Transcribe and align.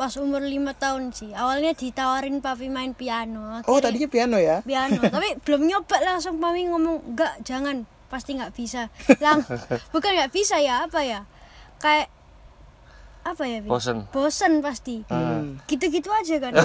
pas 0.00 0.16
umur 0.16 0.40
lima 0.40 0.72
tahun 0.72 1.12
sih. 1.12 1.36
Awalnya 1.36 1.76
ditawarin 1.76 2.40
papi 2.40 2.72
main 2.72 2.96
piano 2.96 3.60
Oh, 3.68 3.84
tadinya 3.84 4.08
piano 4.08 4.40
ya? 4.40 4.64
piano. 4.64 4.96
Tapi 5.12 5.36
belum 5.44 5.68
nyoba 5.68 6.00
langsung 6.00 6.40
papi 6.40 6.72
ngomong 6.72 7.12
enggak 7.12 7.44
jangan. 7.44 7.84
Pasti 8.08 8.32
nggak 8.32 8.56
bisa. 8.56 8.88
Lang 9.20 9.44
bukan 9.92 10.10
nggak 10.16 10.32
bisa 10.32 10.56
ya 10.56 10.88
apa 10.88 11.04
ya? 11.04 11.28
Kayak 11.76 12.08
apa 13.20 13.44
ya 13.44 13.60
Pi? 13.60 13.68
Bosen. 13.68 14.08
bosen 14.08 14.64
pasti. 14.64 15.04
Hmm. 15.12 15.60
gitu-gitu 15.68 16.08
aja 16.08 16.48
kan. 16.48 16.56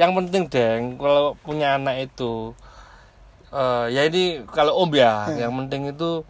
Yang 0.00 0.10
penting 0.16 0.42
deng 0.48 0.96
kalau 0.96 1.36
punya 1.44 1.76
anak 1.76 2.08
itu 2.08 2.56
eh 3.52 3.84
ya 3.92 4.08
ini 4.08 4.44
kalau 4.48 4.80
om 4.80 4.92
ya, 4.96 5.28
yang 5.36 5.52
penting 5.56 5.92
itu 5.92 6.24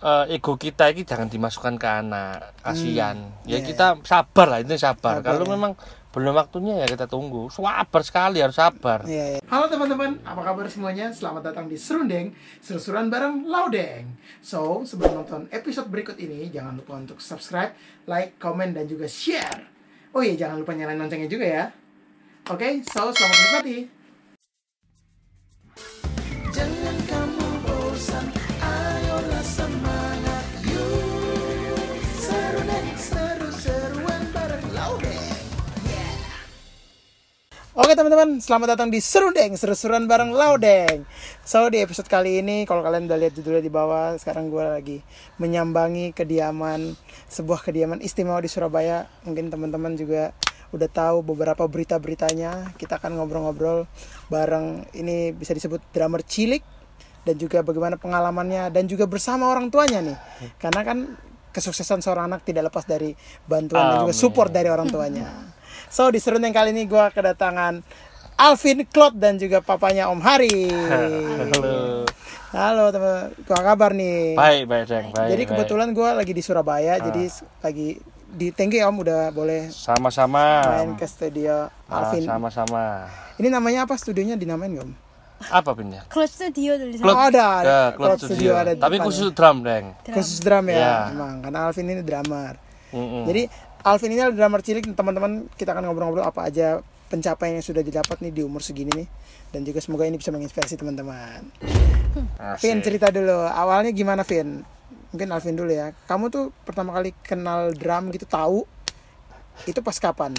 eh, 0.00 0.34
ego 0.36 0.56
kita 0.56 0.88
ini 0.90 1.04
jangan 1.04 1.28
dimasukkan 1.28 1.74
ke 1.76 1.88
anak, 1.88 2.56
kasihan. 2.64 3.16
Ya 3.44 3.60
Iya, 3.60 3.68
kita 3.68 3.86
sabar 4.04 4.46
lah, 4.48 4.58
ini 4.64 4.76
sabar. 4.80 5.20
Sabar, 5.20 5.26
Kalau 5.28 5.44
ya. 5.44 5.50
memang 5.52 5.72
belum 6.10 6.34
waktunya 6.34 6.74
ya 6.82 6.86
kita 6.90 7.06
tunggu. 7.06 7.46
Sabar 7.54 8.02
sekali 8.02 8.42
harus 8.42 8.58
sabar. 8.58 9.06
Iya, 9.06 9.38
iya. 9.38 9.40
Halo 9.46 9.70
teman-teman, 9.70 10.18
apa 10.26 10.40
kabar 10.42 10.66
semuanya? 10.66 11.14
Selamat 11.14 11.52
datang 11.52 11.70
di 11.70 11.78
Serundeng, 11.78 12.34
seru-seruan 12.58 13.06
bareng 13.06 13.46
Laudeng. 13.46 14.18
So, 14.42 14.82
sebelum 14.82 15.22
nonton 15.22 15.46
episode 15.54 15.86
berikut 15.86 16.18
ini, 16.18 16.50
jangan 16.50 16.80
lupa 16.80 16.98
untuk 16.98 17.22
subscribe, 17.22 17.76
like, 18.10 18.40
komen, 18.42 18.74
dan 18.74 18.90
juga 18.90 19.06
share. 19.06 19.70
Oh 20.10 20.24
iya, 20.24 20.34
jangan 20.34 20.58
lupa 20.58 20.74
nyalain 20.74 20.98
loncengnya 20.98 21.30
juga 21.30 21.46
ya. 21.46 21.64
Oke, 22.50 22.82
so 22.82 23.14
selamat 23.14 23.36
menikmati. 23.38 23.99
Oke 37.70 37.94
teman-teman, 37.94 38.42
selamat 38.42 38.74
datang 38.74 38.90
di 38.90 38.98
Serundeng, 38.98 39.54
seru-seruan 39.54 40.10
bareng 40.10 40.34
Laudeng. 40.34 41.06
So 41.46 41.70
di 41.70 41.78
episode 41.78 42.10
kali 42.10 42.42
ini, 42.42 42.66
kalau 42.66 42.82
kalian 42.82 43.06
udah 43.06 43.14
lihat 43.14 43.38
judulnya 43.38 43.62
di 43.62 43.70
bawah, 43.70 44.18
sekarang 44.18 44.50
gue 44.50 44.58
lagi 44.58 44.98
menyambangi 45.38 46.10
kediaman 46.10 46.98
sebuah 47.30 47.62
kediaman 47.62 48.02
istimewa 48.02 48.42
di 48.42 48.50
Surabaya. 48.50 49.06
Mungkin 49.22 49.54
teman-teman 49.54 49.94
juga 49.94 50.34
udah 50.74 50.90
tahu 50.90 51.22
beberapa 51.22 51.62
berita-beritanya. 51.70 52.74
Kita 52.74 52.98
akan 52.98 53.22
ngobrol-ngobrol 53.22 53.86
bareng 54.26 54.90
ini 54.98 55.30
bisa 55.30 55.54
disebut 55.54 55.78
drummer 55.94 56.26
cilik 56.26 56.66
dan 57.22 57.38
juga 57.38 57.62
bagaimana 57.62 57.94
pengalamannya 58.02 58.74
dan 58.74 58.90
juga 58.90 59.06
bersama 59.06 59.46
orang 59.46 59.70
tuanya 59.70 60.02
nih. 60.02 60.18
Karena 60.58 60.82
kan 60.82 60.98
kesuksesan 61.54 62.02
seorang 62.02 62.34
anak 62.34 62.42
tidak 62.42 62.74
lepas 62.74 62.82
dari 62.82 63.14
bantuan 63.46 63.94
dan 63.94 63.96
juga 64.10 64.14
Amin. 64.18 64.22
support 64.26 64.50
dari 64.50 64.66
orang 64.66 64.90
tuanya. 64.90 65.59
So 65.90 66.06
di 66.08 66.16
serundeng 66.16 66.54
kali 66.54 66.70
ini 66.70 66.86
gue 66.86 67.04
kedatangan 67.10 67.82
Alvin 68.36 68.86
Claude 68.86 69.18
dan 69.18 69.36
juga 69.36 69.60
papanya 69.60 70.06
Om 70.06 70.20
Hari. 70.20 70.70
Halo. 70.70 72.06
Halo 72.50 72.84
teman, 72.88 73.30
apa 73.36 73.60
kabar 73.60 73.90
nih? 73.92 74.34
Baik, 74.34 74.62
baik, 74.66 74.84
Deng. 74.86 75.06
Baik. 75.12 75.28
jadi 75.28 75.42
kebetulan 75.44 75.88
gue 75.90 76.08
lagi 76.08 76.32
di 76.32 76.40
Surabaya, 76.40 76.98
jadi 76.98 77.22
s- 77.24 77.46
lagi 77.60 77.94
di 78.28 78.50
thank 78.50 78.70
you 78.72 78.82
Om 78.82 78.96
udah 79.00 79.30
boleh 79.30 79.70
sama-sama. 79.70 80.62
main 80.64 80.94
ke 80.94 81.06
studio 81.06 81.70
Ah, 81.84 82.06
Alvin. 82.06 82.22
sama-sama. 82.24 83.06
Ini 83.36 83.50
namanya 83.50 83.86
apa 83.86 83.94
studionya 83.94 84.34
dinamain 84.34 84.72
Om? 84.72 84.90
Apa 85.46 85.72
pin 85.72 85.88
ya? 85.90 86.02
Close 86.06 86.36
studio 86.36 86.74
tulisannya 86.76 87.06
Oh, 87.08 87.16
ada. 87.24 87.46
Ya, 87.60 87.80
Cloud 87.90 87.96
Cloud 87.96 88.18
Studio 88.20 88.34
Studio. 88.34 88.52
ada 88.56 88.72
di 88.72 88.80
Tapi 88.80 88.96
khusus 89.00 89.28
drum, 89.30 89.56
Deng. 89.62 89.86
Drum. 90.00 90.14
Khusus 90.14 90.38
drum 90.38 90.64
ya, 90.66 90.76
Ya. 90.76 90.94
emang 91.08 91.34
karena 91.40 91.58
Alvin 91.64 91.86
ini 91.88 92.02
drummer. 92.02 92.54
Mm-mm. 92.90 93.24
Jadi 93.24 93.42
Alvin 93.80 94.12
ini 94.12 94.20
adalah 94.20 94.36
drummer 94.36 94.60
cilik. 94.60 94.84
Teman-teman 94.92 95.48
kita 95.56 95.72
akan 95.72 95.88
ngobrol-ngobrol 95.88 96.24
apa 96.26 96.52
aja 96.52 96.84
pencapaian 97.08 97.58
yang 97.58 97.64
sudah 97.64 97.80
didapat 97.80 98.20
nih 98.20 98.32
di 98.32 98.42
umur 98.44 98.60
segini 98.60 98.92
nih. 98.92 99.08
Dan 99.50 99.64
juga 99.64 99.80
semoga 99.80 100.04
ini 100.04 100.20
bisa 100.20 100.30
menginspirasi 100.30 100.76
teman-teman. 100.76 101.48
Vin 102.60 102.78
cerita 102.84 103.08
dulu. 103.08 103.48
Awalnya 103.48 103.90
gimana 103.96 104.22
Vin? 104.22 104.62
Mungkin 105.10 105.28
Alvin 105.32 105.56
dulu 105.56 105.72
ya. 105.72 105.96
Kamu 106.06 106.28
tuh 106.28 106.52
pertama 106.62 106.92
kali 106.92 107.16
kenal 107.24 107.72
drum 107.72 108.12
gitu 108.12 108.28
tahu? 108.28 108.68
Itu 109.64 109.80
pas 109.80 109.96
kapan? 109.96 110.36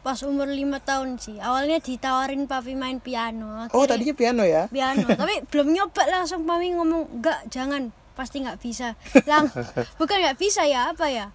pas 0.00 0.16
umur 0.24 0.48
lima 0.48 0.80
tahun 0.80 1.20
sih. 1.20 1.36
Awalnya 1.36 1.76
ditawarin 1.84 2.48
papi 2.48 2.72
main 2.72 3.04
piano. 3.04 3.68
Oh 3.68 3.84
Akhirnya 3.84 4.00
tadinya 4.00 4.14
piano 4.16 4.42
ya? 4.48 4.64
piano. 4.72 5.04
Tapi 5.20 5.44
belum 5.52 5.76
nyoba 5.76 6.08
langsung 6.08 6.48
papi 6.48 6.72
ngomong 6.72 7.20
enggak 7.20 7.44
jangan. 7.52 7.92
Pasti 8.16 8.40
nggak 8.40 8.64
bisa. 8.64 8.96
Lang 9.28 9.52
bukan 10.00 10.16
nggak 10.24 10.40
bisa 10.40 10.64
ya 10.64 10.96
apa 10.96 11.12
ya 11.12 11.28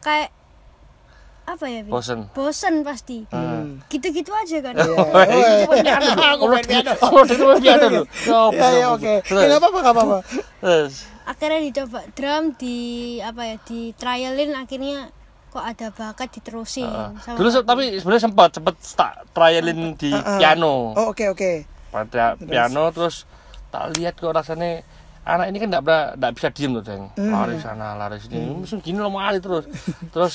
kayak 0.00 0.30
apa 1.46 1.64
ya? 1.70 1.80
Bosen. 1.86 2.26
bosen 2.34 2.82
pasti 2.82 3.22
Hmm. 3.30 3.78
gitu-gitu 3.86 4.34
aja 4.34 4.58
kan 4.66 4.74
Iya. 4.74 5.94
Aku 6.34 6.50
main 6.50 6.66
piano. 6.66 6.90
Aku 6.98 7.14
main 7.22 7.60
piano 7.62 7.86
dulu. 7.86 8.04
Ya 8.50 8.68
ya 8.74 8.86
oke. 8.90 9.14
Ya, 9.22 9.44
nggak 9.54 9.62
apa-apa 9.62 10.18
akhirnya 11.26 11.58
dicoba 11.58 12.06
drum 12.14 12.54
di 12.54 12.78
apa 13.18 13.42
ya 13.42 13.56
di 13.66 13.90
trialin 13.98 14.54
akhirnya 14.54 15.10
kok 15.50 15.64
ada 15.64 15.90
bakat 15.90 16.30
diterusin 16.38 16.86
sama 17.18 17.34
Dulu 17.34 17.48
tapi 17.66 17.98
sebenarnya 17.98 18.24
sempat 18.30 18.50
sempat 18.54 18.74
trialin 19.34 19.98
di 19.98 20.14
piano. 20.14 20.94
Oh 20.94 21.10
oke 21.10 21.26
oke. 21.34 21.66
Pada 21.90 22.38
piano 22.38 22.94
terus 22.94 23.26
tak 23.74 23.98
lihat 23.98 24.14
kok 24.14 24.30
rasanya 24.30 24.86
anak 25.26 25.46
ini 25.50 25.58
kan 25.58 25.68
enggak 25.74 25.84
pernah 25.84 26.04
enggak 26.14 26.32
bisa 26.38 26.48
diem 26.54 26.70
tuh, 26.78 26.84
Deng. 26.86 27.02
Lari 27.18 27.56
sana, 27.58 27.98
lari 27.98 28.16
sini. 28.22 28.38
Mesti 28.46 28.78
gini 28.78 28.98
loh 29.02 29.10
lari 29.10 29.42
terus. 29.42 29.66
Terus 30.14 30.34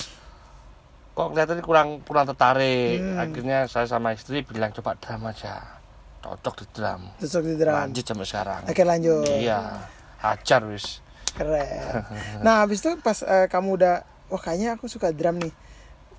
kok 1.15 1.27
kelihatannya 1.31 1.63
kurang 1.63 1.89
kurang 2.03 2.27
tertarik. 2.27 2.99
Akhirnya 3.15 3.71
saya 3.71 3.87
sama 3.87 4.11
istri 4.11 4.43
bilang 4.43 4.75
coba 4.75 4.99
drum 4.99 5.23
aja. 5.31 5.79
Cocok 6.21 6.53
di 6.59 6.65
drum. 6.75 7.01
Cocok 7.17 7.41
di 7.47 7.55
drum. 7.55 7.73
Lanjut 7.73 8.03
sampai 8.03 8.27
sekarang. 8.27 8.61
Oke 8.67 8.83
lanjut. 8.83 9.25
Iya. 9.25 9.59
Hajar 10.19 10.61
wis. 10.67 10.99
Keren. 11.31 12.03
Nah, 12.45 12.67
habis 12.67 12.83
itu 12.83 12.91
pas 12.99 13.23
eh, 13.23 13.47
kamu 13.47 13.79
udah 13.79 14.03
wah 14.27 14.41
kayaknya 14.43 14.75
aku 14.75 14.91
suka 14.91 15.15
drum 15.15 15.39
nih. 15.39 15.53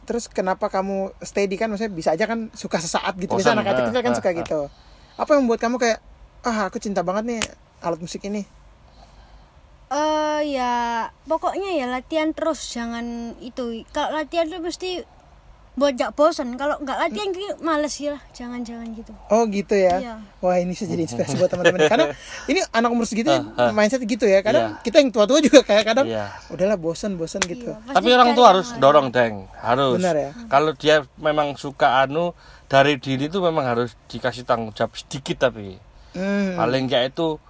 Terus 0.08 0.26
kenapa 0.26 0.66
kamu 0.66 1.14
steady 1.22 1.54
kan 1.60 1.70
maksudnya 1.70 1.92
bisa 1.92 2.16
aja 2.16 2.24
kan 2.26 2.48
suka 2.56 2.80
sesaat 2.80 3.14
gitu. 3.20 3.36
Misalnya 3.36 3.62
anak 3.62 3.84
kecil 3.84 4.02
kan 4.02 4.12
ah, 4.12 4.18
suka 4.18 4.30
ah. 4.32 4.34
gitu. 4.40 4.60
Apa 5.20 5.30
yang 5.36 5.46
membuat 5.46 5.60
kamu 5.60 5.76
kayak 5.78 5.98
ah 6.42 6.66
aku 6.66 6.82
cinta 6.82 7.06
banget 7.06 7.36
nih 7.36 7.42
alat 7.84 8.00
musik 8.00 8.24
ini. 8.26 8.42
Eh 9.92 10.40
ya 10.50 10.72
pokoknya 11.22 11.70
ya 11.74 11.86
latihan 11.86 12.32
terus 12.32 12.64
jangan 12.66 13.04
itu 13.38 13.84
kalau 13.90 14.16
latihan 14.16 14.48
tuh 14.48 14.58
mesti 14.58 15.04
buat 15.72 15.92
gak 15.94 16.12
bosan 16.12 16.52
kalau 16.54 16.76
nggak 16.78 16.98
latihan 16.98 17.28
kayak 17.28 17.56
males 17.58 17.96
ya 17.96 18.20
jangan-jangan 18.30 18.92
gitu 18.92 19.08
Oh 19.28 19.44
gitu 19.46 19.72
ya. 19.72 19.96
Iya. 19.98 20.14
Wah 20.38 20.56
ini 20.56 20.72
bisa 20.72 20.84
jadi 20.84 21.00
inspirasi 21.02 21.36
buat 21.36 21.48
teman-teman. 21.48 21.88
Karena 21.88 22.06
ini 22.50 22.60
anak 22.70 22.88
umur 22.88 23.04
segitu 23.04 23.32
Ah, 23.54 23.68
mindset 23.70 24.00
gitu 24.02 24.24
ya. 24.24 24.40
Kadang 24.40 24.64
Iya. 24.70 24.80
kita 24.80 24.96
yang 24.98 25.08
tua-tua 25.10 25.40
juga 25.40 25.60
kayak 25.62 25.84
kadang 25.86 26.04
Iya. 26.06 26.28
udahlah 26.48 26.76
bosan-bosan 26.76 27.40
gitu. 27.46 27.68
Iya, 27.68 27.80
pasti 27.82 27.96
Tapi 27.96 28.08
orang 28.10 28.30
tua 28.32 28.46
harus 28.48 28.68
lain. 28.68 28.80
dorong, 28.80 29.06
Deng. 29.08 29.34
Harus. 29.54 29.96
Benar 29.96 30.16
ya? 30.18 30.30
Kalau 30.46 30.72
dia 30.74 30.96
memang 31.16 31.56
suka 31.56 32.00
anu 32.00 32.36
dari 32.66 32.96
diri 32.96 33.28
itu 33.28 33.40
memang 33.40 33.64
harus 33.66 33.92
dikasih 34.08 34.44
tanggung 34.44 34.72
jawab 34.72 34.92
sedikit 34.92 35.46
tapi 35.46 35.76
Hmm, 36.12 36.52
paling 36.54 36.84
enggak 36.84 37.08
itu 37.08 37.40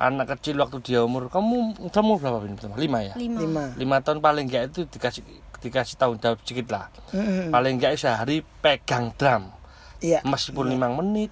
anak 0.00 0.32
kecil 0.34 0.56
waktu 0.56 0.80
dia 0.80 1.04
umur 1.04 1.28
kamu 1.28 1.76
kamu 1.92 2.10
berapa 2.16 2.40
ini 2.42 2.56
pertama? 2.56 2.76
Lima 2.80 2.98
ya? 3.04 3.14
lima, 3.20 3.38
lima. 3.44 3.62
Lima 3.76 3.96
tahun 4.00 4.18
paling 4.18 4.48
enggak 4.48 4.72
itu 4.72 4.88
dikasih 4.88 5.20
dikasih 5.60 5.94
tanggung 5.94 6.16
jawab 6.16 6.40
sedikit 6.40 6.72
lah. 6.72 6.88
Hmm, 7.12 7.52
Paling 7.52 7.76
enggak 7.76 8.00
sehari 8.00 8.40
pegang 8.64 9.12
drum. 9.12 9.52
Iya. 10.00 10.24
Meskipun 10.24 10.72
lima 10.72 10.88
menit, 10.88 11.28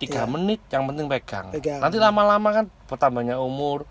tiga 0.00 0.24
Iya. 0.24 0.32
menit, 0.32 0.60
yang 0.72 0.88
penting 0.88 1.06
pegang. 1.06 1.52
Pegang. 1.52 1.76
Nanti 1.84 2.00
lama-lama 2.00 2.48
kan 2.50 2.64
bertambahnya 2.88 3.36
umur, 3.36 3.84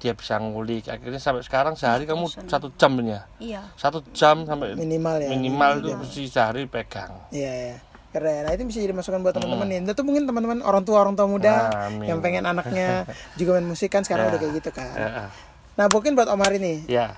dia 0.00 0.16
bisa 0.16 0.40
ngulik. 0.40 0.88
Akhirnya 0.88 1.20
sampai 1.20 1.44
sekarang 1.44 1.76
sehari 1.76 2.08
kamu 2.08 2.24
satu 2.48 2.72
jam 2.74 2.96
ya, 3.04 3.28
iya 3.36 3.60
satu 3.76 4.00
jam 4.16 4.48
sampai 4.48 4.72
Minimal 4.74 5.20
ya. 5.20 5.28
minimal 5.28 5.70
itu 5.78 5.88
mesti 5.92 6.22
sehari 6.26 6.64
pegang. 6.64 7.12
Iya, 7.28 7.52
iya. 7.52 7.76
Keren. 8.12 8.44
Nah, 8.44 8.52
itu 8.52 8.68
bisa 8.68 8.78
jadi 8.78 8.92
masukan 8.92 9.24
buat 9.24 9.32
teman-teman 9.32 9.66
nih. 9.66 9.88
Itu 9.88 10.04
mungkin 10.04 10.28
teman-teman 10.28 10.60
orang 10.60 10.84
tua 10.84 11.00
orang 11.00 11.16
tua 11.16 11.24
muda 11.24 11.72
Amin. 11.88 12.04
yang 12.06 12.20
pengen 12.20 12.44
anaknya 12.44 13.08
juga 13.34 13.56
main 13.56 13.64
musik 13.64 13.88
kan 13.88 14.04
sekarang 14.04 14.28
Ya. 14.28 14.30
udah 14.30 14.40
kayak 14.40 14.52
gitu 14.60 14.70
kan. 14.70 14.92
Ya, 14.92 15.08
Nah, 15.72 15.88
mungkin 15.88 16.12
buat 16.12 16.28
Om 16.28 16.36
Hari 16.38 16.60
nih. 16.60 16.78
ya. 16.86 17.16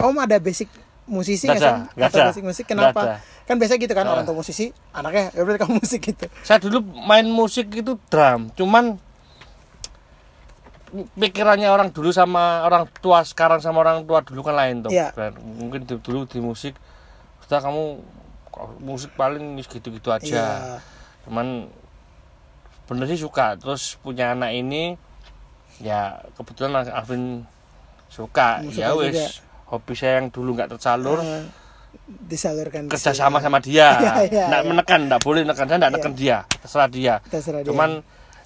Om 0.00 0.16
ada 0.18 0.40
basic 0.40 0.72
musisi 1.04 1.44
Nggak 1.44 1.60
sih? 1.60 2.00
Atau 2.00 2.18
basic 2.24 2.42
musik 2.42 2.64
kenapa? 2.64 3.20
Kan 3.44 3.60
biasa 3.60 3.76
gitu 3.76 3.92
kan 3.92 4.08
orang 4.08 4.24
tua 4.24 4.32
musisi, 4.32 4.72
anaknya 4.90 5.28
ya 5.34 5.44
berarti 5.44 5.60
kamu 5.60 5.74
musik 5.76 6.00
gitu. 6.00 6.24
Saya 6.40 6.56
dulu 6.56 6.80
main 7.04 7.28
musik 7.28 7.68
itu 7.68 8.00
drum, 8.08 8.48
cuman 8.56 8.96
pikirannya 10.92 11.68
orang 11.68 11.88
dulu 11.88 12.12
sama 12.12 12.62
orang 12.62 12.84
tua 13.00 13.24
sekarang 13.24 13.58
sama 13.58 13.80
orang 13.80 14.04
tua 14.04 14.20
dulu 14.20 14.44
kan 14.44 14.54
lain 14.56 14.84
tuh. 14.84 14.92
Dan 14.92 15.32
Mungkin 15.58 15.84
dulu 15.88 16.24
di 16.24 16.38
musik 16.38 16.76
sudah 17.44 17.60
kamu 17.60 17.82
musik 18.78 19.12
paling 19.12 19.42
gitu-gitu 19.58 20.08
aja. 20.08 20.22
Iya. 20.22 20.48
Cuman 21.24 21.68
bener 22.82 23.06
sih 23.06 23.16
suka 23.16 23.56
terus 23.56 23.96
punya 23.96 24.32
anak 24.32 24.52
ini 24.52 24.98
ya 25.78 26.20
kebetulan 26.34 26.84
Alvin 26.84 27.46
suka 28.06 28.60
ya 28.68 28.92
wis 28.92 29.14
juga. 29.14 29.26
hobi 29.70 29.92
saya 29.94 30.20
yang 30.20 30.28
dulu 30.28 30.52
nggak 30.52 30.68
tersalur 30.68 31.16
Eh, 31.18 31.46
disalurkan 32.22 32.86
ke 32.86 32.92
kerja 32.92 33.12
sama 33.12 33.38
sama 33.38 33.56
dia 33.58 33.96
Iya, 33.96 34.12
iya, 34.26 34.44
nggak 34.46 34.60
iya. 34.60 34.68
menekan 34.68 35.00
nggak 35.06 35.20
boleh 35.20 35.40
menekan 35.42 35.64
saya 35.64 35.78
nggak 35.78 35.88
Iya. 35.88 35.98
neken 35.98 36.12
dia 36.14 36.36
terserah 36.58 36.88
dia 36.88 37.14
Terserah 37.24 37.60
dia. 37.60 37.68
cuman 37.68 37.90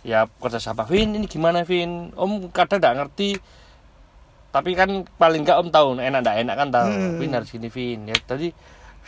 ya 0.02 0.20
kerja 0.30 0.60
sama 0.60 0.84
Vin 0.84 1.10
ini 1.12 1.26
gimana 1.26 1.62
Vin 1.62 2.14
Om 2.14 2.50
kadang 2.50 2.78
nggak 2.78 2.94
ngerti 2.96 3.30
tapi 4.50 4.70
kan 4.72 4.88
paling 5.12 5.42
nggak 5.42 5.58
Om 5.58 5.68
tahu 5.68 5.88
enak 5.96 6.20
nggak 6.22 6.36
enak 6.44 6.54
kan 6.54 6.68
tahu 6.70 6.86
Hmm. 6.86 7.18
Vin 7.18 7.32
harus 7.32 7.48
gini 7.48 7.66
Vin 7.66 8.00
ya 8.04 8.14
tadi 8.20 8.48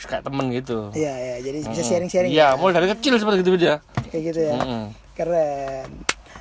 kayak 0.00 0.22
temen 0.22 0.46
gitu 0.50 0.92
Iya, 0.92 1.14
iya, 1.14 1.36
jadi 1.40 1.58
bisa 1.60 1.74
Mm-mm. 1.74 1.88
sharing-sharing. 1.88 2.30
iya 2.30 2.46
ya. 2.46 2.56
mulai 2.56 2.74
dari 2.76 2.88
kecil 2.88 3.16
seperti 3.16 3.40
itu 3.40 3.52
dia 3.56 3.82
Kayak 4.06 4.22
gitu 4.26 4.40
ya. 4.42 4.54
Mm-mm. 4.54 4.84
Keren. 5.12 5.88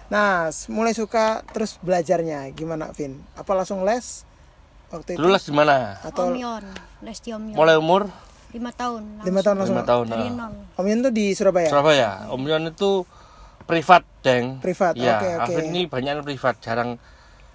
Nah, 0.07 0.47
mulai 0.67 0.93
suka 0.93 1.41
terus 1.47 1.75
belajarnya 1.79 2.47
gimana, 2.51 2.91
Vin? 2.91 3.17
Apa 3.33 3.51
langsung 3.53 3.81
les 3.81 4.23
waktu 4.87 5.13
itu? 5.13 5.19
dulu 5.19 5.29
les 5.29 5.41
di 5.41 5.51
mana 5.51 5.97
Atau 5.99 6.29
Omyon, 6.29 6.63
les 7.01 7.17
di 7.17 7.31
Omyon. 7.31 7.55
mulai 7.55 7.75
umur 7.75 8.07
lima 8.47 8.71
tahun. 8.71 9.03
lima 9.21 9.41
tahun 9.41 9.55
langsung? 9.57 9.75
lima 9.75 9.83
tahun 9.85 10.05
Dari 10.07 10.27
nah. 10.31 10.47
nol. 10.47 10.53
Om 10.73 10.85
Yun 10.85 10.99
tuh 11.01 11.11
di 11.11 11.25
Surabaya. 11.31 11.67
Surabaya 11.67 12.09
Om 12.29 12.41
Yon 12.41 12.63
itu 12.69 12.91
privat 13.63 14.07
deng 14.21 14.45
Privat, 14.57 14.95
Iya, 14.95 15.19
oke, 15.19 15.27
oke. 15.27 15.51
Alvin 15.51 15.65
ini 15.67 15.81
banyak 15.85 16.11
yang 16.13 16.23
privat 16.23 16.55
jarang 16.57 16.95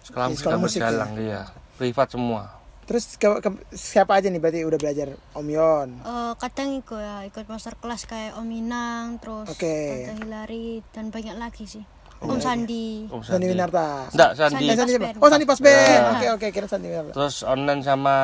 sekolah 0.02 0.26
musik 0.28 0.44
sekolah 0.44 0.52
dan 0.52 0.60
musik, 0.60 0.80
berjalan 0.82 1.08
iya 1.16 1.40
privat 1.74 2.08
semua 2.10 2.42
Terus 2.82 3.14
ke, 3.14 3.28
ke- 3.38 3.62
siapa 3.70 4.14
aja 4.14 4.26
nih 4.26 4.36
berarti 4.36 4.62
udah 4.62 4.76
belajar 4.76 5.08
Om 5.32 5.46
Yon? 5.46 5.88
Eh, 5.98 6.32
kadang 6.36 6.76
ikut 6.76 6.98
ya, 6.98 7.22
ikut 7.24 7.46
master 7.46 7.74
kelas 7.74 8.04
kayak 8.04 8.34
Om 8.34 8.48
Inang, 8.48 9.16
terus 9.16 9.46
Oke. 9.48 10.02
Tante 10.04 10.18
Hilary 10.18 10.66
dan 10.90 11.08
banyak 11.08 11.36
lagi 11.36 11.64
sih. 11.64 11.84
Om 12.18 12.38
Sandi. 12.38 13.06
Om 13.06 13.18
Sandi 13.20 13.46
Winarta. 13.48 14.06
Enggak, 14.08 14.30
Sandi. 14.34 14.64
Eh, 14.64 14.74
Sandi 14.74 14.92
Pasben. 14.94 15.14
Oh, 15.18 15.28
Sandi 15.28 15.42
Pasben. 15.44 15.74
Ya. 15.88 16.02
Oke, 16.12 16.26
oke, 16.32 16.46
kira 16.50 16.66
Sandi 16.66 16.86
Winarta. 16.88 17.12
Terus 17.12 17.36
online 17.42 17.82
sama 17.82 18.16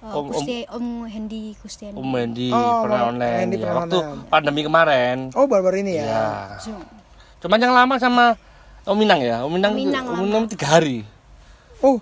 Eh, 0.00 0.08
Om- 0.10 0.32
Kusti, 0.32 0.58
Om 0.66 0.86
Hendy 1.04 1.52
Kustiani. 1.54 1.92
Om 1.92 2.08
Wendy 2.08 2.48
Oh, 2.48 2.82
pernah 2.82 3.04
Om 3.04 3.10
online 3.12 3.36
Wendy 3.38 3.56
ya. 3.56 3.62
pernah 3.62 3.76
Waktu 3.78 3.98
online. 3.98 4.24
pandemi 4.26 4.60
kemarin. 4.62 5.16
Oh, 5.32 5.44
baru-baru 5.44 5.76
ini 5.78 5.92
ya. 5.92 6.04
Iya. 6.06 6.24
Zoom. 6.58 6.80
Cuman 7.38 7.58
yang 7.58 7.74
lama 7.76 7.94
sama 7.96 8.24
Om 8.82 8.96
Minang 8.96 9.20
ya. 9.20 9.44
Om 9.44 9.52
Minang, 9.52 9.72
Om 9.72 9.76
Minang 9.76 10.04
Om. 10.06 10.16
Minang 10.22 10.44
tiga 10.48 10.66
hari. 10.72 11.04
Oh, 11.78 12.00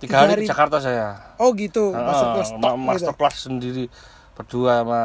Tiga, 0.00 0.16
hari, 0.18 0.32
hari. 0.32 0.42
di 0.42 0.48
Jakarta 0.48 0.76
saya. 0.78 1.36
oh 1.36 1.52
gitu. 1.52 1.92
Heeh, 1.92 2.00
Master 2.02 2.26
kelas 2.32 2.50
ma- 2.52 2.60
tok 2.64 2.76
master 2.78 2.98
gitu. 3.06 3.18
kelas 3.18 3.36
sendiri 3.38 3.84
berdua 4.32 4.80
sama 4.80 5.00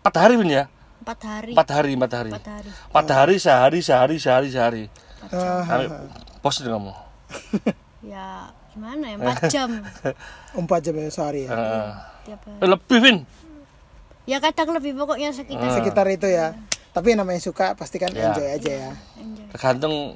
empat 0.00 0.14
hari 0.14 0.34
Win 0.36 0.50
ya. 0.52 0.64
Empat 1.00 1.20
hari. 1.22 1.50
Empat 1.50 1.68
hari, 1.70 1.90
empat 1.94 2.12
hari. 2.14 2.30
Empat 2.30 2.46
hari. 2.50 2.68
Empat 2.68 3.06
hari, 3.08 3.34
sehari, 3.38 3.78
sehari, 3.80 4.16
sehari, 4.16 4.48
sehari. 4.48 4.84
Sampai 5.26 5.88
bos 6.38 6.56
itu 6.56 6.68
kamu. 6.68 6.92
Ya 8.06 8.46
gimana 8.70 9.02
ya? 9.02 9.16
Empat 9.18 9.50
jam 9.50 9.70
empat 10.60 10.78
jam 10.80 10.94
ya 10.94 11.08
sehari 11.08 11.42
ya. 11.42 11.50
Heeh. 11.50 11.88
tiap 12.24 12.40
hari. 12.44 12.60
Eh, 12.60 12.68
lebih 12.68 12.98
Vin. 13.00 13.18
Ya 14.22 14.38
kadang 14.38 14.70
lebih 14.70 14.94
pokoknya 14.94 15.32
sekitar 15.32 15.70
Sekitar 15.72 16.06
itu 16.08 16.28
ya. 16.28 16.54
Tapi 16.92 17.12
yang 17.12 17.24
namanya 17.24 17.40
suka 17.40 17.72
pasti 17.72 17.96
kan 17.96 18.08
Ya. 18.10 18.30
enjoy 18.30 18.46
aja 18.46 18.72
ya. 18.72 18.90
enjoy. 19.16 19.46
Tergantung 19.50 20.14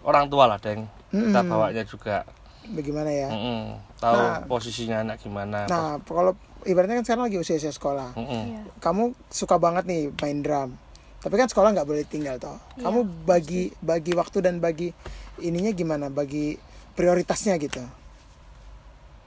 orang 0.00 0.26
tua 0.26 0.46
lah, 0.46 0.56
Deng. 0.56 0.86
Kita 1.08 1.40
Mm-mm. 1.40 1.50
bawanya 1.50 1.82
juga. 1.82 2.22
Bagaimana 2.64 3.10
ya? 3.10 3.28
Mm-mm. 3.28 3.62
Tahu 3.98 4.14
Nah. 4.14 4.38
posisinya 4.46 5.02
anak 5.02 5.18
gimana. 5.18 5.66
Nah, 5.66 5.98
kalau 6.00 6.32
ibaratnya 6.62 6.98
kan 6.98 7.04
sekarang 7.04 7.24
lagi 7.26 7.38
usia-usia 7.38 7.70
sekolah. 7.70 8.14
Mm-mm. 8.14 8.42
Iya. 8.48 8.62
Kamu 8.78 9.18
suka 9.26 9.58
banget 9.58 9.82
nih 9.84 10.14
main 10.16 10.38
drum. 10.40 10.70
Tapi 11.18 11.34
kan 11.34 11.46
sekolah 11.46 11.70
nggak 11.70 11.86
boleh 11.86 12.02
tinggal 12.02 12.38
toh. 12.38 12.58
Iya, 12.74 12.86
Kamu 12.86 13.00
bagi 13.22 13.70
bagi 13.78 14.12
waktu 14.12 14.38
dan 14.40 14.58
bagi 14.58 14.90
ininya 15.38 15.70
gimana? 15.70 16.06
Bagi 16.06 16.54
prioritasnya 16.92 17.58
gitu. 17.58 17.82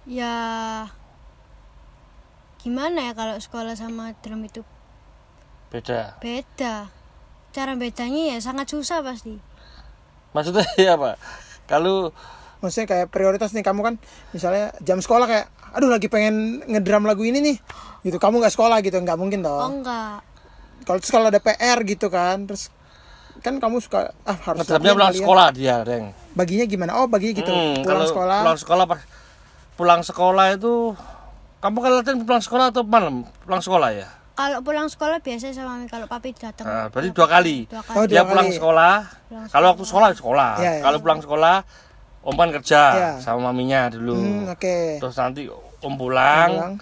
Ya 0.06 0.34
gimana 2.58 3.10
ya 3.10 3.14
kalau 3.14 3.38
sekolah 3.38 3.78
sama 3.78 4.18
drum 4.26 4.42
itu 4.42 4.66
Beda. 5.70 6.18
beda. 6.18 6.90
Cara 7.52 7.74
bedanya 7.74 8.36
ya 8.36 8.38
sangat 8.40 8.70
susah 8.70 9.00
pasti. 9.02 9.38
Maksudnya 10.32 10.66
ya 10.82 10.96
apa? 10.96 11.16
Kalau 11.66 12.12
Maksudnya 12.66 12.88
kayak 12.88 13.08
prioritas 13.08 13.54
nih 13.54 13.62
kamu 13.62 13.82
kan 13.84 13.94
misalnya 14.32 14.74
jam 14.82 14.98
sekolah 14.98 15.24
kayak 15.24 15.46
aduh 15.72 15.88
lagi 15.88 16.10
pengen 16.10 16.66
ngedram 16.66 17.06
lagu 17.06 17.22
ini 17.22 17.38
nih. 17.40 17.58
Gitu. 18.02 18.18
Kamu 18.18 18.42
nggak 18.42 18.50
sekolah 18.52 18.82
gitu, 18.82 18.98
nggak 18.98 19.16
mungkin 19.16 19.40
Oh 19.40 19.54
toh. 19.62 19.70
enggak. 19.72 20.26
Kalau 20.82 20.98
terus 20.98 21.10
kalau 21.10 21.28
ada 21.30 21.38
PR 21.38 21.82
gitu 21.82 22.10
kan, 22.10 22.44
terus 22.44 22.74
kan 23.40 23.58
kamu 23.58 23.78
suka 23.78 24.14
ah 24.22 24.34
harus 24.36 24.62
ngedramnya 24.62 24.82
latihan 24.88 24.96
pulang 24.96 25.12
ya. 25.12 25.20
sekolah 25.22 25.48
dia, 25.52 25.76
Deng. 25.82 26.06
Baginya 26.34 26.66
gimana? 26.66 26.92
Oh, 26.96 27.06
baginya 27.06 27.34
gitu. 27.36 27.50
Hmm, 27.50 27.80
pulang 27.80 28.02
kalau 28.02 28.06
sekolah. 28.08 28.40
Pulang 28.42 28.60
sekolah 28.60 28.86
pas 28.86 29.02
pulang 29.76 30.02
sekolah 30.02 30.46
itu 30.54 30.74
kamu 31.60 31.78
kan 31.78 31.92
latihan 31.94 32.18
pulang 32.22 32.42
sekolah 32.42 32.66
atau 32.70 32.82
malam? 32.82 33.26
Pulang 33.42 33.62
sekolah 33.62 33.90
ya? 33.92 34.10
Kalau 34.36 34.60
pulang 34.62 34.86
sekolah 34.86 35.18
biasa 35.20 35.50
sama 35.50 35.74
mami 35.74 35.88
kalau 35.88 36.06
papi 36.06 36.36
datang. 36.36 36.68
Nah, 36.68 36.86
berarti 36.88 37.10
dua 37.10 37.24
kali. 37.26 37.58
Dua 37.66 37.80
Oh, 37.80 37.84
kali. 37.84 38.06
dua 38.06 38.12
Dia 38.12 38.24
pulang 38.24 38.46
kali. 38.46 38.56
sekolah. 38.56 38.96
Pulang 39.26 39.48
Kalau 39.48 39.66
waktu 39.72 39.84
sekolah 39.86 40.08
sekolah. 40.14 40.52
Iya, 40.56 40.72
iya. 40.72 40.82
Kalau 40.84 40.98
pulang 41.00 41.20
sekolah 41.20 41.56
Om 42.26 42.36
kan 42.36 42.50
kerja 42.52 42.82
Iya. 42.92 43.12
sama 43.22 43.50
maminya 43.50 43.86
dulu. 43.88 44.18
Hmm, 44.18 44.50
oke. 44.50 44.98
Terus 44.98 45.16
nanti 45.16 45.46
Om 45.78 45.94
pulang, 45.94 46.50
Pulang. 46.50 46.74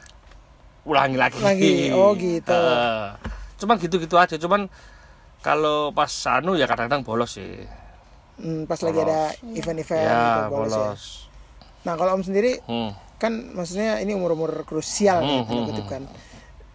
ulangi 0.85 1.17
lagi. 1.17 1.37
Lagi. 1.37 1.91
Oh, 1.91 2.15
gitu. 2.15 2.47
Eh, 2.49 3.05
cuman 3.57 3.75
gitu-gitu 3.75 4.15
aja. 4.15 4.35
Cuman 4.35 4.71
kalau 5.39 5.91
pas 5.91 6.07
anu 6.29 6.55
ya 6.55 6.63
kadang-kadang 6.63 7.03
bolos 7.03 7.35
sih. 7.35 7.59
Hmm, 8.33 8.63
pas 8.63 8.79
lagi 8.79 8.97
ada 8.97 9.29
event-event 9.45 9.99
Ya, 10.01 10.15
gitu, 10.17 10.39
bolos 10.49 10.71
ya. 10.71 10.79
bolos. 10.79 11.03
Nah, 11.83 11.93
kalau 11.93 12.11
Om 12.15 12.23
sendiri 12.23 12.63
Hmm. 12.63 12.95
kan 13.17 13.33
maksudnya 13.53 13.99
ini 13.99 14.11
umur-umur 14.11 14.63
krusial 14.63 15.19
Hmm, 15.19 15.27
ya, 15.29 15.35
hmm, 15.35 15.47
tanda 15.49 15.63
kutip 15.69 15.85
kan. 15.85 16.03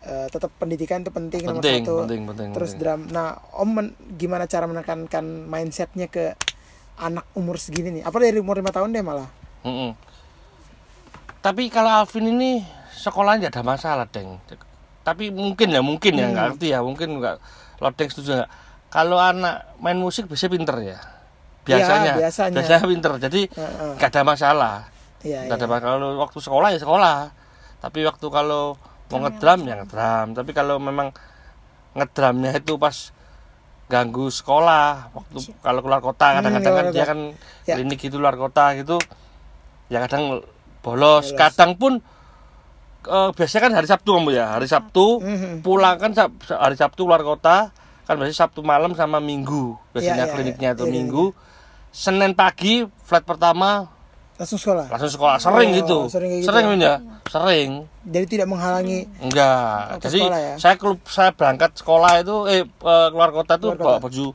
Eh, 0.01 0.29
tetap 0.31 0.53
pendidikan 0.55 1.01
itu 1.01 1.11
penting, 1.11 1.43
nomor 1.43 1.59
Penting, 1.59 1.83
satu. 1.83 1.95
penting, 2.05 2.23
penting, 2.27 2.49
Terus 2.53 2.71
penting. 2.71 2.85
drum. 2.87 3.01
Nah, 3.11 3.29
Om 3.55 3.69
men- 3.71 3.97
gimana 4.15 4.45
cara 4.45 4.65
menekankan 4.65 5.25
mindsetnya 5.43 6.07
ke 6.07 6.37
anak 6.99 7.25
umur 7.35 7.57
segini 7.57 8.01
nih? 8.01 8.03
Apa 8.03 8.19
dari 8.19 8.39
umur 8.39 8.59
lima 8.59 8.71
tahun 8.71 8.91
deh 8.91 9.03
malah? 9.03 9.29
Mm-mm. 9.63 9.95
Tapi 11.39 11.71
kalau 11.71 12.03
Alvin 12.03 12.35
ini 12.35 12.61
sekolahnya 12.91 13.49
nggak 13.49 13.55
ada 13.55 13.63
masalah, 13.65 14.07
Deng. 14.11 14.43
Tapi 15.07 15.31
mungkin 15.31 15.71
ya, 15.71 15.81
mungkin 15.81 16.13
ya, 16.19 16.27
nggak 16.29 16.45
ngerti 16.55 16.67
ya, 16.75 16.83
mungkin 16.83 17.23
nggak. 17.23 17.37
Lo 17.79 17.89
Deng 17.95 18.11
setuju 18.11 18.43
nggak? 18.43 18.51
Kalau 18.89 19.21
anak 19.21 19.79
main 19.79 19.97
musik 19.97 20.27
biasanya 20.27 20.53
pinter 20.53 20.77
ya. 20.83 20.99
Biasanya, 21.69 22.13
Iya, 22.17 22.21
biasanya. 22.25 22.81
pinter. 22.89 23.13
Jadi 23.21 23.41
nggak 23.97 24.09
ada 24.09 24.23
masalah. 24.25 24.77
Iya, 25.21 25.45
Nggak 25.47 25.57
iya. 25.57 25.63
ada 25.63 25.67
masalah. 25.69 25.93
Kalau 25.95 26.09
waktu 26.19 26.39
sekolah 26.41 26.69
ya 26.73 26.79
sekolah. 26.81 27.19
Tapi 27.79 27.99
waktu 28.03 28.27
kalau 28.33 28.75
mau 29.09 29.19
ngedram 29.23 29.61
ya 29.63 29.75
ngedram. 29.79 30.27
Tapi 30.33 30.51
kalau 30.57 30.81
memang 30.81 31.13
ngedramnya 31.95 32.57
itu 32.57 32.81
pas 32.81 33.13
ganggu 33.89 34.29
sekolah. 34.29 35.11
Waktu 35.11 35.37
kalau 35.59 35.81
keluar 35.81 36.01
kota 36.01 36.37
kadang-kadang 36.37 36.63
keluar 36.67 36.85
kan 36.85 36.93
dia 36.93 37.05
kan 37.05 37.21
Ya. 37.65 37.75
klinik 37.75 38.01
itu 38.01 38.17
luar 38.17 38.33
kota 38.35 38.73
gitu 38.75 38.97
ya 39.89 40.01
kadang 40.01 40.45
bolos, 40.79 41.33
kadang 41.35 41.75
pun 41.75 42.01
eh, 43.01 43.31
biasanya 43.33 43.63
kan 43.63 43.73
hari 43.75 43.87
Sabtu 43.87 44.11
kamu 44.11 44.31
ya. 44.31 44.47
Hari 44.53 44.67
Sabtu 44.67 45.07
Mhm. 45.19 45.53
pulang 45.61 45.97
kan 45.97 46.13
Sab- 46.13 46.37
hari 46.47 46.77
Sabtu 46.77 47.05
luar 47.05 47.21
kota 47.21 47.73
kan 48.05 48.15
biasanya 48.15 48.39
Sabtu 48.43 48.61
malam 48.61 48.93
sama 48.93 49.17
Minggu. 49.19 49.77
Biasanya 49.91 50.15
Iya, 50.15 50.25
iya, 50.25 50.35
kliniknya 50.35 50.69
iya. 50.69 50.77
itu 50.77 50.83
Iya, 50.83 50.89
iya, 50.89 50.95
Minggu. 50.95 51.25
Senin 51.89 52.33
pagi 52.33 52.85
flight 53.03 53.25
pertama 53.25 53.89
Langsung 54.39 54.55
sekolah. 54.57 54.87
langsung 54.87 55.11
sekolah 55.11 55.37
sering 55.37 55.69
Oh, 55.69 55.77
gitu 55.77 55.99
sering 56.09 56.31
gitu 56.33 56.47
sering 56.47 56.67
ya? 56.73 56.79
Ya 56.79 56.95
sering 57.27 57.71
Jadi 58.03 58.27
tidak 58.29 58.47
menghalangi 58.47 59.05
enggak 59.19 59.99
jadi 60.01 60.19
ya? 60.25 60.55
saya 60.57 60.75
kelu- 60.75 61.03
saya 61.05 61.31
berangkat 61.31 61.75
sekolah 61.75 62.13
itu 62.19 62.37
eh 62.47 62.63
keluar 63.11 63.31
kota 63.31 63.55
tuh 63.55 63.75
Keluar 63.75 63.99
bawa 63.99 64.01
baju 64.01 64.27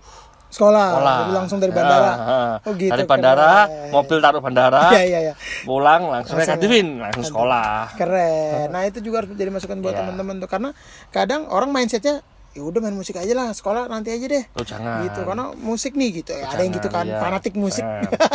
sekolah, 0.45 0.87
sekolah 0.91 1.17
jadi 1.17 1.33
langsung 1.33 1.57
dari 1.57 1.71
bandara. 1.71 2.11
Ah. 2.13 2.53
Oh 2.61 2.73
gitu. 2.73 2.91
dari 2.91 3.03
bandara 3.03 3.65
keren. 3.65 3.89
mobil 3.89 4.17
taruh 4.19 4.37
bandara 4.39 4.81
Iya 4.93 5.01
iya 5.01 5.19
iya. 5.23 5.33
pulang 5.63 6.01
langsung 6.05 6.37
negatifin 6.37 6.99
langsung 6.99 7.23
sekolah 7.25 7.95
Keren. 7.95 8.69
Nah 8.69 8.83
itu 8.83 8.99
juga 8.99 9.23
harus 9.23 9.33
jadi 9.33 9.49
masukan 9.49 9.79
buat 9.79 9.91
Iya. 9.91 10.03
teman-teman 10.03 10.35
tuh 10.37 10.49
karena 10.49 10.69
kadang 11.09 11.47
orang 11.47 11.71
mindsetnya 11.71 12.21
ya 12.53 12.61
udah 12.61 12.79
main 12.85 12.93
musik 12.93 13.17
aja 13.17 13.33
lah 13.33 13.49
sekolah 13.49 13.89
nanti 13.89 14.13
aja 14.13 14.25
deh. 14.29 14.45
Oh 14.53 14.65
jangan. 14.65 15.09
Gitu 15.09 15.19
karena 15.25 15.45
musik 15.57 15.97
nih 15.97 16.21
gitu 16.21 16.31
ya. 16.37 16.45
Ada 16.53 16.61
yang 16.61 16.73
gitu 16.77 16.89
kan 16.93 17.05
iya. 17.09 17.17
fanatik 17.17 17.53
musik. 17.57 17.81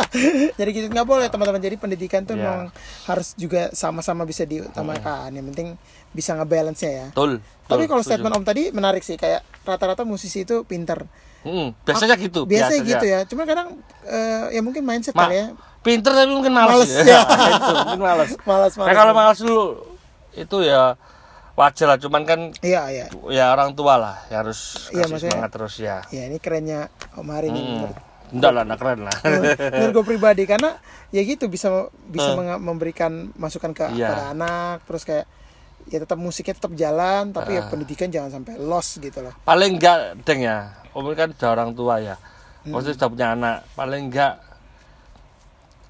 Jadi 0.59 0.69
gitu 0.75 0.87
nggak 0.91 1.07
boleh 1.07 1.27
teman-teman. 1.31 1.63
Jadi 1.63 1.75
pendidikan 1.79 2.27
tuh 2.27 2.35
Iya. 2.35 2.43
memang 2.43 2.61
harus 3.07 3.33
juga 3.39 3.71
sama-sama 3.71 4.27
bisa 4.27 4.43
diutamakan. 4.43 5.31
Yang 5.31 5.45
penting 5.55 5.67
bisa 6.11 6.35
ngebalance 6.35 6.83
nya 6.83 6.91
ya. 6.91 7.07
Betul 7.15 7.39
tapi 7.69 7.85
kalau 7.85 8.01
statement 8.01 8.33
om 8.33 8.41
tadi 8.41 8.73
menarik 8.73 9.05
sih 9.05 9.13
kayak 9.13 9.45
rata-rata 9.61 10.01
musisi 10.01 10.41
itu 10.41 10.65
pinter. 10.65 11.05
Hmm, 11.39 11.71
biasanya 11.87 12.19
gitu 12.19 12.43
biasanya 12.43 12.81
gitu 12.83 13.05
ya. 13.05 13.19
Cuma 13.29 13.47
kadang 13.47 13.79
eh, 14.03 14.57
ya 14.57 14.61
mungkin 14.65 14.83
mindset 14.83 15.15
Ma- 15.15 15.29
kali 15.29 15.37
ya. 15.39 15.47
pinter 15.79 16.11
tapi 16.11 16.27
mungkin 16.27 16.51
malas 16.51 16.91
Males, 16.91 17.07
ya, 17.07 17.23
ya. 17.23 17.49
itu 17.55 17.71
mungkin 17.71 18.01
malas 18.03 18.29
malas 18.43 18.73
nah, 18.75 18.83
malas 18.83 18.95
kalau 18.99 19.13
malas 19.15 19.37
dulu 19.39 19.65
itu 20.35 20.57
ya 20.67 20.99
wajar 21.59 21.85
lah 21.85 21.99
cuman 21.99 22.23
kan 22.23 22.39
iya 22.61 22.87
iya 22.87 23.05
ya 23.27 23.51
orang 23.51 23.75
tua 23.75 23.99
lah 23.99 24.15
yang 24.27 24.47
harus 24.47 24.87
Iya, 24.87 25.03
kasih 25.03 25.11
maksudnya- 25.11 25.31
semangat 25.35 25.51
terus 25.51 25.75
ya 25.77 25.97
ya 26.07 26.23
ini 26.23 26.37
kerennya 26.37 26.87
om 27.13 27.27
hari 27.27 27.51
ini 27.51 27.59
Hmm. 27.59 27.91
enggak 28.31 28.51
lah 28.53 28.63
enggak 28.63 28.79
keren 28.79 28.99
lah 29.03 29.15
menurut 29.75 29.91
gue 29.91 30.05
pribadi 30.07 30.43
karena 30.45 30.79
ya 31.09 31.21
gitu 31.21 31.45
bisa 31.45 31.67
bisa 32.05 32.31
menga- 32.33 32.57
memberikan 32.57 33.11
masukan 33.35 33.73
ke 33.73 33.91
Iya. 33.91 34.07
pada 34.07 34.23
anak 34.31 34.87
terus 34.87 35.03
kayak 35.03 35.27
ya 35.87 35.97
tetap 35.97 36.15
musiknya 36.15 36.55
tetap 36.55 36.71
jalan 36.73 37.29
tapi 37.29 37.57
ya 37.57 37.61
Ah. 37.61 37.67
pendidikan 37.67 38.07
jangan 38.07 38.31
sampai 38.31 38.55
lost 38.55 38.95
gitu 38.97 39.19
loh 39.19 39.33
paling 39.41 39.75
enggak 39.75 39.97
deng 40.21 40.39
ya 40.39 40.71
om 40.89 41.03
kan 41.11 41.29
udah 41.29 41.49
orang 41.49 41.71
tua 41.73 41.99
ya 41.99 42.15
Hmm. 42.59 42.71
maksudnya 42.71 42.95
sudah 42.95 43.09
punya 43.09 43.27
anak 43.33 43.55
paling 43.73 44.07
enggak 44.07 44.39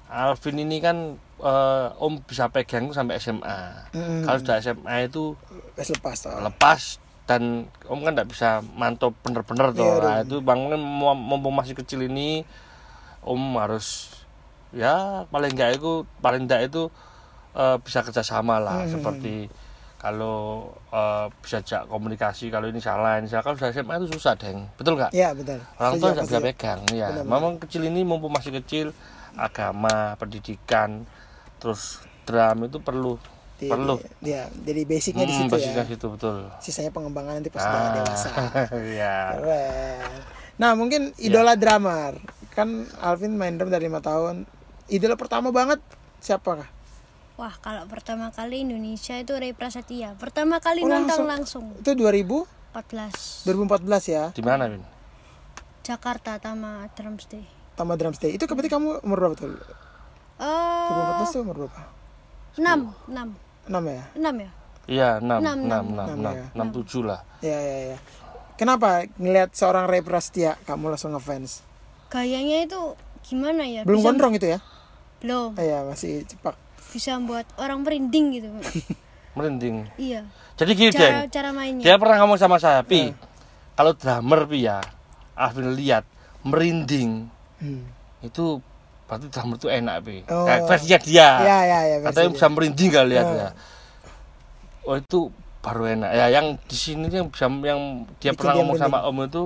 Alvin 0.08 0.56
ini 0.58 0.78
kan 0.78 0.96
eh, 1.40 1.88
om 1.96 2.20
bisa 2.20 2.48
pegang 2.48 2.88
sampai 2.90 3.16
SMA 3.16 3.88
Mm. 3.90 4.22
kalau 4.22 4.38
sudah 4.38 4.56
SMA 4.58 4.94
itu 5.04 5.34
lepas 5.76 6.16
toh 6.18 6.36
lepas 6.38 6.80
dan 7.24 7.42
om 7.84 8.00
kan 8.00 8.12
tidak 8.12 8.28
bisa 8.28 8.48
mantau 8.72 9.14
bener-bener 9.16 9.70
tuh 9.70 9.86
Iya, 9.86 10.02
nah, 10.02 10.16
itu 10.20 10.36
bang 10.38 10.60
kan 10.68 10.78
mu- 10.78 11.14
mumpung 11.16 11.52
masih 11.52 11.74
kecil 11.74 12.02
ini 12.02 12.42
om 13.20 13.38
harus 13.54 14.10
ya 14.70 15.24
paling 15.26 15.50
enggak 15.50 15.76
itu 15.76 15.92
paling 16.18 16.44
enggak 16.44 16.66
itu 16.66 16.90
eh, 17.52 17.76
bisa 17.78 18.00
kerjasama 18.00 18.58
lah 18.58 18.82
Hmm. 18.82 18.92
seperti 18.92 19.46
kalau 19.96 20.70
eh, 20.88 21.26
bisa 21.38 21.60
jak 21.60 21.84
komunikasi 21.84 22.48
kalau 22.48 22.66
ini 22.66 22.78
salah 22.78 23.16
ini 23.16 23.28
salah. 23.28 23.44
Kalau 23.44 23.54
sudah 23.54 23.68
SMA 23.70 24.00
itu 24.00 24.08
susah 24.10 24.32
deng. 24.32 24.64
Betul 24.74 24.96
nggak? 24.96 25.12
Ya 25.12 25.30
betul. 25.30 25.60
Orang 25.76 26.00
tua 26.00 26.08
nggak 26.10 26.24
bisa 26.24 26.40
pegang 26.40 26.80
ya 26.90 27.08
Benar, 27.12 27.24
memang 27.26 27.52
kecil 27.58 27.84
ini 27.84 28.00
mumpung 28.00 28.32
masih 28.32 28.54
kecil 28.54 28.96
agama 29.34 30.16
pendidikan 30.16 31.04
terus 31.60 32.00
drum 32.24 32.58
itu 32.64 32.78
perlu 32.80 33.12
Di- 33.54 33.68
perlu 33.68 34.00
di- 34.18 34.32
ya 34.32 34.48
jadi 34.50 34.82
basicnya 34.82 35.22
di 35.22 35.30
Hmm, 35.30 35.40
situ 35.44 35.52
basisnya 35.52 35.84
ya 35.84 35.84
situ 35.86 36.06
betul 36.08 36.36
sisanya 36.58 36.88
pengembangan 36.88 37.36
nanti 37.36 37.48
pas 37.48 37.60
udah 37.60 37.76
Ah, 37.78 37.92
dewasa 37.94 38.28
ya 38.98 39.16
Keren. 39.36 40.10
Nah 40.56 40.72
mungkin 40.72 41.12
idola 41.16 41.54
drummer 41.54 42.16
kan 42.50 42.68
Alvin 42.98 43.32
main 43.32 43.54
drum 43.54 43.68
dari 43.68 43.86
lima 43.86 44.00
tahun. 44.00 44.44
Idola 44.86 45.14
pertama 45.14 45.48
banget 45.50 45.80
siapa 46.18 46.60
kah? 46.60 46.68
Wah, 47.36 47.56
kalau 47.56 47.86
pertama 47.86 48.28
kali 48.28 48.60
Indonesia 48.60 49.16
itu 49.16 49.32
Ray 49.32 49.56
Prasetya. 49.56 50.12
Pertama 50.14 50.60
kali 50.60 50.82
Oh, 50.82 50.88
nonton 50.88 51.24
langsung. 51.24 51.64
langsung. 51.64 51.80
Itu 51.80 51.94
2000 51.94 52.44
14 52.70 53.48
2014 53.48 54.04
ya. 54.06 54.24
di 54.30 54.42
mana 54.42 54.68
Win? 54.68 54.84
Jakarta 55.80 56.36
Tama 56.36 56.84
Drumstay. 56.92 57.42
Tama 57.72 57.96
Drum 57.96 58.12
Stay. 58.12 58.36
Itu 58.36 58.44
berarti 58.44 58.68
kamu 58.68 59.00
umur 59.00 59.16
berapa 59.18 59.34
tuh? 59.34 59.56
Eh, 60.40 60.88
2014 61.20 61.30
tuh 61.30 61.40
umur 61.44 61.56
berapa? 61.60 61.80
6, 62.56 62.64
6. 63.06 63.28
6 63.68 63.84
ya? 63.86 64.04
6 64.16 64.34
ya? 64.36 64.50
Iya, 64.88 65.08
6, 65.20 65.38
Enam, 65.38 65.56
6, 65.60 65.66
enam. 65.68 65.84
6, 65.84 65.94
Enam, 65.94 66.08
6, 66.16 66.32
ya. 66.34 66.46
6, 66.56 66.66
7 66.82 67.04
lah. 67.04 67.20
Ya 67.40 67.58
ya 67.58 67.78
ya. 67.92 67.98
Kenapa 68.56 68.88
ngelihat 69.16 69.50
seorang 69.52 69.84
Ray 69.86 70.00
Prasetya 70.00 70.58
kamu 70.64 70.90
langsung 70.90 71.12
ngefans? 71.12 71.64
Gayanya 72.08 72.66
itu 72.66 72.80
gimana 73.22 73.62
ya? 73.62 73.84
Belum 73.84 74.00
bisa, 74.00 74.08
gondrong 74.10 74.32
itu 74.34 74.46
ya? 74.48 74.58
Belum. 75.20 75.52
Eh, 75.54 75.66
ya 75.66 75.84
masih 75.84 76.24
cepak. 76.24 76.56
Bisa 76.90 77.14
buat 77.20 77.46
orang 77.56 77.80
merinding 77.80 78.26
gitu. 78.34 78.48
Merinding. 79.38 79.86
iya. 79.94 80.26
Jadi 80.58 80.72
gini, 80.74 80.90
Cara 80.90 81.24
Deng. 81.24 81.30
cara 81.30 81.48
mainnya. 81.54 81.84
Dia 81.86 81.96
pernah 81.96 82.18
ngomong 82.20 82.36
sama 82.36 82.58
saya, 82.58 82.82
Iya. 82.82 82.88
Pi. 82.88 83.14
Kalau 83.72 83.92
drummer, 83.94 84.44
Pi 84.44 84.58
ya, 84.60 84.82
Alvin 85.32 85.72
lihat 85.72 86.04
merinding 86.42 87.30
Hmm. 87.60 87.84
itu 88.20 88.58
berarti 89.10 89.26
drummer 89.26 89.58
itu 89.58 89.66
enak, 89.66 89.96
Pi. 90.06 90.16
Oh. 90.30 90.46
Kayak 90.46 90.60
versinya 90.70 90.98
dia. 91.02 91.28
Ya 91.42 91.58
ya 91.66 91.78
ya. 91.82 91.96
Katanya 92.06 92.30
versi 92.30 92.36
bisa 92.38 92.46
merinding 92.46 92.90
kali 92.94 93.08
lihat 93.10 93.26
Oh. 93.26 93.34
ya. 93.34 93.48
Oh, 94.86 94.94
itu 94.96 95.20
baru 95.58 95.82
enak. 95.90 96.10
Ya, 96.14 96.26
yang 96.30 96.46
di 96.62 96.76
sini 96.78 97.10
yang 97.10 97.26
bisa 97.26 97.50
yang 97.50 98.06
dia 98.22 98.30
Bikin 98.30 98.38
pernah 98.38 98.54
dia 98.54 98.60
ngomong 98.62 98.76
sama 98.78 98.98
Om 99.02 99.18
itu 99.26 99.42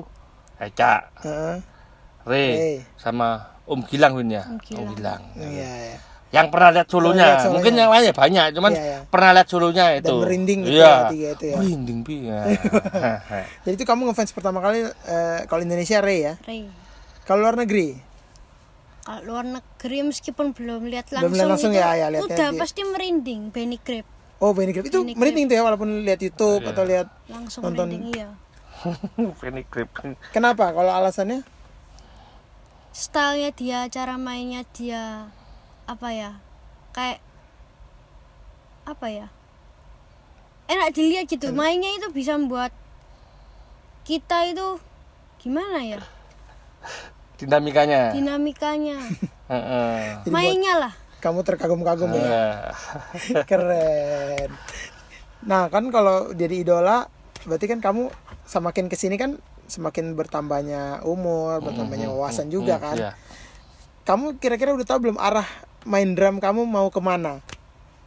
Eca, 0.61 0.93
dia. 1.09 1.25
Heeh. 1.25 1.57
Re, 2.25 2.47
Re. 2.53 2.73
sama 2.95 3.57
Om 3.65 3.81
Gilang 3.89 4.13
Win 4.21 4.37
ya. 4.37 4.45
Om 4.45 4.61
Gilang. 4.61 4.79
Om 4.79 4.89
Gilang. 4.95 5.23
Iya 5.35 5.73
ya. 5.91 5.99
Yang 6.35 6.47
pernah 6.51 6.69
lihat 6.75 6.89
solonya, 6.91 7.25
lihat 7.25 7.39
solonya. 7.41 7.55
mungkin 7.55 7.73
yang 7.79 7.91
lainnya 7.95 8.11
banyak, 8.11 8.47
cuman 8.59 8.73
Iya, 8.75 8.83
iya. 8.83 8.99
pernah 9.07 9.31
lihat 9.39 9.49
solonya 9.49 9.85
itu. 9.95 10.15
merinding 10.19 10.61
gitu 10.67 10.75
iya. 10.77 10.91
ya, 10.91 11.07
tiga 11.07 11.29
itu 11.31 11.45
ya. 11.47 11.57
Merinding 11.63 11.99
pi. 12.03 12.17
Ya. 12.27 12.41
Jadi 13.65 13.75
itu 13.79 13.85
kamu 13.87 14.01
ngefans 14.11 14.31
pertama 14.35 14.59
kali 14.59 14.83
eh, 14.83 15.39
kalau 15.47 15.63
Indonesia 15.63 15.99
Ray 16.03 16.19
ya. 16.27 16.35
Ray. 16.43 16.67
Kalau 17.25 17.41
luar 17.41 17.57
negeri 17.57 17.97
Kalau 19.05 19.21
luar 19.23 19.45
negeri 19.45 20.01
meskipun 20.03 20.57
belum 20.57 20.89
lihat 20.89 21.13
Belum 21.13 21.29
langsung, 21.29 21.37
lihat 21.37 21.49
langsung 21.53 21.73
itu 21.73 21.79
ya, 21.79 21.91
ya, 21.93 22.07
lihatnya 22.09 22.25
udah 22.25 22.49
di- 22.51 22.59
pasti 22.59 22.81
merinding 22.83 23.41
Benny 23.53 23.77
Grip 23.77 24.09
Oh 24.41 24.51
Benny 24.51 24.73
Grip 24.73 24.89
itu 24.89 24.99
Benny 24.99 25.13
merinding 25.13 25.45
tuh 25.47 25.55
ya 25.55 25.63
walaupun 25.63 25.89
lihat 26.03 26.21
YouTube 26.21 26.61
Iya. 26.61 26.71
atau 26.73 26.85
lihat 26.85 27.09
langsung 27.29 27.61
Nonton. 27.63 27.85
merinding 27.85 28.05
iya. 28.11 28.29
Penny 29.41 29.63
grip. 29.65 29.89
kenapa 30.31 30.73
kalau 30.73 30.89
alasannya 30.91 31.45
Stylenya 32.91 33.51
dia, 33.51 33.79
cara 33.91 34.15
mainnya 34.15 34.63
dia 34.71 35.27
apa 35.85 36.09
ya? 36.11 36.39
Kayak 36.93 37.19
apa 38.85 39.07
ya? 39.11 39.27
Enak 40.65 40.95
dilihat 40.95 41.27
gitu. 41.27 41.51
Mainnya 41.51 41.91
itu 41.91 42.15
bisa 42.15 42.39
membuat 42.39 42.71
kita 44.07 44.47
itu 44.47 44.79
gimana 45.43 45.83
ya? 45.83 45.99
Dinamikanya. 47.37 48.13
Dinamikanya. 48.13 48.99
Mainnya 50.31 50.75
lah. 50.79 50.93
kamu 51.21 51.41
terkagum-kagum 51.41 52.13
ya 52.13 52.21
Iya. 52.21 52.47
keren 53.49 54.53
nah 55.41 55.69
kan 55.69 55.89
kalau 55.89 56.33
jadi 56.33 56.61
idola 56.61 57.09
berarti 57.43 57.65
kan 57.65 57.81
kamu 57.81 58.13
semakin 58.45 58.89
ke 58.89 58.97
sini 58.97 59.17
kan 59.17 59.41
semakin 59.65 60.13
bertambahnya 60.13 61.01
umur 61.03 61.61
bertambahnya 61.61 62.09
wawasan 62.09 62.49
juga 62.49 62.77
kan 62.77 62.97
Iya. 62.99 63.11
kamu 64.05 64.37
kira-kira 64.37 64.73
udah 64.73 64.85
tahu 64.85 65.01
belum 65.03 65.17
arah 65.17 65.49
main 65.85 66.13
drum 66.13 66.37
kamu 66.39 66.61
mau 66.63 66.89
ke 66.89 67.01
mana 67.01 67.41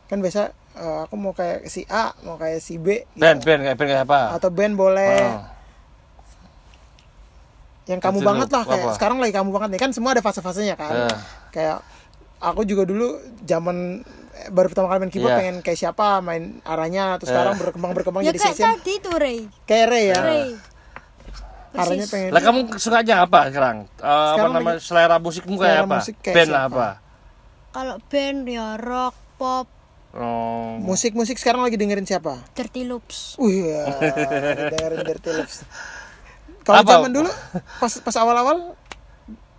kan 0.06 0.18
biasa 0.18 0.54
eh, 0.76 1.00
aku 1.04 1.18
mau 1.18 1.34
kayak 1.34 1.66
si 1.66 1.86
A 1.88 2.14
mau 2.22 2.38
kayak 2.38 2.58
si 2.60 2.78
B 2.78 3.02
gitu. 3.02 3.18
Band, 3.18 3.42
band 3.42 3.62
kayak 3.64 3.78
band 3.78 3.90
kayak 3.92 4.06
apa? 4.06 4.22
atau 4.36 4.50
band 4.50 4.74
boleh 4.74 5.26
Oh. 5.28 5.42
Yang 7.88 8.00
kamu 8.00 8.20
banget 8.22 8.48
lu 8.48 8.54
lah 8.54 8.64
kayak 8.66 8.84
apa? 8.84 8.94
sekarang 8.94 9.18
lagi 9.18 9.34
kamu 9.34 9.50
banget 9.50 9.70
nih 9.72 9.80
kan 9.80 9.92
semua 9.92 10.12
ada 10.12 10.20
fase-fasenya 10.20 10.76
kan 10.76 10.92
Iya. 10.94 11.10
kayak 11.50 11.78
aku 12.38 12.62
juga 12.64 12.84
dulu 12.84 13.16
zaman 13.42 14.04
eh, 14.36 14.50
baru 14.50 14.68
pertama 14.68 14.88
kali 14.88 15.00
main 15.00 15.10
keyboard 15.10 15.32
Iya. 15.32 15.40
pengen 15.40 15.58
kayak 15.62 15.80
siapa 15.80 16.20
main 16.20 16.60
arahnya 16.62 17.16
terus 17.18 17.32
sekarang 17.32 17.56
berkembang 17.56 17.92
berkembang 17.94 18.22
Ya 18.22 18.30
jadi 18.30 18.40
kayak 18.42 18.54
session 18.54 18.70
tadi 18.76 18.94
tuh 19.00 19.16
Ray. 19.16 19.40
kayak 19.64 19.88
Ray 19.88 20.06
ya 20.06 20.20
Ray. 20.20 20.46
arahnya 21.74 22.06
pengen 22.06 22.30
Lah 22.30 22.42
kamu 22.42 22.60
sukanya 22.76 23.16
apa 23.22 23.40
sekarang? 23.48 23.78
Eh, 23.86 24.02
apa 24.02 24.34
Sekarang 24.34 24.52
namanya 24.52 24.80
selera 24.80 25.16
musikmu 25.18 25.56
kayak 25.56 25.68
selera 25.70 25.84
apa? 25.84 25.96
musik 25.96 26.16
kayak 26.18 26.36
band 26.36 26.50
lah 26.50 26.62
siapa? 26.62 26.76
apa? 26.76 26.88
Kalau 27.70 27.96
band 28.04 28.40
ya 28.46 28.68
rock, 28.76 29.16
pop, 29.36 29.68
Oh. 30.10 30.82
musik-musik 30.82 31.38
sekarang 31.38 31.62
lagi 31.62 31.78
dengerin 31.78 32.02
siapa 32.04 32.42
Dirty 32.52 32.84
Loops. 32.84 33.38
Wih, 33.38 33.70
ya, 33.70 33.86
dengerin 34.74 35.00
Dirty 35.06 35.30
Loops. 35.32 35.58
Kalau 36.68 36.84
zaman 36.84 37.10
dulu, 37.10 37.32
pas 37.80 37.92
pas 37.98 38.16
awal-awal, 38.18 38.76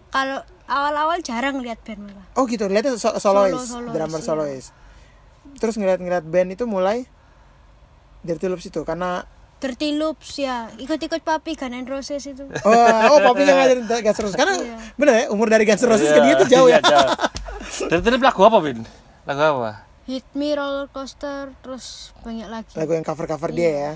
Kalau 0.09 0.39
awal-awal 0.65 1.19
jarang 1.21 1.57
lihat 1.59 1.81
band 1.83 2.01
malah. 2.03 2.25
oh 2.33 2.45
gitu, 2.45 2.65
lihatnya 2.65 2.95
so- 2.95 3.17
solois, 3.17 3.57
Solo- 3.57 3.65
solois, 3.65 3.93
drummer 3.93 4.21
iya. 4.21 4.27
solois. 4.27 4.65
Terus 5.57 5.75
ngeliat-ngeliat 5.75 6.23
band 6.23 6.49
itu 6.53 6.65
mulai 6.65 7.09
Dirty 8.21 8.47
Loops 8.47 8.67
itu 8.67 8.81
karena 8.83 9.25
Dirty 9.59 9.91
Loops 9.93 10.39
ya, 10.39 10.71
ikut-ikut 10.77 11.19
papi 11.21 11.59
Gun 11.59 11.75
N' 11.75 11.85
Roses 11.85 12.23
itu. 12.23 12.47
oh, 12.69 12.73
oh 13.11 13.19
papi 13.23 13.43
yang 13.43 13.59
ngajarin 13.59 13.85
Guns 13.85 14.17
N' 14.17 14.23
Roses 14.23 14.37
karena 14.37 14.55
Iya. 14.55 14.77
bener 14.95 15.15
ya 15.15 15.25
umur 15.29 15.49
dari 15.49 15.65
Guns 15.65 15.83
N' 15.83 15.89
Roses 15.89 16.09
ke 16.09 16.15
Iya, 16.15 16.23
dia 16.23 16.35
tuh 16.37 16.49
jauh 16.49 16.69
ya. 16.69 16.73
iya, 16.73 16.81
jauh. 16.81 17.09
Dari 17.91 18.01
tadi 18.01 18.17
lagu 18.17 18.41
apa, 18.41 18.59
Bin? 18.63 18.87
Lagu 19.25 19.41
apa? 19.59 19.73
Hit 20.07 20.25
Me 20.33 20.55
Roller 20.55 20.89
Coaster 20.89 21.53
terus 21.61 22.17
banyak 22.23 22.49
lagi. 22.49 22.75
Lagu 22.79 22.93
yang 22.93 23.03
cover-cover 23.03 23.51
dia 23.51 23.71
ya. 23.71 23.93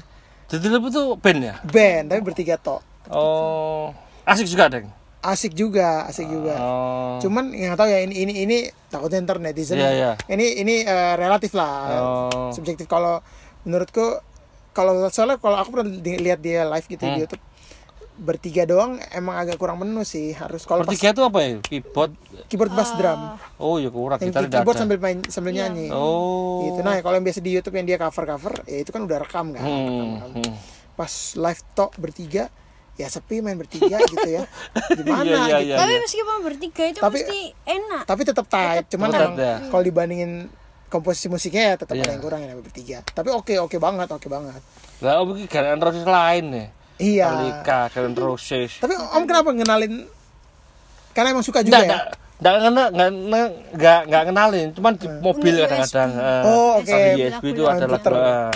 Jadi 0.51 0.69
itu 0.69 1.03
band 1.17 1.41
ya? 1.41 1.55
Band 1.63 2.05
tapi 2.11 2.21
bertiga 2.21 2.61
tok. 2.61 2.85
Oh. 3.09 3.91
Asik 4.23 4.47
juga, 4.47 4.69
Deng. 4.69 4.87
Asik 5.19 5.55
juga, 5.55 6.03
asik 6.05 6.27
juga. 6.27 6.55
Oh. 6.59 7.19
Cuman 7.19 7.51
yang 7.51 7.75
tahu 7.75 7.87
ya 7.87 8.03
ini 8.03 8.15
ini 8.21 8.33
ini 8.43 8.57
takutnya 8.89 9.23
ntar 9.23 9.39
netizen. 9.39 9.79
Iya, 9.79 9.91
iya. 9.91 10.11
Ini 10.27 10.47
ini 10.61 10.75
eh, 10.83 11.15
relatif 11.15 11.55
lah. 11.55 11.75
Oh. 11.97 12.51
Subjektif 12.51 12.87
kalau 12.87 13.23
menurutku 13.63 14.19
kalau 14.73 15.07
soalnya 15.09 15.39
kalau 15.39 15.55
aku 15.57 15.69
pernah 15.71 15.87
lihat 16.03 16.39
dia 16.39 16.65
live 16.65 16.87
gitu 16.87 17.03
Hmm. 17.03 17.15
di 17.15 17.21
YouTube 17.23 17.43
bertiga 18.15 18.65
doang 18.65 19.01
emang 19.11 19.37
agak 19.37 19.57
kurang 19.57 19.79
menu 19.79 20.01
sih 20.03 20.33
harus 20.33 20.63
kalau 20.63 20.83
pas 20.83 20.93
Bertiga 20.93 21.13
itu 21.13 21.23
apa 21.23 21.39
ya? 21.39 21.51
Keyboard. 21.61 22.13
keyboard 22.47 22.73
bass 22.73 22.93
drum 22.93 23.41
Oh, 23.57 23.77
ya 23.77 23.89
kurang 23.89 24.17
yang 24.17 24.31
kita 24.31 24.53
keyboard 24.53 24.77
sambil 24.77 24.99
main 24.99 25.19
sambil 25.27 25.51
Iya. 25.51 25.67
nyanyi 25.67 25.89
Oh. 25.89 26.61
gitu 26.63 26.81
nah 26.81 26.97
kalau 26.99 27.17
yang 27.17 27.25
biasa 27.25 27.41
di 27.41 27.51
YouTube 27.51 27.73
yang 27.75 27.87
dia 27.87 27.97
cover 27.97 28.25
cover 28.27 28.55
ya 28.65 28.79
itu 28.79 28.91
kan 28.91 29.01
udah 29.01 29.19
rekam 29.19 29.47
kan 29.51 29.65
Hmm. 29.65 30.13
hmm. 30.35 30.53
pas 30.93 31.13
live 31.35 31.63
talk 31.73 31.97
bertiga 31.97 32.53
ya 32.95 33.07
sepi 33.07 33.39
main 33.39 33.57
bertiga 33.57 33.97
gitu 34.01 34.29
ya 34.29 34.45
gimana 34.95 35.23
Iya, 35.23 35.37
iya, 35.43 35.57
gitu 35.59 35.65
iya. 35.65 35.77
Tapi 35.77 35.93
meskipun 35.99 36.35
bertiga 36.43 36.83
itu 36.87 36.99
Tapi- 36.99 37.19
pasti 37.19 37.41
enak. 37.65 38.03
tapi 38.05 38.23
tetap 38.23 38.47
tight 38.47 38.85
cuman 38.87 39.09
Tetap 39.09 39.33
ya. 39.35 39.55
kalau 39.67 39.83
dibandingin 39.83 40.33
komposisi 40.87 41.27
musiknya 41.27 41.63
ya 41.65 41.75
tetap 41.75 41.95
Iya. 41.95 42.05
ada 42.05 42.13
yang 42.13 42.23
kurang 42.23 42.41
ya 42.41 42.53
bertiga 42.55 43.01
tapi 43.03 43.29
oke 43.29 43.55
oke 43.59 43.77
banget 43.77 44.09
oke 44.09 44.27
banget 44.27 44.61
Lah, 44.99 45.19
om 45.19 45.33
iki 45.33 45.49
Guns 45.49 45.67
N' 45.67 45.81
Roses 45.81 46.05
lain 46.05 46.45
nih. 46.49 46.67
iya 47.01 47.27
Metallica, 47.27 47.81
Guns 47.89 48.07
N' 48.07 48.17
Roses. 48.19 48.71
tapi 48.79 48.93
om 48.95 49.25
kenapa 49.25 49.51
ngenalin 49.51 49.95
Karena 51.11 51.29
emang 51.31 51.43
suka 51.43 51.61
juga 51.61 51.77
Nggak, 51.77 51.85
ya. 51.85 51.99
nggak, 52.39 52.55
nggak, 52.55 52.71
nggak, 52.89 52.89
nggak, 52.91 53.49
nggak, 53.73 54.01
nggak 54.07 54.23
kenalin, 54.27 54.69
cuman 54.73 54.93
di 54.95 55.07
mobil 55.21 55.53
Nge- 55.53 55.63
kadang-kadang. 55.63 56.11
Eh, 56.11 56.43
Oh, 56.43 56.71
oke. 56.75 56.89
Sambil 56.89 57.17
USB 57.23 57.45
itu 57.47 57.63
ada 57.63 57.85
lagu 57.85 58.11
eh. 58.11 58.51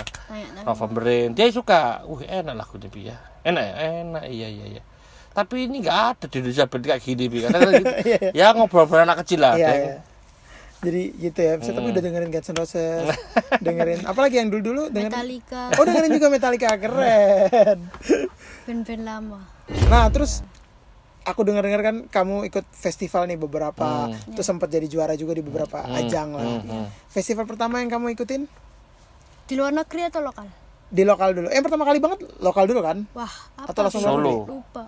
Novemberin. 0.63 1.29
Dia 1.31 1.45
suka, 1.49 1.81
wih 2.03 2.25
enak 2.25 2.53
lagunya 2.53 2.89
Bi 2.89 3.01
ya. 3.05 3.17
Enak 3.47 3.63
ya, 3.63 3.73
enak, 4.03 4.23
iya 4.27 4.47
iya 4.49 4.65
iya. 4.69 4.81
Tapi 5.31 5.69
ini 5.69 5.79
nggak 5.79 5.97
ada 6.11 6.25
di 6.27 6.35
Indonesia 6.37 6.65
band 6.65 6.83
kayak 6.83 7.01
gini 7.01 7.23
Bi. 7.25 7.37
Karena 7.39 7.57
kan 7.61 7.69
gitu, 7.71 7.93
ya 8.33 8.45
ngobrol-ngobrol 8.51 9.01
anak 9.01 9.23
kecil 9.23 9.39
lah. 9.39 9.55
Iya, 9.55 9.71
iya. 9.71 9.95
Jadi 10.77 11.01
gitu 11.17 11.39
ya. 11.39 11.53
Bisa 11.55 11.71
tapi 11.71 11.89
udah 11.89 12.03
dengerin 12.03 12.29
Guns 12.29 12.47
N' 12.47 12.57
Roses, 12.57 13.05
dengerin 13.65 14.03
apalagi 14.03 14.37
yang 14.37 14.49
dulu-dulu 14.49 14.91
dengerin. 14.91 15.09
Metallica 15.09 15.61
Oh, 15.73 15.83
dengerin 15.83 16.11
juga 16.11 16.27
Metallica 16.27 16.69
keren. 16.75 17.79
band-band 18.67 19.03
lama 19.03 19.39
Nah, 19.87 20.05
terus 20.07 20.43
aku 21.23 21.43
dengar-dengar 21.43 21.81
kan 21.81 21.95
kamu 22.05 22.45
ikut 22.45 22.65
festival 22.69 23.25
nih 23.25 23.35
beberapa, 23.35 24.07
Hmm. 24.07 24.31
terus 24.31 24.43
sempat 24.43 24.67
jadi 24.67 24.85
juara 24.85 25.11
juga 25.13 25.31
di 25.31 25.41
beberapa 25.41 25.81
ajang 25.83 26.29
lah. 26.31 26.43
hmm, 26.45 26.61
hmm. 26.63 26.85
Festival 27.07 27.43
pertama 27.43 27.79
yang 27.79 27.89
kamu 27.89 28.11
ikutin 28.13 28.47
di 29.43 29.53
luar 29.55 29.71
negeri 29.71 30.03
atau 30.03 30.19
lokal 30.19 30.47
di 30.89 31.03
lokal 31.03 31.29
dulu. 31.33 31.47
Eh, 31.47 31.55
yang 31.55 31.65
pertama 31.65 31.83
kali 31.83 31.99
banget 31.99 32.19
lokal 32.39 32.63
dulu 32.63 32.79
kan? 32.79 32.97
wah 33.11 33.27
apa 33.57 33.69
Atau 33.69 33.81
langsung? 33.83 34.01
Solo. 34.01 34.33
lupa 34.45 34.83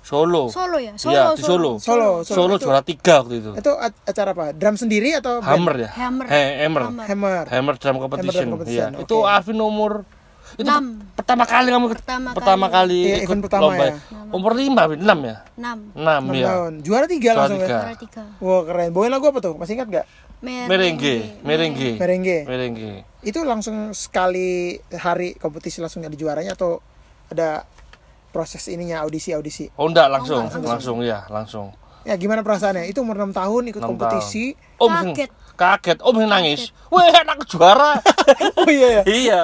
Solo. 0.00 0.46
Solo 0.46 0.78
ya 0.78 0.94
Solo 0.94 1.12
Iya, 1.12 1.24
di 1.32 1.42
Solo. 1.42 1.70
Solo, 1.76 2.10
Solo, 2.22 2.54
Itu- 2.54 2.64
juara 2.64 2.78
tiga 2.80 3.20
waktu 3.20 3.34
itu. 3.36 3.50
Itu 3.54 3.70
acara 3.76 4.30
apa? 4.30 4.44
Drum 4.50 4.76
sendiri 4.76 5.12
atau 5.12 5.42
band? 5.42 5.50
Hammer 5.50 5.74
ya? 5.76 5.90
Hammer. 5.98 6.26
Eh, 6.28 6.62
Hammer. 6.62 6.82
Hammer. 6.84 7.04
Hammer. 7.04 7.44
Hammer 7.50 7.74
Drum 7.74 7.96
Competition. 7.98 8.46
Competition, 8.48 8.90
Iya. 8.92 8.96
oke. 8.96 9.02
Itu 9.02 9.16
Alvin 9.22 9.58
umur 9.58 10.06
itu 10.54 10.62
Enam. 10.62 11.02
pertama 11.12 11.42
kali 11.42 11.68
kamu 11.68 11.84
ikut- 11.90 11.98
Pertama 12.00 12.28
pertama 12.30 12.66
kali, 12.70 13.00
Iya, 13.02 13.16
ikut 13.18 13.26
event 13.26 13.42
pertama 13.42 13.62
lomba. 13.66 13.84
ya. 13.84 13.94
Umur 14.30 14.52
lima, 14.54 14.82
Bin. 14.86 14.98
enam 15.02 15.18
ya? 15.20 15.36
enam 15.52 15.78
Enam 15.92 16.22
6 16.24 16.32
ya. 16.32 16.46
tahun. 16.46 16.72
Juara 16.80 17.06
tiga 17.06 17.22
Juara 17.26 17.38
langsung 17.42 17.58
tiga. 17.58 17.66
ya. 17.66 17.80
juara 17.82 17.96
tiga 17.98 18.22
Wah, 18.38 18.60
keren. 18.62 18.88
Bawain 18.94 19.10
lagu 19.10 19.26
apa 19.26 19.38
tuh? 19.42 19.52
Masih 19.58 19.74
ingat 19.74 19.88
gak? 19.90 20.06
Merengue, 20.44 21.40
merengue. 21.40 21.96
Merengue. 21.96 22.38
Merengue. 22.44 22.94
Itu 23.24 23.42
langsung 23.48 23.96
sekali 23.96 24.76
hari 24.92 25.32
kompetisi 25.40 25.80
langsung 25.80 26.04
ada 26.04 26.12
juaranya 26.12 26.52
atau 26.52 26.84
ada 27.32 27.64
proses 28.36 28.68
ininya 28.68 29.00
audisi-audisi? 29.02 29.72
Oh 29.80 29.88
enggak 29.88 30.12
langsung, 30.12 30.44
langsung, 30.60 31.00
ya, 31.00 31.24
langsung. 31.32 31.72
Ya 32.06 32.14
gimana 32.14 32.44
perasaannya? 32.46 32.86
Itu 32.86 33.02
umur 33.02 33.18
6 33.18 33.34
tahun 33.34 33.62
ikut 33.72 33.82
Enam 33.82 33.90
kompetisi. 33.96 34.54
Om 34.78 34.92
Kaget. 35.10 35.30
kaget, 35.56 35.98
Om 36.04 36.16
nangis. 36.28 36.70
Wah, 36.92 37.10
anak 37.10 37.48
juara. 37.48 37.98
oh 38.62 38.68
iya 38.70 39.00
ya. 39.00 39.02
iya. 39.08 39.38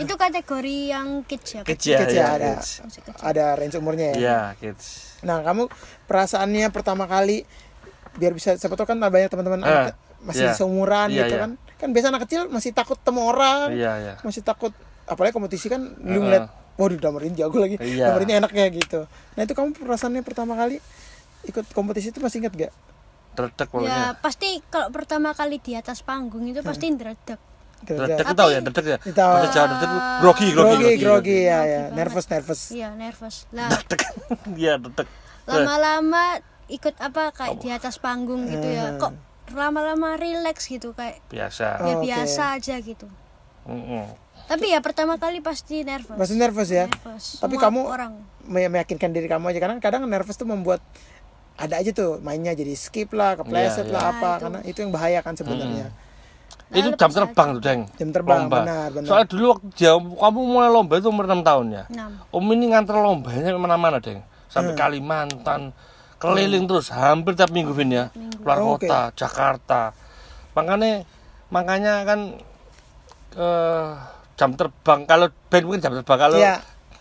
itu 0.00 0.14
kategori 0.16 0.76
yang 0.96 1.26
kids 1.28 1.58
ya 1.58 1.62
Kids 1.66 1.84
ya, 1.84 1.98
Kids 2.00 2.14
ya, 2.16 2.22
ya, 2.22 2.26
ada 2.38 2.50
kids. 2.56 2.70
Ada 3.20 3.44
range 3.58 3.76
umurnya 3.76 4.14
ya. 4.14 4.16
Iya, 4.16 4.40
kids. 4.56 5.18
Nah, 5.26 5.44
kamu 5.44 5.68
perasaannya 6.08 6.72
pertama 6.72 7.04
kali 7.04 7.44
biar 8.16 8.32
bisa 8.32 8.56
siapa 8.56 8.80
tahu 8.80 8.88
kan 8.88 8.96
banyak 8.96 9.28
teman-teman 9.28 9.60
Eh, 9.60 9.68
anak 9.68 10.05
masih 10.26 10.44
iya. 10.44 10.52
seumuran 10.52 11.08
Iya, 11.08 11.18
gitu 11.22 11.34
iya. 11.34 11.40
kan. 11.40 11.50
Kan 11.76 11.88
biasa 11.90 12.06
anak 12.08 12.22
kecil 12.24 12.40
masih 12.48 12.70
takut 12.70 12.98
temu 12.98 13.22
orang. 13.24 13.70
Iya, 13.70 13.92
iya. 13.96 14.14
Masih 14.20 14.42
takut 14.42 14.74
apalagi 15.04 15.30
kompetisi 15.30 15.66
kan 15.66 15.80
lu 15.96 16.10
Heeh. 16.10 16.20
ngeliat 16.20 16.44
waduh 16.76 16.98
drummer 16.98 17.22
ini 17.22 17.34
jago 17.34 17.56
lagi. 17.56 17.78
Iya. 17.78 18.10
Drummer 18.10 18.22
ini 18.22 18.34
enak 18.36 18.50
ya 18.50 18.66
gitu. 18.68 19.00
Nah, 19.06 19.40
itu 19.40 19.52
kamu 19.52 19.72
perasaannya 19.72 20.20
pertama 20.20 20.52
kali 20.52 20.82
ikut 21.44 21.64
kompetisi 21.70 22.10
itu 22.10 22.18
masih 22.18 22.42
ingat 22.42 22.54
gak? 22.58 22.72
Redek 23.36 23.68
ya 23.84 24.16
pasti 24.16 24.64
kalau 24.66 24.88
pertama 24.88 25.30
kali 25.30 25.60
di 25.60 25.72
atas 25.72 26.00
panggung 26.00 26.42
itu 26.42 26.58
pasti 26.60 26.88
ndredeg 26.88 27.36
Redek 27.76 27.84
Kira-kira. 27.84 28.24
itu 28.24 28.32
tahu 28.34 28.48
ya, 28.48 28.60
redek 28.64 28.84
ya. 28.86 28.98
Tahu. 29.04 29.32
Bahasa 29.36 29.48
Jawa 29.52 29.66
itu 29.68 29.86
grogi, 30.16 30.46
grogi, 30.48 30.72
Grogi, 30.72 30.94
grogi 30.96 31.38
ya 31.44 31.58
ya. 31.62 31.82
Nervous, 31.92 32.26
nervous. 32.26 32.60
iya 32.72 32.88
nervous 32.90 33.44
lah 33.52 33.68
Redek. 33.68 34.00
Iya, 34.56 34.80
redek. 34.80 35.04
lama-lama 35.46 36.40
ikut 36.66 36.96
apa 36.96 37.30
kayak 37.30 37.60
di 37.60 37.68
atas 37.70 37.96
panggung 37.96 38.48
gitu 38.48 38.64
Hmm. 38.64 38.74
ya 38.74 38.84
kok 38.96 39.12
lama-lama 39.48 40.14
relax 40.14 40.66
gitu 40.66 40.90
kayak 40.90 41.22
Biasa. 41.26 41.66
Oh, 41.76 41.84
ya 41.84 41.94
oke. 41.94 42.02
biasa 42.02 42.42
aja 42.54 42.74
gitu 42.76 43.06
Mm-mm. 43.62 44.06
tapi 44.46 44.70
ya 44.70 44.78
pertama 44.78 45.14
kali 45.16 45.38
pasti 45.40 45.82
nervous 45.82 46.14
Masih 46.14 46.34
nervous 46.34 46.68
ya. 46.68 46.86
Nervous. 46.86 47.38
Tapi 47.38 47.54
Semua 47.54 47.64
kamu 47.64 47.80
orang 47.84 48.12
me- 48.44 48.70
meyakinkan 48.70 49.10
diri 49.10 49.26
kamu 49.26 49.48
aja 49.48 49.58
karena 49.58 49.76
kadang 49.76 50.02
nervous 50.04 50.34
tuh 50.34 50.46
membuat 50.46 50.78
ada 51.54 51.76
aja 51.76 51.90
tuh 51.90 52.20
mainnya 52.20 52.52
jadi 52.52 52.70
skip 52.72 53.10
lah, 53.10 53.34
kepleset 53.34 53.86
Iya, 53.86 53.92
lah 53.92 54.02
iya. 54.02 54.12
apa 54.12 54.20
Nah, 54.20 54.30
itu. 54.30 54.42
karena 54.44 54.58
itu 54.66 54.78
yang 54.78 54.92
bahaya 54.92 55.18
kan 55.20 55.34
sebenarnya. 55.34 55.88
Nah, 55.88 56.76
itu 56.76 56.88
jam 56.92 57.08
aja. 57.08 57.16
terbang 57.16 57.48
tuh, 57.50 57.62
Deng. 57.64 57.80
Jam 57.96 58.10
terbang, 58.12 58.40
Lomba. 58.44 58.56
benar, 58.60 58.88
benar. 58.92 59.08
Soalnya 59.08 59.26
dulu 59.26 59.44
waktu 59.48 59.66
dia, 59.72 59.92
kamu 59.96 60.38
mulai 60.42 60.68
lomba 60.68 60.94
itu 60.94 61.08
umur 61.08 61.24
6 61.24 61.40
tahun 61.40 61.66
ya. 61.72 61.84
enam 61.88 62.10
Om 62.28 62.46
ini 62.52 62.64
nganter 62.68 62.94
lombanya 62.94 63.50
ke 63.50 63.58
mana-mana, 63.58 63.98
Deng. 63.98 64.20
Sampai 64.46 64.72
Hmm. 64.72 64.78
Kalimantan, 64.78 65.60
keliling 66.16 66.64
terus, 66.64 66.88
hampir 66.90 67.36
tiap 67.36 67.52
minggu, 67.52 67.72
Vin 67.72 67.90
ya. 67.92 68.04
Keluar 68.40 68.58
Oh, 68.60 68.74
oke. 68.76 68.84
kota, 68.86 69.12
Jakarta. 69.12 69.92
Makanya, 70.52 71.04
makanya 71.48 72.02
kan 72.02 72.20
eh, 73.36 73.88
jam 74.34 74.56
terbang, 74.56 75.04
kalau 75.04 75.26
band 75.52 75.64
mungkin 75.68 75.80
jam 75.80 75.92
terbang, 75.92 76.18
kalau 76.18 76.38
Iya. 76.40 76.56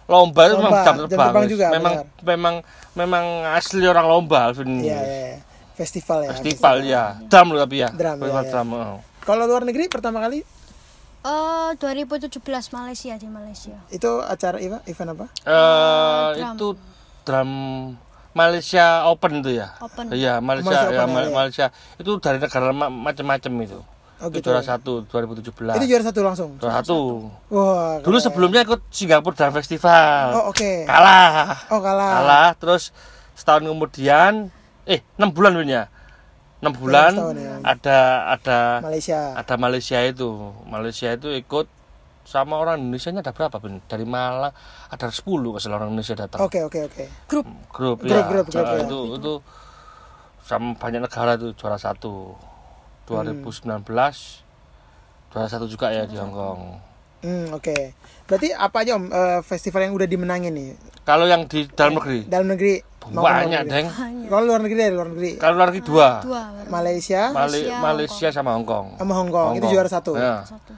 lomba 0.06 0.42
itu 0.46 0.56
memang 0.60 0.74
jam 0.84 0.84
jam 0.84 0.96
terbang. 1.08 1.30
terbang 1.32 1.44
wis. 1.48 1.52
juga, 1.52 1.66
memang, 1.72 1.94
benar. 1.96 2.26
memang, 2.28 2.56
memang 2.94 3.26
asli 3.56 3.86
orang 3.88 4.06
lomba, 4.06 4.52
Alvin. 4.52 4.84
Iya, 4.84 5.00
iya, 5.00 5.00
iya. 5.32 5.40
Festival 5.76 6.20
ya. 6.24 6.30
Festival 6.36 6.76
ya, 6.84 7.04
drum 7.28 7.48
loh 7.52 7.60
tapi 7.64 7.84
ya. 7.84 7.90
Drum, 7.92 8.16
Festival 8.20 8.44
iya, 8.44 8.48
iya. 8.48 8.52
drum, 8.52 8.68
oh. 8.76 9.00
Kalau 9.26 9.44
luar 9.50 9.64
negeri 9.66 9.90
pertama 9.90 10.22
kali 10.22 10.46
Oh 11.26 11.74
2017 11.82 12.38
Malaysia 12.70 13.18
di 13.18 13.26
Malaysia 13.26 13.74
itu 13.90 14.22
acara 14.22 14.62
event, 14.62 14.86
event 14.86 15.10
apa? 15.18 15.26
Eh, 15.42 16.28
drum. 16.38 16.54
itu 16.54 16.68
drum 17.26 17.52
Malaysia 18.36 19.08
Open 19.08 19.40
itu 19.40 19.56
ya. 19.56 19.72
Open. 19.80 20.12
Iya, 20.12 20.44
Malaysia 20.44 20.68
Malaysia 20.76 20.92
ya, 20.92 21.04
Open, 21.08 21.16
ya, 21.16 21.24
ya. 21.24 21.32
Malaysia. 21.32 21.66
Itu 21.96 22.12
dari 22.20 22.38
negara 22.38 22.76
ma- 22.76 22.92
macam-macam 22.92 23.52
itu. 23.64 23.80
Oh, 24.16 24.32
itu 24.32 24.40
gitu. 24.40 24.48
juara 24.52 24.64
satu 24.64 25.04
2017. 25.08 25.76
Itu 25.76 25.88
juara 25.88 26.04
satu 26.04 26.20
langsung. 26.24 26.50
Juara 26.60 26.84
satu. 26.84 27.32
Wah. 27.48 28.00
Dulu 28.04 28.16
sebelumnya 28.20 28.64
ikut 28.64 28.84
Singapura 28.92 29.36
Drum 29.36 29.56
Festival. 29.56 30.36
Oh, 30.36 30.44
oke. 30.52 30.84
Kalah. 30.84 31.68
Oh, 31.72 31.80
kalah. 31.80 32.12
Kalah, 32.20 32.50
terus 32.60 32.92
setahun 33.36 33.64
kemudian 33.64 34.52
eh 34.84 35.00
6 35.20 35.32
bulan 35.36 35.56
Win 35.56 35.72
ya. 35.72 35.84
6 36.64 36.72
bulan 36.80 37.12
setahun 37.12 37.36
ya. 37.36 37.54
ada 37.64 37.98
ada 38.36 38.60
Malaysia. 38.84 39.20
ada 39.36 39.54
Malaysia 39.56 40.00
itu. 40.04 40.30
Malaysia 40.64 41.10
itu 41.12 41.28
ikut 41.36 41.68
sama 42.26 42.58
orang 42.58 42.82
Indonesia 42.82 43.10
nya 43.10 43.22
ada 43.22 43.32
berapa, 43.32 43.56
Bin? 43.58 43.80
Dari 43.82 44.04
Malang 44.04 44.50
ada 44.88 45.06
10 45.08 45.22
kalau 45.22 45.76
orang 45.76 45.90
Indonesia 45.90 46.18
datang. 46.18 46.42
Oke, 46.42 46.60
oke, 46.60 46.80
oke. 46.84 47.04
grup 47.26 47.46
grup 47.70 47.98
Grup, 48.02 48.10
ya 48.10 48.26
grup, 48.26 48.48
grup, 48.50 48.60
Nah, 48.60 48.76
ya. 48.76 48.84
itu 48.84 49.00
itu 49.16 49.34
sama 50.42 50.74
banyak 50.74 51.02
negara 51.02 51.38
itu 51.38 51.54
juara 51.54 51.78
satu 51.78 52.34
2019 53.06 53.86
juara 55.30 55.48
satu 55.48 55.66
juga 55.66 55.90
ya 55.90 56.04
di 56.04 56.16
Hong 56.16 56.34
Kong 56.34 56.62
Hmm, 57.18 57.50
oke. 57.50 57.74
Berarti 58.30 58.54
apa 58.54 58.86
aja 58.86 58.94
Om 58.94 59.10
eh, 59.10 59.42
festival 59.42 59.82
yang 59.82 59.94
udah 59.94 60.06
dimenangin 60.06 60.54
nih? 60.54 60.78
kalau 61.02 61.26
yang 61.26 61.46
di 61.46 61.66
dalam 61.68 61.94
negeri 61.96 62.22
Dalam 62.24 62.46
negeri 62.48 62.74
banyak 63.02 63.62
negeri? 63.62 63.72
deng 63.72 63.88
Kalau 64.26 64.44
luar 64.44 64.62
negeri 64.62 64.78
dari 64.80 64.94
luar 64.94 65.10
negeri. 65.10 65.32
kalau 65.36 65.54
luar 65.56 65.68
negeri 65.70 65.84
dua 65.84 66.08
dua 66.22 66.42
Malaysia 66.68 67.22
Malaysia, 67.32 67.78
Malaysia 67.80 68.28
sama 68.30 68.54
Hong 68.54 68.62
Kong 68.64 68.88
sama 68.96 69.14
Hong 69.16 69.30
Kong. 69.30 69.52
Itu 69.54 69.66
Hong 69.66 69.74
juara 69.74 69.90
satu. 69.90 70.14
ya 70.14 70.42
satu 70.44 70.74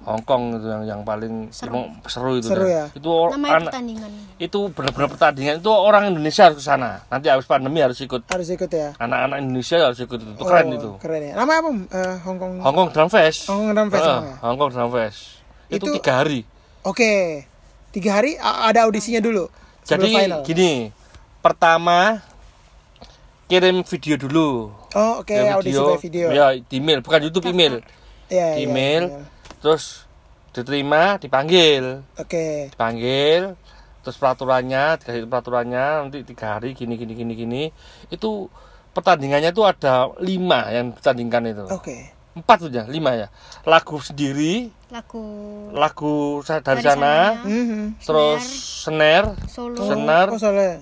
Hong 0.00 0.24
Kong 0.24 0.56
itu 0.56 0.64
yang 0.64 0.82
yang 0.82 1.00
paling 1.04 1.52
seru, 1.52 1.84
seru 2.08 2.40
itu 2.40 2.48
Seru 2.48 2.64
ya? 2.64 2.88
itu 2.88 3.12
namanya 3.30 3.68
pertandingan 3.68 4.10
itu 4.36 4.58
benar-benar 4.72 5.08
pertandingan 5.12 5.54
itu 5.60 5.68
orang 5.68 6.08
Indonesia 6.08 6.48
harus 6.48 6.56
ke 6.56 6.64
sana 6.64 7.04
nanti 7.06 7.28
habis 7.28 7.44
pandemi 7.44 7.84
harus 7.84 8.00
ikut 8.00 8.24
Harus 8.24 8.48
ikut 8.48 8.70
ya. 8.72 8.96
anak-anak 8.96 9.44
Indonesia 9.44 9.76
harus 9.76 10.00
ikut 10.00 10.16
itu, 10.16 10.32
Itu 10.32 10.42
keren 10.42 10.66
Oh, 10.66 10.74
itu 10.74 10.90
Keren 10.98 11.20
ya. 11.22 11.32
Namanya 11.36 11.58
apa? 11.60 11.68
Om? 11.68 11.78
Eh, 11.86 12.14
Hong 12.24 12.38
Kong. 12.38 12.52
Hong 12.58 12.74
Kong 12.74 12.88
Drum 12.90 13.08
Fest 13.08 13.40
Hong 13.46 13.60
Kong 13.60 13.72
Drum 13.76 13.88
Fest 13.88 14.00
Eh, 14.00 14.08
namanya? 14.10 14.36
Hong 14.40 14.56
Kong 14.56 14.70
Drum 14.72 14.90
Fest 14.90 15.20
itu, 15.68 15.84
Itu- 15.84 15.94
tiga 16.00 16.12
hari 16.16 16.40
Oke. 16.80 17.44
Tiga 17.90 18.10
hari 18.16 18.40
a- 18.40 18.66
ada 18.66 18.88
audisinya 18.88 19.20
dulu. 19.20 19.52
Jadi 19.82 20.08
final. 20.08 20.40
gini, 20.42 20.88
pertama 21.40 22.24
kirim 23.46 23.82
video 23.82 24.14
dulu. 24.16 24.70
Oh, 24.90 25.20
oke, 25.20 25.28
Kirim 25.28 25.52
audisi 25.52 25.76
by 25.76 25.98
video. 25.98 26.26
Ya, 26.30 26.54
di 26.54 26.78
email, 26.78 26.98
bukan 27.00 27.20
YouTube 27.20 27.46
email. 27.46 27.82
Di 28.26 28.32
iya, 28.32 28.56
email, 28.58 29.02
iya. 29.06 29.22
Terus 29.60 30.08
diterima, 30.50 31.20
dipanggil, 31.22 32.02
Oke. 32.18 32.74
dipanggil, 32.74 33.54
terus 34.02 34.16
peraturannya, 34.18 34.98
dikasih 34.98 35.30
peraturannya 35.30 35.84
nanti 36.08 36.26
tiga 36.26 36.58
hari 36.58 36.74
gini 36.74 36.98
gini 36.98 37.12
gini 37.14 37.32
gini. 37.38 37.62
Itu 38.10 38.50
pertandingannya 38.90 39.54
itu 39.54 39.62
ada 39.62 40.10
lima 40.18 40.66
yang 40.74 40.90
ditandingkan 40.96 41.42
itu. 41.46 41.64
Oke. 41.70 42.10
Empat 42.30 42.62
tuh 42.62 42.70
ya, 42.70 42.86
lima 42.86 43.14
ya. 43.14 43.26
Lagu 43.66 43.98
sendiri, 43.98 44.70
lagu 44.90 45.22
lagu 45.74 46.42
dari, 46.46 46.62
Dari 46.62 46.82
sana, 46.82 47.42
sana. 47.42 47.46
Mhm. 47.46 47.82
terus 48.02 48.42
snare, 48.86 49.34
solo 49.50 49.82
Senar. 49.82 50.26
Oh, 50.30 50.38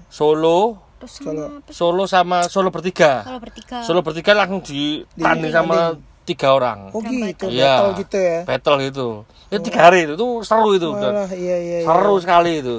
solo, 0.08 0.60
terus 1.00 1.12
Solo. 1.18 1.46
solo 1.72 2.04
sama 2.04 2.44
solo 2.52 2.68
bertiga. 2.68 3.24
kalau 3.24 3.40
bertiga 3.40 3.80
Solo 3.80 4.00
bertiga 4.04 4.32
langsung 4.36 4.60
ditanding 4.60 5.52
sama 5.52 5.96
tiga 6.28 6.52
orang. 6.52 6.92
Oh 6.92 7.00
gitu, 7.00 7.48
Iya. 7.48 7.72
battle 7.80 7.92
gitu 7.96 8.16
ya. 8.18 8.38
Battle 8.44 8.76
gitu. 8.84 9.08
Itu 9.48 9.60
tiga 9.64 9.80
hari 9.82 10.04
itu, 10.04 10.12
itu 10.14 10.28
seru 10.44 10.70
itu. 10.72 10.88
Dan 10.92 11.12
Walah, 11.16 11.30
iya 11.32 11.56
iya 11.56 11.76
iya. 11.80 11.86
seru 11.86 12.14
sekali 12.20 12.52
itu. 12.60 12.76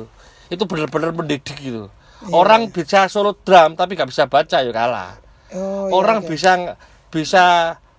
Itu 0.47 0.63
benar-benar 0.63 1.09
mendidik 1.12 1.57
gitu. 1.57 1.89
Orang 2.29 2.69
bisa 2.69 3.07
solo 3.07 3.33
drum 3.33 3.73
tapi 3.73 3.95
nggak 3.95 4.07
bisa 4.07 4.23
baca 4.25 4.57
ya 4.59 4.69
kalah. 4.69 5.17
Oh, 5.49 5.89
iya, 5.89 5.91
Orang 5.91 6.17
oke. 6.21 6.29
bisa 6.29 6.77
bisa 7.09 7.45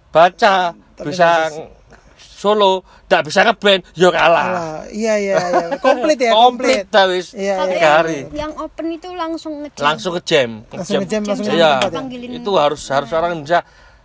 baca, 0.08 0.70
Tapi 0.70 1.02
bisa 1.04 1.48
nggak 1.48 1.78
solo, 2.16 2.80
tidak 3.04 3.22
bisa 3.26 3.40
ngeband, 3.42 3.80
yo 3.94 4.08
kalah. 4.08 4.48
Alah, 4.48 4.80
iya 4.88 5.14
iya 5.14 5.36
iya. 5.36 5.66
Komplit 5.76 6.16
ya, 6.16 6.32
komplit 6.36 6.84
komplit. 6.84 6.84
dah 6.88 7.04
wis. 7.06 7.32
Iya, 7.32 7.52
iya. 7.52 7.54
Tiga 7.66 7.76
yang, 7.76 7.96
hari. 8.00 8.18
yang 8.32 8.52
open 8.56 8.86
itu 8.90 9.08
langsung 9.12 9.52
ngejam. 9.60 9.84
Langsung 9.84 10.12
ke 10.14 10.22
jam, 10.22 10.48
Langsung 10.66 11.00
ngejam, 11.00 11.22
langsung 11.22 11.44
Iya. 11.48 11.72
ya? 11.84 12.36
Itu 12.40 12.50
harus 12.56 12.82
harus 12.86 13.10
orang 13.10 13.30
Indonesia 13.34 13.60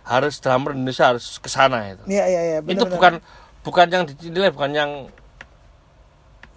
harus 0.06 0.38
drummer 0.38 0.70
Indonesia 0.70 1.10
harus 1.10 1.36
ke 1.36 1.48
sana 1.48 1.90
itu. 1.90 2.02
Iya 2.06 2.24
iya 2.24 2.40
iya. 2.46 2.58
itu 2.58 2.64
benar-benar. 2.64 2.94
bukan 2.94 3.12
bukan 3.60 3.86
yang 3.88 4.02
dinilai 4.08 4.50
bukan 4.50 4.70
yang 4.70 4.90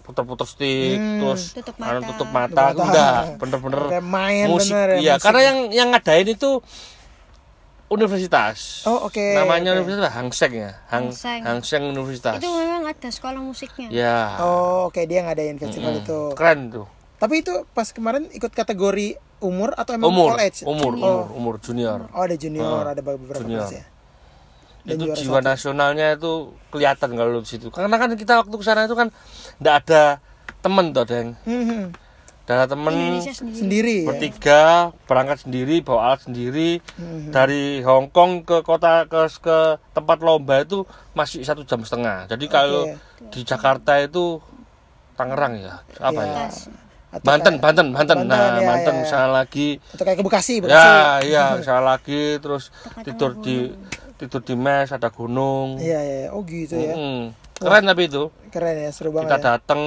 putar-putar 0.00 0.42
stick 0.44 0.96
Hmm. 0.96 1.18
terus 1.20 1.42
Tutup 1.52 1.74
anu, 1.76 1.98
mata. 1.98 2.08
tutup 2.08 2.28
mata 2.28 2.62
Tutup 2.64 2.78
mata. 2.80 2.82
enggak 2.84 3.20
bener-bener 3.36 3.82
main 4.00 4.46
musik 4.48 4.72
bener 4.72 4.88
ya, 4.88 4.96
iya 4.96 5.14
musik. 5.14 5.22
karena 5.22 5.40
yang 5.44 5.58
yang 5.70 5.88
ngadain 5.90 6.28
itu 6.28 6.50
universitas 7.88 8.86
Oh, 8.86 9.04
oke, 9.04 9.18
namanya 9.34 9.70
oke. 9.72 9.76
universitas 9.80 10.12
Hangseng 10.12 10.52
ya 10.52 10.70
Hang 10.88 11.10
Hangseng. 11.10 11.40
Hangseng 11.42 11.82
Universitas 11.88 12.38
Itu 12.38 12.48
memang 12.48 12.86
ada 12.86 13.08
sekolah 13.08 13.40
musiknya. 13.40 13.88
ya 13.90 14.38
Oh, 14.38 14.86
oke 14.86 15.02
dia 15.04 15.20
ngadain 15.20 15.58
festival 15.58 15.92
Mm-mm. 15.92 16.02
itu. 16.02 16.20
keren 16.32 16.70
tuh 16.70 16.86
Tapi 17.18 17.42
itu 17.42 17.52
pas 17.68 17.84
kemarin 17.86 18.30
ikut 18.30 18.48
kategori 18.48 19.18
umur 19.40 19.72
atau 19.72 19.92
emang 19.92 20.08
umur 20.08 20.28
college? 20.32 20.58
umur 20.62 20.92
Junior. 20.92 21.08
umur 21.10 21.26
umur 21.32 21.54
junior 21.58 22.00
Oh, 22.10 22.22
ada 22.22 22.34
junior, 22.34 22.64
Oh, 22.78 22.84
ada 22.86 23.00
beberapa 23.00 23.40
junior. 23.40 23.64
kelas 23.64 23.72
ya. 23.74 23.84
Dan 24.80 24.96
itu 24.96 25.04
jiwa 25.14 25.38
satu. 25.38 25.46
nasionalnya 25.46 26.06
itu 26.14 26.32
kelihatan 26.68 27.08
kalau 27.10 27.30
di 27.36 27.48
situ 27.48 27.68
karena 27.68 27.92
kan 27.94 28.08
kita 28.14 28.32
waktu 28.38 28.52
ke 28.52 28.62
sana 28.62 28.80
itu 28.82 28.94
kan 28.94 29.08
enggak 29.56 29.76
ada 29.82 30.02
temen 30.58 30.86
tuh 30.90 31.04
deng 31.04 31.28
Hmm, 31.42 31.64
hmm. 31.64 31.84
ada 32.46 32.66
temen 32.66 32.90
Indonesia 32.90 33.30
sendiri. 33.30 33.54
Sendiri 33.54 33.94
ya. 33.94 34.06
bertiga 34.08 34.62
berangkat 35.04 35.38
sendiri 35.40 35.76
bawa 35.80 36.00
alat 36.08 36.20
sendiri 36.22 36.70
Mhm. 36.96 37.30
dari 37.30 37.78
Hong 37.80 38.08
Kong 38.08 38.42
ke 38.42 38.60
kota 38.60 39.04
ke 39.04 39.20
ke 39.36 39.58
tempat 39.90 40.18
lomba 40.18 40.58
itu 40.58 40.82
masih 41.12 41.40
satu 41.40 41.62
jam 41.62 41.78
setengah 41.80 42.24
jadi 42.26 42.44
kalau 42.46 42.88
di 43.26 43.40
Jakarta 43.42 43.96
itu 43.98 44.40
Tangerang 45.12 45.54
ya 45.54 45.78
apa 45.98 46.16
Iya. 46.18 46.32
ya 46.34 46.46
Atau 47.10 47.26
Banten 47.26 47.52
kayak- 47.52 47.62
Banten 47.62 47.86
Banten 47.90 48.18
Banten, 48.18 48.28
nah 48.28 48.54
ya, 48.54 48.68
Banten 48.68 48.94
ya. 48.94 49.00
misalnya 49.02 49.30
lagi 49.36 49.68
Atau 49.90 50.04
kayak 50.04 50.16
ke 50.16 50.24
Bekasi, 50.24 50.54
Bekasi. 50.58 50.78
ya 50.78 50.94
iya 51.20 51.44
misalnya 51.58 51.84
lagi 51.90 52.22
terus 52.38 52.70
tidur 53.00 53.34
di 53.36 53.74
tidur 54.14 54.40
di 54.40 54.54
mes 54.54 54.88
ada 54.88 55.08
gunung 55.08 55.74
Iya, 55.76 55.98
iya. 55.98 56.26
Oh, 56.30 56.42
gitu 56.42 56.76
ya. 56.76 56.94
Keren 57.56 57.84
tapi 57.84 58.06
itu 58.06 58.30
Keren 58.48 58.76
ya, 58.78 58.90
seru 58.90 59.10
kita 59.10 59.26
banget 59.26 59.38
ya. 59.38 59.46
datang 59.52 59.82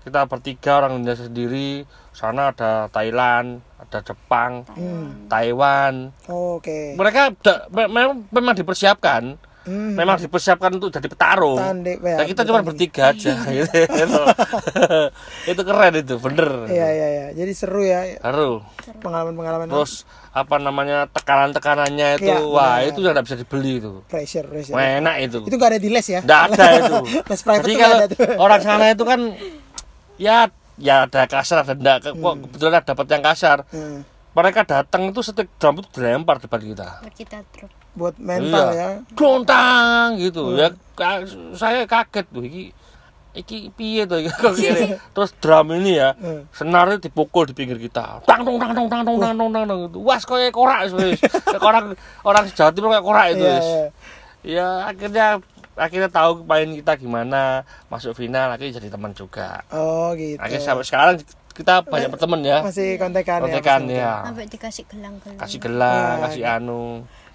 kita 0.00 0.24
bertiga 0.24 0.72
orang 0.78 0.96
Indonesia 0.96 1.26
sendiri 1.26 1.84
sana 2.10 2.48
ada 2.48 2.88
Thailand 2.88 3.60
ada 3.78 3.98
Jepang 4.00 4.64
Hmm. 4.70 5.28
Taiwan 5.28 6.16
Oh, 6.26 6.56
Oke. 6.56 6.94
mereka 6.94 7.30
da- 7.36 7.68
me- 7.68 7.86
memang 7.86 8.24
memang 8.26 8.54
dipersiapkan 8.54 9.36
Hmm. 9.68 9.92
memang 9.92 10.16
dipersiapkan 10.16 10.72
untuk 10.72 10.88
jadi 10.88 11.04
petarung 11.04 11.60
ya, 11.84 12.16
nah 12.16 12.24
kita 12.24 12.40
cuma 12.42 12.64
bertiga 12.64 13.12
aja 13.12 13.36
gitu. 13.52 13.68
itu 15.50 15.60
keren 15.60 15.92
itu 15.94 16.14
bener 16.16 16.48
Iya, 16.66 16.88
iya, 16.88 17.06
iya. 17.08 17.26
Jadi 17.34 17.52
seru 17.52 17.84
ya 17.84 18.16
Haru. 18.18 18.64
pengalaman-pengalaman 18.98 19.68
terus 19.68 20.02
apa 20.30 20.56
namanya 20.56 21.04
tekanan-tekanannya 21.08 22.08
itu 22.16 22.26
Iya, 22.26 22.40
wah 22.46 22.78
benar. 22.78 22.88
itu 22.88 22.98
nggak 22.98 23.24
bisa 23.24 23.36
dibeli 23.36 23.72
itu 23.76 23.92
pressure, 24.06 24.46
pressure. 24.46 24.72
Wah, 24.72 24.96
enak 24.98 25.14
itu 25.20 25.38
Itu 25.44 25.54
gak 25.54 25.70
ada 25.70 25.78
di 25.78 25.90
les 25.90 26.06
ya? 26.06 26.20
Nggak 26.20 26.40
ada 26.48 26.64
itu 26.80 26.94
les 27.20 27.40
private 27.42 27.62
jadi 27.62 27.74
kalau 27.76 27.96
ada 27.98 28.06
tuh. 28.08 28.18
orang 28.36 28.60
sana 28.60 28.84
itu 28.88 29.04
kan 29.04 29.20
ya 30.16 30.38
ya 30.76 31.04
ada 31.04 31.26
kasar 31.26 31.60
ada 31.60 31.74
enggak 31.74 31.96
kok 32.08 32.34
kebetulan 32.40 32.72
ada 32.72 32.86
dapat 32.86 33.06
yang 33.08 33.22
kasar 33.22 33.58
Hmm. 33.68 34.00
mereka 34.30 34.62
datang 34.62 35.10
itu 35.10 35.20
setik 35.20 35.50
drum 35.56 35.76
itu 35.76 35.88
dilempar 35.92 36.38
depan 36.38 36.60
kita 36.62 36.88
kita 37.12 37.42
drop. 37.50 37.70
Buat 37.98 38.14
mental 38.16 38.66
Iya. 38.68 38.78
ya. 38.78 38.88
Glontang 39.12 40.16
gitu 40.16 40.42
Hmm. 40.46 40.56
ya 40.56 40.68
ka- 40.94 41.26
saya 41.52 41.82
kaget 41.84 42.26
tuh 42.28 42.42
iki 42.42 42.62
iki 43.34 43.70
piye 43.70 44.02
tuh 44.02 44.18
terus 45.14 45.30
drum 45.36 45.68
ini 45.72 45.94
ya 45.94 46.14
Hmm. 46.14 46.46
senarnya 46.50 46.98
dipukul 46.98 47.44
di 47.44 47.52
pinggir 47.52 47.76
kita 47.76 48.22
tang 48.24 48.40
tong 48.40 48.56
tang 48.56 48.72
tong 48.72 48.88
tang 48.88 49.02
tong 49.02 49.16
tang 49.16 49.34
tong 49.36 49.50
tang 49.52 49.64
tong 49.64 49.78
gitu 49.84 49.98
was 50.00 50.22
kayak 50.22 50.50
korak 50.50 50.86
wis 50.88 51.18
Kayak 51.44 51.60
orang 51.60 51.84
orang 52.22 52.44
Timur 52.48 52.90
kayak 52.90 53.04
korak 53.04 53.26
itu 53.30 53.42
Iya, 53.42 53.52
wis 53.52 53.66
iya. 53.66 53.84
ya 54.40 54.68
akhirnya 54.86 55.26
akhirnya 55.76 56.08
tahu 56.08 56.42
main 56.42 56.70
kita 56.72 56.94
gimana 56.94 57.62
masuk 57.86 58.10
final 58.12 58.50
akhirnya 58.50 58.78
jadi 58.78 58.88
teman 58.88 59.12
juga 59.12 59.62
Oh, 59.70 60.10
gitu. 60.12 60.34
akhirnya 60.36 60.64
sampai 60.64 60.82
sekarang 60.82 61.14
kita 61.52 61.82
banyak 61.84 62.08
berteman 62.08 62.40
ya 62.40 62.58
Masih 62.60 62.94
kontekan, 62.96 63.38
kontekan 63.40 63.86
ya. 63.86 63.98
ya 63.98 64.14
Sampai 64.24 64.46
dikasih 64.46 64.84
gelang-gelang. 64.86 65.38
kasih 65.38 65.58
gelang 65.60 66.14
Wah, 66.16 66.22
kasih 66.24 66.42
anu 66.48 66.82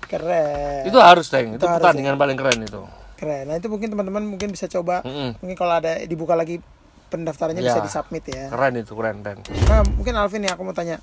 Keren. 0.08 0.84
itu 0.86 1.00
harus 1.00 1.28
deng 1.30 1.56
itu 1.56 1.62
Itu 1.62 1.66
harus, 1.66 1.78
pertandingan 1.82 2.16
paling 2.16 2.38
keren 2.38 2.60
itu 2.62 2.82
Keren. 3.13 3.48
Nah, 3.48 3.56
itu 3.56 3.72
mungkin 3.72 3.88
teman-teman 3.88 4.20
mungkin 4.28 4.52
bisa 4.52 4.68
coba. 4.68 5.00
Mm-mm. 5.08 5.39
Mungkin 5.39 5.56
kalau 5.56 5.80
ada 5.80 5.96
dibuka 6.04 6.36
lagi 6.36 6.60
pendaftarannya 7.08 7.63
Ya. 7.63 7.72
bisa 7.72 7.80
disubmit 7.80 8.26
ya. 8.28 8.52
keren 8.52 8.74
itu 8.76 8.92
keren 8.98 9.24
keren 9.24 9.39
Nah, 9.70 9.86
mungkin 9.96 10.18
Alvin 10.18 10.44
ya 10.44 10.58
aku 10.58 10.66
mau 10.68 10.76
tanya. 10.76 11.00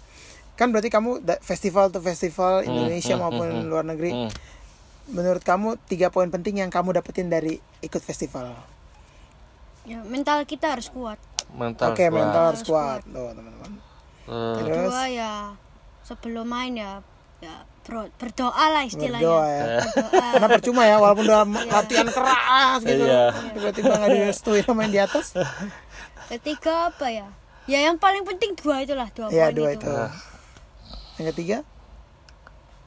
Kan 0.53 0.69
berarti 0.69 0.93
kamu 0.93 1.25
festival 1.41 1.89
tuh 1.89 2.05
festival 2.05 2.61
Indonesia 2.61 3.17
hmm, 3.17 3.23
maupun 3.25 3.47
hmm, 3.49 3.65
luar 3.65 3.85
negeri. 3.89 4.13
Hmm. 4.13 4.31
Menurut 5.11 5.41
kamu 5.41 5.81
tiga 5.89 6.13
poin 6.13 6.29
penting 6.29 6.61
yang 6.61 6.69
kamu 6.69 6.93
dapetin 6.93 7.33
dari 7.33 7.57
ikut 7.81 8.03
festival? 8.05 8.53
Ya, 9.89 10.05
mental 10.05 10.45
kita 10.45 10.77
harus 10.77 10.93
kuat. 10.93 11.17
mental 11.57 11.97
Oke, 11.97 12.05
kuat. 12.05 12.13
mental 12.13 12.43
harus 12.53 12.61
Harus 12.61 12.69
kuat. 12.69 13.01
Tuh, 13.09 13.31
teman-teman. 13.33 13.73
Eh, 14.29 14.55
Terus 14.61 14.93
Kedua 14.93 15.03
ya 15.09 15.33
sebelum 16.05 16.47
main 16.47 16.75
ya 16.77 17.01
ya 17.41 17.55
bro- 17.83 18.13
berdoa 18.15 18.53
lah 18.71 18.85
istilahnya. 18.85 19.21
berdoa 19.21 19.47
ya. 19.47 19.65
Berdoa. 19.83 20.29
Karena 20.31 20.49
percuma 20.49 20.83
ya 20.85 20.97
walaupun 20.97 21.25
udah 21.25 21.41
latihan 21.67 22.09
keras 22.09 22.79
gitu. 22.83 23.03
Iya. 23.03 23.25
Tiba-tiba 23.53 23.93
nggak 23.95 24.11
direstui 24.13 24.61
sama 24.61 24.85
yang 24.85 24.93
di 24.93 25.01
atas. 25.01 25.27
Ketiga 26.29 26.89
apa 26.89 27.07
ya? 27.09 27.27
Ya 27.65 27.79
yang 27.83 27.97
paling 27.97 28.23
penting 28.23 28.55
dua 28.55 28.81
itulah 28.81 29.09
dua 29.11 29.27
Iya, 29.29 29.49
poin 29.49 29.57
dua 29.57 29.69
itu. 29.73 29.83
itu. 29.83 29.95
Yang 31.17 31.27
ketiga 31.33 31.59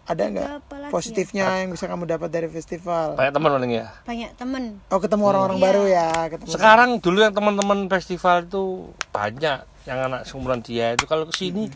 ada 0.04 0.20
nggak 0.22 0.48
ya? 0.68 0.90
positifnya 0.92 1.64
yang 1.64 1.72
bisa 1.72 1.88
kamu 1.88 2.04
dapat 2.06 2.28
dari 2.28 2.48
festival? 2.48 3.16
banyak 3.16 3.32
teman 3.32 3.50
paling 3.50 3.72
ya 3.74 3.88
Banyak 4.04 4.32
temen. 4.36 4.64
Oh, 4.88 5.00
ketemu 5.00 5.24
orang-orang 5.26 5.58
Iya. 5.58 5.64
baru 5.64 5.84
ya, 5.88 6.08
ketemu. 6.28 6.50
sekarang 6.52 6.90
dulu 7.00 7.18
yang 7.20 7.32
teman-teman 7.32 7.80
festival 7.88 8.44
itu 8.44 8.64
banyak 9.10 9.58
yang 9.84 10.00
anak 10.02 10.24
seumuran 10.24 10.60
dia 10.60 10.92
itu 10.92 11.04
kalau 11.04 11.24
ke 11.24 11.34
sini 11.34 11.72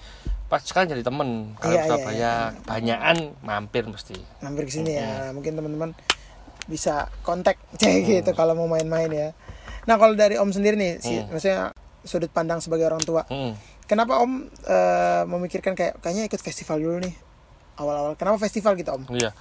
pas 0.48 0.64
sekarang 0.64 0.96
jadi 0.96 1.04
temen 1.04 1.60
kalau 1.60 1.76
Iya, 1.76 1.84
iya, 1.84 1.88
Surabaya 1.88 2.32
banyakan 2.64 3.18
mampir 3.44 3.84
mesti 3.84 4.16
hampir 4.40 4.64
ke 4.68 4.72
sini 4.80 4.96
ya. 4.96 5.36
Mungkin 5.36 5.60
teman-teman 5.60 5.92
bisa 6.72 7.12
kontak 7.24 7.60
cek 7.80 8.08
gitu 8.08 8.32
kalau 8.32 8.56
mau 8.56 8.68
main-main 8.72 9.12
ya. 9.12 9.30
Nah, 9.88 9.96
kalau 9.96 10.20
dari 10.20 10.36
Om 10.36 10.52
sendiri 10.52 10.76
nih, 10.76 11.00
si, 11.00 11.16
maksudnya 11.32 11.72
sudut 12.04 12.28
pandang 12.28 12.60
sebagai 12.60 12.92
orang 12.92 13.00
tua. 13.04 13.24
Hmm. 13.32 13.56
Kenapa 13.88 14.20
Om 14.20 14.52
eh, 14.68 15.24
memikirkan 15.28 15.76
kayak 15.76 16.00
kayaknya 16.04 16.28
ikut 16.28 16.40
festival 16.44 16.80
dulu 16.80 16.98
nih 17.04 17.16
awal-awal? 17.80 18.16
Kenapa 18.20 18.40
festival 18.40 18.76
gitu 18.76 18.92
Om? 18.96 19.04
iya 19.16 19.32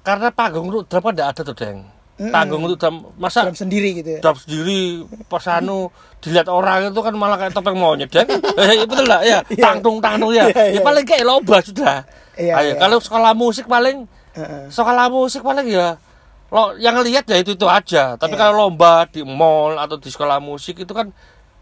karena 0.00 0.28
panggung 0.32 0.72
itu 0.72 0.80
drum 0.88 1.02
kan 1.04 1.14
ada 1.16 1.42
tuh 1.44 1.52
deng 1.52 1.84
panggung 2.28 2.60
itu 2.64 2.76
drum 2.76 3.16
masa 3.16 3.42
Dalam 3.42 3.56
sendiri 3.56 3.96
gitu 3.96 4.10
ya. 4.16 4.20
drum 4.20 4.36
sendiri 4.36 4.80
pas 5.24 5.40
anu 5.50 5.88
dilihat 6.18 6.46
orang 6.46 6.92
itu 6.92 7.00
kan 7.00 7.14
malah 7.14 7.34
kayak 7.34 7.50
topeng 7.50 7.74
monyet 7.74 8.08
deng 8.08 8.28
eh, 8.60 8.84
betul 8.84 9.08
lah 9.08 9.24
ya 9.24 9.40
tangtung 9.56 9.96
tangtung 9.98 10.28
ya 10.30 10.44
Iya, 10.52 10.52
ya 10.52 10.64
iya. 10.70 10.80
paling 10.80 11.04
kayak 11.04 11.24
loba 11.24 11.56
sudah 11.60 12.04
Iya, 12.36 12.54
Ayo, 12.54 12.70
iya. 12.72 12.74
kalau 12.76 12.96
sekolah 12.98 13.32
musik 13.32 13.64
paling 13.64 14.04
sekolah 14.68 15.08
musik 15.08 15.40
paling 15.40 15.64
ya 15.66 15.96
lo 16.48 16.76
yang 16.76 16.98
lihat 16.98 17.24
ya 17.24 17.36
itu 17.36 17.54
itu 17.54 17.64
aja 17.64 18.14
tapi 18.14 18.34
Iya. 18.34 18.40
kalau 18.42 18.66
lomba 18.66 19.06
di 19.06 19.22
mall 19.22 19.76
atau 19.76 19.96
di 19.96 20.08
sekolah 20.08 20.36
musik 20.38 20.76
itu 20.78 20.90
kan 20.90 21.08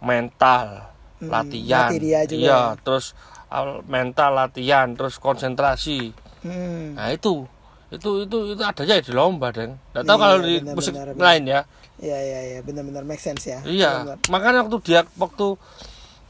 mental 0.01 0.91
Hmm, 1.19 1.35
latihan 1.35 1.91
latih 1.91 1.99
dia 1.99 2.21
juga 2.25 2.39
iya 2.39 2.59
ya. 2.65 2.79
terus 2.79 3.11
al- 3.49 3.83
mental 3.85 4.31
latihan 4.33 4.87
terus 4.93 5.19
konsentrasi 5.19 6.15
Hmm. 6.39 6.95
nah 6.95 7.11
itu 7.11 7.43
itu 7.89 8.11
itu 8.23 8.37
itu 8.53 8.63
adanya 8.63 9.01
di 9.01 9.13
lomba 9.17 9.49
deng 9.49 9.81
nggak 9.93 10.05
tahu 10.05 10.17
Iya, 10.17 10.23
kalau 10.23 10.37
di 10.45 10.55
benar, 10.61 10.75
musik 10.77 10.93
benar, 10.93 11.09
lain 11.17 11.43
ya 11.49 11.61
Iya 11.99 12.19
iya 12.23 12.41
iya 12.47 12.59
benar-benar 12.63 13.03
make 13.03 13.19
sense 13.19 13.49
ya. 13.49 13.59
iya 13.67 14.05
Benar-benar. 14.07 14.31
makanya 14.31 14.59
waktu 14.69 14.79
dia 14.87 15.01
waktu 15.17 15.47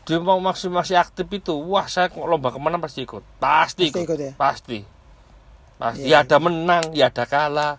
dia 0.09 0.18
mau 0.18 0.40
masih 0.40 0.73
masih 0.73 0.97
aktif 0.97 1.27
itu 1.29 1.53
wah 1.53 1.85
saya 1.85 2.09
kok 2.09 2.25
lomba 2.25 2.49
ke 2.49 2.57
mana 2.57 2.79
pasti 2.79 3.05
ikut 3.05 3.21
pasti, 3.37 3.90
Pasti 3.90 3.92
ikut, 3.92 4.03
ikut 4.09 4.18
ya? 4.18 4.33
pasti 4.38 4.79
pasti 5.77 6.07
Iya, 6.07 6.23
ya 6.23 6.27
ada 6.27 6.37
menang 6.40 6.85
ya 6.97 7.11
ada 7.12 7.27
kalah 7.27 7.77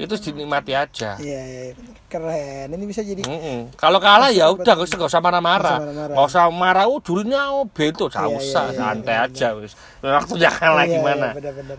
itu 0.00 0.16
dinikmati 0.16 0.72
aja 0.72 1.20
Iya 1.20 1.40
iya 1.44 1.62
iya, 1.70 1.74
keren. 2.08 2.72
Ini 2.72 2.84
bisa 2.88 3.04
jadi 3.04 3.20
Mm-mm. 3.20 3.76
Kalau 3.76 4.00
kalah 4.00 4.32
ya 4.32 4.48
udah 4.48 4.72
gak 4.72 4.88
usah 4.88 4.96
gak 4.96 5.12
usah 5.12 5.20
marah-marah. 5.20 5.76
Gak 6.16 6.24
usah 6.24 6.48
marah, 6.48 6.88
oh 6.88 7.04
jurinya 7.04 7.52
oh 7.52 7.68
bento, 7.68 8.08
gak 8.08 8.24
Iya, 8.24 8.40
usah, 8.40 8.64
iya, 8.64 8.72
iya, 8.72 8.78
santai 8.80 9.12
iya, 9.14 9.24
aja 9.28 9.46
wis. 9.60 9.76
Waktunya 10.00 10.48
kalah 10.48 10.88
Iya, 10.88 10.92
gimana? 10.96 11.28
Iya. 11.36 11.76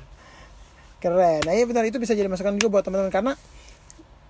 Keren. 1.02 1.42
Nah, 1.44 1.54
iya 1.58 1.66
benar 1.66 1.82
itu 1.90 1.98
bisa 1.98 2.14
jadi 2.14 2.30
masukan 2.30 2.56
juga 2.62 2.80
buat 2.80 2.84
teman-teman 2.86 3.10
karena 3.10 3.34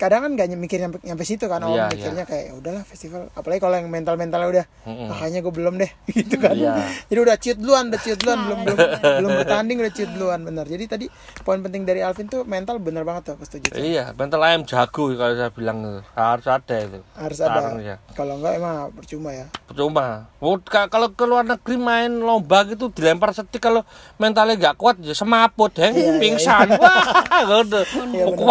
kadang 0.02 0.26
kan 0.26 0.32
gak 0.34 0.50
mikir 0.52 0.82
nyampe, 0.82 0.98
nyampe 1.00 1.22
situ 1.22 1.46
kan 1.46 1.62
om 1.62 1.70
Iya, 1.72 1.86
mikirnya 1.88 2.26
kayak 2.26 2.44
"Ya 2.44 2.54
udahlah 2.56 2.82
festival 2.82 3.30
apalagi 3.32 3.62
kalau 3.62 3.76
yang 3.76 3.86
mental 3.86 4.18
mentalnya 4.18 4.50
udah 4.50 4.66
makanya 5.08 5.40
gue 5.40 5.54
belum 5.54 5.78
deh 5.78 5.92
gitu 6.18 6.36
kan 6.36 6.58
Iya. 6.58 6.74
jadi 7.06 7.20
udah 7.22 7.38
ciut 7.38 7.58
duluan 7.58 7.84
udah 7.88 8.02
ciut 8.02 8.18
duluan 8.18 8.40
belum 8.42 8.60
belum 8.66 8.78
belum 9.20 9.32
bertanding 9.38 9.78
udah 9.78 9.94
ciut 9.94 10.10
duluan 10.10 10.40
bener 10.42 10.66
jadi 10.66 10.84
tadi 10.88 11.06
poin 11.42 11.62
penting 11.62 11.86
dari 11.86 12.02
Alvin 12.02 12.26
tuh 12.26 12.42
mental 12.44 12.78
bener 12.78 13.04
banget 13.04 13.22
tuh 13.24 13.34
aku 13.36 13.46
setuju. 13.46 13.70
Iya, 13.74 14.10
mental 14.12 14.42
ayam 14.42 14.66
jago 14.66 15.12
kalau 15.12 15.34
saya 15.34 15.52
bilang 15.52 15.78
harus 16.12 16.48
ada 16.48 16.76
itu. 16.80 17.00
harus 17.14 17.38
ada 17.38 17.60
ya. 17.78 17.96
kalau 18.12 18.36
enggak 18.36 18.58
emang 18.58 18.90
percuma 18.92 19.30
ya 19.30 19.46
Percuma. 19.64 20.32
Oh, 20.38 20.58
ka- 20.58 20.88
kalau 20.88 21.12
ke 21.12 21.24
luar 21.24 21.44
negeri 21.44 21.76
main 21.76 22.10
lomba 22.12 22.66
gitu 22.66 22.90
dilempar 22.90 23.30
setik 23.30 23.60
kalau 23.60 23.86
mentalnya 24.18 24.58
nggak 24.58 24.76
kuat 24.76 24.98
ya 25.00 25.14
semaput, 25.14 25.70
deng, 25.72 25.94
pingsan. 26.18 26.74
Wah, 26.74 27.06
gitu. 27.62 27.80
Iya, 28.10 28.24
Oh, 28.24 28.34
bener. 28.34 28.48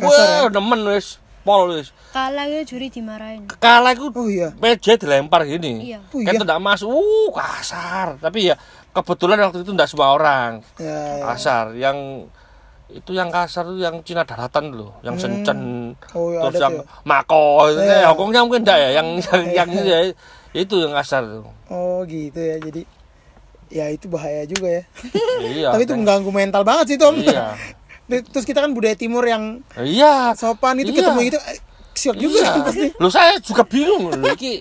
Kasar 0.00 0.37
Wah, 0.38 0.48
demen 0.48 0.80
wis. 0.86 1.18
Pol 1.42 1.72
wis. 1.72 1.90
Kalah 2.08 2.44
gitu 2.44 2.76
juri 2.76 2.88
dimarahin. 2.88 3.48
Kalah 3.56 3.92
itu 3.92 4.06
oh 4.06 4.26
iya 4.26 4.52
meja 4.54 4.94
dilempar 4.94 5.42
gini. 5.42 5.90
Iya. 5.90 6.00
Oh, 6.06 6.20
Kan 6.20 6.34
iya. 6.34 6.40
tidak 6.40 6.58
masuk. 6.58 6.88
Uh, 6.88 7.28
kasar. 7.32 8.16
Tapi 8.18 8.48
ya 8.48 8.54
kebetulan 8.90 9.38
waktu 9.40 9.62
itu 9.62 9.72
tidak 9.72 9.88
semua 9.88 10.12
orang 10.12 10.60
ya, 10.76 10.86
ya. 11.16 11.24
kasar. 11.24 11.64
Yang 11.72 12.28
itu 12.88 13.12
yang 13.12 13.28
kasar 13.28 13.68
itu 13.68 13.80
yang 13.80 14.00
Cina 14.00 14.24
daratan 14.24 14.72
loh, 14.72 14.96
yang 15.00 15.12
sencen 15.14 15.92
Oh, 16.12 16.32
iya, 16.32 16.40
terus 16.48 16.56
yang 16.58 16.74
ya. 16.80 16.84
mako 17.04 17.68
itu 17.68 17.84
Iya. 17.84 18.00
eh, 18.00 18.04
Hongkongnya 18.08 18.40
mungkin 18.42 18.60
enggak 18.64 18.78
ya, 18.80 18.90
yang 18.96 19.08
yang, 19.20 19.42
yang 19.60 19.68
itu 19.68 19.84
ya, 19.84 19.98
itu 20.56 20.74
yang 20.80 20.92
kasar 20.96 21.20
tuh. 21.20 21.44
oh 21.68 22.00
gitu 22.08 22.40
ya 22.40 22.56
jadi 22.56 22.82
ya 23.68 23.84
itu 23.92 24.08
bahaya 24.08 24.48
juga 24.48 24.80
ya 24.80 24.82
iya. 25.44 25.68
tapi 25.76 25.84
itu 25.84 25.92
mengganggu 25.92 26.32
mental 26.32 26.64
banget 26.64 26.84
sih 26.88 26.96
Tom 26.96 27.20
Iya. 27.20 27.52
terus 28.08 28.42
kita 28.42 28.58
kan 28.58 28.72
budaya 28.72 28.94
timur 28.94 29.22
yang 29.22 29.60
Iya. 29.74 30.32
sopan 30.32 30.76
itu 30.76 30.90
Iya. 30.90 30.98
ketemu 31.04 31.20
gitu 31.26 31.38
eh, 31.38 31.58
siok 31.92 32.16
juga 32.16 32.34
Iya. 32.34 32.48
kan 32.48 32.60
pasti 32.64 32.86
Loh 32.96 33.10
saya 33.10 33.32
juga 33.38 33.62
bingung 33.62 34.04
loh. 34.08 34.24
Iki 34.34 34.54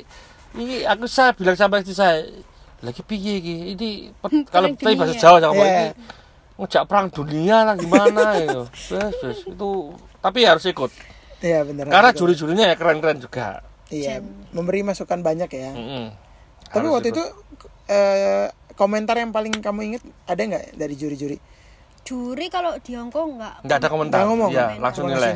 ini 0.57 0.75
aku 0.83 1.05
saya 1.05 1.31
bilang 1.31 1.53
sama 1.53 1.79
istri 1.79 1.93
saya 1.93 2.27
lagi 2.77 3.01
piye 3.01 3.33
iki? 3.37 3.55
Ini 3.73 3.89
kalau 4.45 4.69
tadi 4.71 4.93
bahasa. 4.93 5.15
Jawa 5.15 5.37
sama 5.39 5.55
Iya. 5.57 5.65
iki 5.65 5.87
ngejak 6.57 6.83
perang 6.85 7.07
dunia 7.07 7.57
lah 7.63 7.75
gimana 7.75 8.21
itu. 8.35 8.61
Wes, 8.91 9.13
wes, 9.19 9.39
itu 9.45 9.69
tapi 10.17 10.39
harus 10.43 10.65
ikut. 10.65 10.89
iya 11.37 11.61
bener 11.61 11.85
Karena 11.85 12.09
juri-jurinya 12.11 12.65
ya 12.65 12.75
keren-keren 12.75 13.17
juga. 13.17 13.61
iya 13.87 14.17
memberi 14.51 14.81
masukan 14.81 15.21
banyak 15.21 15.47
ya 15.47 15.69
Mm-mm. 15.69 16.05
tapi 16.67 16.81
Harus 16.81 16.91
waktu 16.91 17.07
ikut. 17.07 17.15
itu 17.15 17.23
eh, 17.87 18.47
komentar 18.73 19.15
yang 19.15 19.29
paling 19.29 19.53
kamu 19.55 19.79
inget 19.87 20.03
ada 20.25 20.41
nggak 20.43 20.73
dari 20.73 20.93
juri-juri 20.93 21.37
Juri 22.07 22.47
kalau 22.47 22.71
di 22.79 22.95
Hongkong 22.95 23.35
nggak 23.35 23.55
nggak 23.61 23.77
ada 23.77 23.87
komentar. 23.89 24.17
Nggak 24.17 24.27
ngomong. 24.29 24.49
Iya, 24.49 24.65
langsung 24.79 24.79
Langsung 24.79 25.07
nilai. 25.11 25.31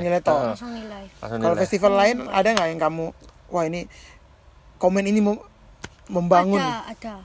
langsung 0.47 0.71
nilai. 0.71 1.03
langsung 1.19 1.37
kalau 1.37 1.51
nilai. 1.51 1.61
festival 1.61 1.93
lain 1.93 2.17
ada 2.31 2.47
nggak 2.49 2.67
yang 2.69 2.79
kamu 2.79 3.05
wah 3.49 3.63
ini 3.63 3.81
komen 4.77 5.03
ini 5.03 5.19
mem- 5.19 5.43
membangun 6.07 6.57
Ada, 6.57 6.79
ada. 6.87 7.15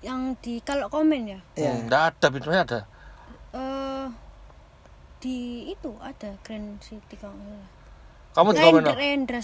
Yang 0.00 0.20
di 0.40 0.54
kalau 0.60 0.88
komen 0.88 1.22
ya, 1.28 1.40
ya 1.54 1.70
Hmm, 1.70 1.86
nggak 1.86 2.02
ada, 2.10 2.26
bintangnya 2.28 2.62
ada. 2.64 2.80
eh 3.52 4.06
di 5.18 5.36
itu 5.68 5.90
ada 6.00 6.30
Grand 6.40 6.80
City 6.80 7.14
kalau. 7.14 7.36
Kamu 8.30 8.50
di 8.50 8.58
komen. 8.58 8.82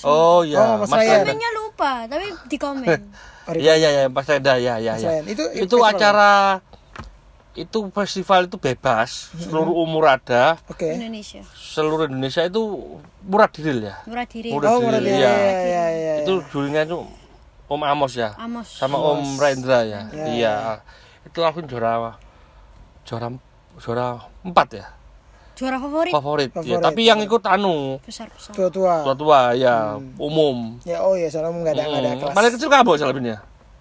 Oh 0.03 0.41
iya, 0.41 0.57
Oh, 0.57 0.73
Mas 0.81 0.89
Mas. 0.89 1.05
Komennya 1.05 1.51
lupa, 1.55 1.93
tapi 2.07 2.27
di 2.45 2.57
komen. 2.57 2.89
Iya 3.47 3.79
iya 3.79 3.89
iya 3.93 4.05
Mas 4.09 4.27
Renda 4.27 4.59
ya 4.59 4.75
ya 4.77 4.99
ya. 4.99 5.23
Itu 5.23 5.47
Itu 5.55 5.79
acara 5.79 6.59
itu 7.57 7.79
festival 7.89 8.45
itu 8.45 8.61
bebas, 8.61 9.33
seluruh 9.35 9.73
umur 9.75 10.05
ada, 10.07 10.61
oke 10.69 10.85
Indonesia. 10.85 11.41
seluruh 11.51 12.05
Indonesia 12.05 12.45
itu 12.45 12.61
murah 13.25 13.49
diril 13.49 13.81
ya. 13.83 13.97
Murah 14.05 14.27
diri. 14.29 14.53
Murah 14.53 14.71
oh 14.71 14.79
murah 14.79 15.01
diri, 15.01 15.17
dia 15.17 15.19
iya. 15.19 15.33
ya 15.33 15.53
ya 15.57 15.85
ya 15.91 16.15
Itu 16.21 16.45
jurinya 16.53 16.85
itu 16.85 17.01
Om 17.67 17.83
Amos 17.83 18.13
ya, 18.15 18.37
Amos. 18.37 18.69
sama 18.71 18.95
Om 18.95 19.41
Rendra 19.41 19.83
ya. 19.83 20.07
Ya, 20.13 20.25
iya. 20.29 20.55
Itu 21.25 21.41
aku 21.43 21.65
juara 21.65 22.15
juara 23.03 23.33
juara 23.77 24.07
empat 24.41 24.69
ya, 24.77 24.87
Juara 25.57 25.81
favorit 25.81 26.13
favorit. 26.13 26.51
Ya, 26.53 26.61
Favorit. 26.61 26.85
tapi 26.85 27.01
yang 27.03 27.19
ikut 27.19 27.41
anu 27.43 27.97
besar-besar. 28.05 28.53
tua 28.53 28.69
tua 28.69 28.95
tua-tua 29.03 29.57
ya, 29.57 29.97
umum. 30.17 30.77
ya 30.85 31.01
oh 31.01 31.17
ya 31.17 31.27
soalnya 31.27 31.57
nggak 31.57 31.73
ada 31.73 31.83
nggak 31.83 31.97
ada 31.99 32.11
Hmm. 32.13 32.21
kelas 32.21 32.35
Paling 32.37 32.53
kecil 32.53 32.69
kamu 32.69 32.91
selebihnya. 32.95 33.37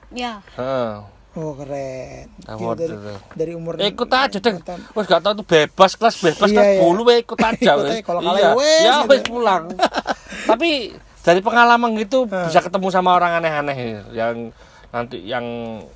Ya, 0.10 0.40
Heeh. 0.56 0.92
Oh 1.36 1.52
keren 1.54 2.32
Award 2.46 2.58
Gila, 2.58 2.74
dari, 2.78 2.94
itu. 2.94 3.14
dari 3.34 3.52
umur 3.54 3.74
Eh, 3.76 3.90
ikut 3.90 4.08
aja 4.08 4.38
deh. 4.38 4.56
Wes 4.90 5.06
gak 5.06 5.20
tau 5.20 5.34
itu 5.34 5.44
bebas 5.44 5.92
kelas 5.94 6.16
bebas 6.18 6.48
Iya, 6.48 6.56
kelas 6.56 6.68
iya. 6.70 6.82
bulu 6.82 7.02
weh 7.04 7.18
ikut 7.20 7.36
aja 7.38 7.72
wes. 7.76 8.00
kalau 8.02 8.20
kalah 8.20 8.34
Iya. 8.34 8.46
ya 8.46 8.52
wes, 8.54 8.82
Ya 8.82 8.94
gitu. 8.98 9.10
wes 9.10 9.22
pulang. 9.22 9.64
Tapi 10.50 10.70
dari 11.22 11.42
pengalaman 11.42 11.92
gitu 11.98 12.24
Hmm. 12.24 12.46
bisa 12.46 12.60
ketemu 12.60 12.88
sama 12.90 13.12
orang 13.12 13.36
aneh-aneh 13.36 13.78
yang 14.12 14.56
nanti 14.88 15.20
yang 15.22 15.44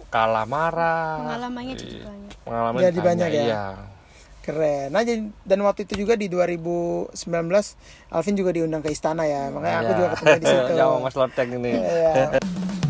kalah 0.09 0.43
marah. 0.43 1.23
pengalamannya 1.23 1.73
jadi 1.73 1.97
banyak. 2.01 2.31
Pengalaman 2.41 2.79
Jadi 2.81 2.99
banyak 2.99 3.29
ya? 3.29 3.43
Iya. 3.45 3.65
keren 4.41 4.89
nah 4.89 5.05
jadi- 5.05 5.29
dan 5.39 5.59
waktu 5.61 5.85
itu 5.85 5.93
juga 5.99 6.17
di 6.17 6.25
2019 6.25 7.77
Alvin 8.09 8.33
juga 8.33 8.49
diundang 8.49 8.81
ke 8.81 8.89
istana 8.89 9.21
ya 9.23 9.47
makanya 9.47 9.77
aku 9.77 9.85
Iya. 9.85 9.95
juga 9.95 10.07
ketemu 10.11 10.33
di 10.33 10.45
situ 10.47 10.71
ya 10.73 10.83
sama 10.83 10.97
Mas 10.99 11.15
Loteng 11.15 11.49
ini. 11.53 11.71
Iya. 11.71 12.11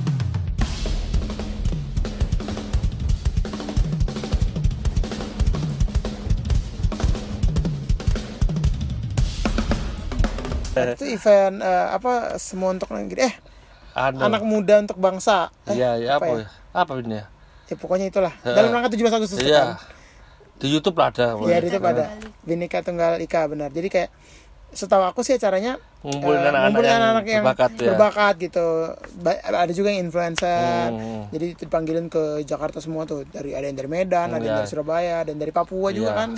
itu 10.90 11.06
event 11.08 11.56
eh, 11.60 11.88
apa 11.90 12.12
semua 12.36 12.70
untuk 12.72 12.90
negeri 12.90 13.20
eh 13.24 13.34
Anu. 13.92 14.22
anak 14.22 14.42
muda 14.42 14.80
untuk 14.80 14.96
bangsa 14.96 15.50
eh, 15.66 15.76
Iya, 15.76 15.92
iya 15.98 16.10
apa 16.14 16.24
apa 16.24 16.34
ya? 16.34 16.38
ya? 16.38 16.48
Apa 16.74 16.92
ini 16.98 17.16
ya? 17.16 17.26
ya 17.66 17.76
pokoknya 17.76 18.06
itulah 18.08 18.34
dalam 18.42 18.70
rangka 18.72 18.90
17 18.92 19.10
Agustus 19.12 19.38
itu 19.38 19.48
Iya. 19.48 19.62
kan 19.62 19.98
Di 20.56 20.68
YouTube 20.68 20.96
lah 20.96 21.08
ada. 21.10 21.28
Iya 21.40 21.58
di 21.58 21.68
situ 21.68 21.80
ada 21.80 22.06
Bhinneka 22.42 22.80
Tunggal 22.80 23.20
Ika 23.20 23.48
benar 23.48 23.70
jadi 23.70 23.88
kayak 23.88 24.10
setahu 24.70 25.02
aku 25.04 25.22
sih 25.22 25.34
acaranya 25.34 25.82
Ngumpulin 26.00 26.36
eh, 26.36 26.46
anak-anak 26.46 26.62
ngumpulin 26.70 26.86
yang 26.86 27.00
anak-anak 27.02 27.26
yang 27.26 27.44
berbakat 27.44 27.72
ya. 27.74 27.88
berbakat 27.90 28.34
gitu 28.40 28.68
Ba- 29.18 29.42
ada 29.42 29.72
juga 29.72 29.90
yang 29.90 30.02
influencer 30.06 30.88
Hmm. 30.90 31.24
jadi 31.30 31.48
dipanggilin 31.56 32.08
ke 32.08 32.24
Jakarta 32.44 32.78
semua 32.78 33.04
tuh 33.04 33.26
dari 33.26 33.52
ada 33.52 33.66
yang 33.66 33.76
dari 33.76 33.88
Medan 33.88 34.30
ada 34.30 34.40
yang 34.40 34.58
dari 34.58 34.68
Surabaya 34.68 35.24
dan 35.24 35.36
dari 35.36 35.50
Papua 35.50 35.90
juga 35.90 36.12
Iya. 36.12 36.20
kan 36.20 36.30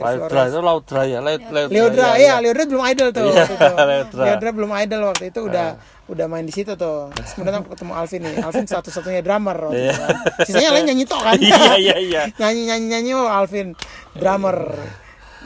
Flores. 0.00 0.48
itu 0.48 0.60
Laudra 0.60 1.00
ya, 1.02 1.18
Laud- 1.18 1.48
Laudra. 1.48 1.70
Leodra 1.70 2.06
iya, 2.10 2.16
iya 2.16 2.34
Leodra 2.40 2.64
belum 2.64 2.84
idol 2.86 3.08
tuh 3.10 3.24
Iya, 3.26 3.44
itu. 3.44 3.54
Leodra. 3.90 4.22
Leodra 4.24 4.50
belum 4.52 4.70
idol 4.78 5.00
waktu 5.04 5.24
itu 5.28 5.40
udah 5.42 5.68
udah 6.08 6.26
main 6.26 6.42
di 6.42 6.50
situ 6.50 6.72
tuh 6.72 7.12
Terus 7.12 7.30
kemudian 7.32 7.58
aku 7.58 7.68
ketemu 7.70 7.92
Alvin 7.92 8.20
nih 8.22 8.34
Alvin 8.40 8.64
satu-satunya 8.64 9.20
drummer 9.20 9.58
waktu 9.62 9.82
itu 9.84 9.98
kan. 9.98 10.16
sisanya 10.42 10.70
lain 10.72 10.84
nyanyi 10.86 11.04
tok 11.04 11.20
kan 11.20 11.36
Iya, 11.42 11.60
iya, 11.76 11.96
iya. 11.98 12.22
nyanyi 12.34 12.60
nyanyi 12.64 12.86
nyanyi 12.88 13.10
oh 13.12 13.26
Alvin 13.26 13.76
drummer 14.12 14.56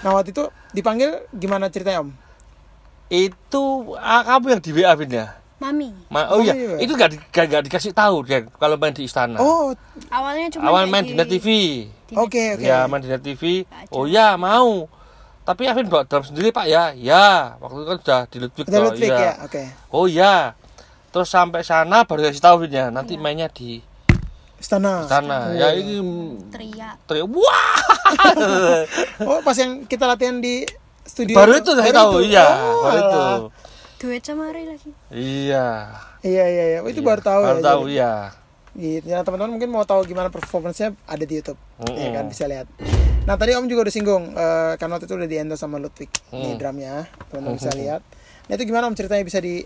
nah 0.00 0.10
waktu 0.12 0.30
itu 0.30 0.44
dipanggil 0.70 1.10
gimana 1.30 1.66
ceritanya 1.66 2.02
om 2.02 2.10
Itu 3.08 3.62
ah, 3.94 4.24
kamu 4.26 4.46
yang 4.50 4.62
di 4.62 4.72
WA 4.72 4.94
Vin 4.94 5.12
ya? 5.12 5.26
Mami. 5.62 5.94
Ma 6.10 6.26
oh 6.28 6.36
Oh, 6.36 6.40
iya, 6.42 6.52
iya. 6.52 6.76
itu 6.76 6.92
gak, 6.92 7.08
di, 7.08 7.16
gak, 7.30 7.46
gak 7.46 7.62
dikasih 7.62 7.94
tahu 7.94 8.26
dia 8.26 8.42
kalau 8.52 8.74
main 8.74 8.90
di 8.90 9.06
istana. 9.06 9.38
oh 9.38 9.70
Awalnya 10.10 10.50
cuma 10.50 10.66
Awal 10.68 10.90
main 10.90 11.06
di 11.06 11.14
Net 11.14 11.30
TV. 11.30 11.48
oke 12.12 12.58
oke 12.58 12.62
Ya, 12.62 12.82
main 12.84 12.98
di 12.98 13.06
Net 13.06 13.22
TV. 13.22 13.62
Gak 13.62 13.86
Oh 13.88 14.04
ya, 14.04 14.34
mau. 14.34 14.90
Tapi 15.42 15.66
Avin 15.66 15.86
bawa 15.86 16.02
drum 16.02 16.22
sendiri 16.22 16.50
Pak 16.50 16.66
ya? 16.66 16.90
Ya, 16.92 17.54
waktu 17.58 17.78
itu 17.78 17.88
kan 17.88 17.98
sudah 17.98 18.20
di 18.26 18.36
Ludwig. 18.38 18.66
iya. 19.00 19.18
ya 19.18 19.32
oke 19.42 19.62
Oh 19.90 20.06
ya. 20.06 20.54
Terus 21.08 21.28
sampai 21.28 21.62
sana 21.62 22.02
baru 22.02 22.24
kasih 22.24 22.40
tahu 22.40 22.56
Vin 22.62 22.72
ya. 22.72 22.86
Nanti 22.88 23.14
mainnya 23.14 23.46
di 23.46 23.82
istana 24.56 25.02
sana. 25.04 25.50
Ya 25.52 25.74
ini 25.74 25.98
teriak. 26.48 26.94
teriak 27.04 27.26
wah. 27.26 27.74
oh 29.28 29.38
pas 29.42 29.54
yang 29.54 29.82
kita 29.84 30.06
latihan 30.06 30.38
di 30.38 30.62
studio 31.02 31.34
baru 31.34 31.58
itu 31.58 31.70
saya 31.74 31.90
tahu, 31.90 32.22
iya, 32.22 32.46
Oh, 32.62 32.86
baru 32.86 32.98
itu. 33.00 33.22
Sama 34.02 34.50
Ray 34.50 34.66
lagi. 34.66 34.90
Iya. 35.08 35.66
iya 36.20 36.44
iya 36.44 36.64
iya 36.68 36.78
Oh, 36.80 36.88
itu 36.88 36.98
Iya, 36.98 37.06
baru 37.06 37.22
tahu 37.22 37.40
Baru 37.40 37.54
ya 37.54 37.62
tahu 37.64 37.82
jadi- 37.84 37.96
ya. 37.96 38.14
gitu 38.72 39.06
ya 39.06 39.18
teman-teman 39.20 39.52
mungkin 39.52 39.68
mau 39.70 39.84
tahu 39.84 40.00
gimana 40.02 40.26
performance-nya 40.28 40.96
ada 41.04 41.20
di 41.20 41.34
YouTube 41.36 41.60
Mm-mm. 41.78 41.92
ya 41.92 42.08
kan 42.10 42.24
bisa 42.26 42.44
lihat 42.46 42.66
nah 43.22 43.36
tadi 43.36 43.52
om 43.52 43.64
juga 43.64 43.84
udah 43.84 43.92
singgung 43.92 44.24
eh, 44.30 44.72
karena 44.74 44.92
waktu 44.92 45.04
itu 45.04 45.14
udah 45.14 45.28
di 45.28 45.36
endorse 45.36 45.60
sama 45.60 45.76
Ludwig 45.76 46.08
di 46.08 46.48
Mm. 46.48 46.56
drumnya 46.56 46.94
teman-teman 47.28 47.54
bisa 47.54 47.70
lihat 47.70 48.00
nah 48.42 48.52
itu 48.52 48.64
gimana 48.64 48.86
om 48.86 48.94
ceritanya 48.94 49.22
bisa 49.22 49.38
di 49.38 49.60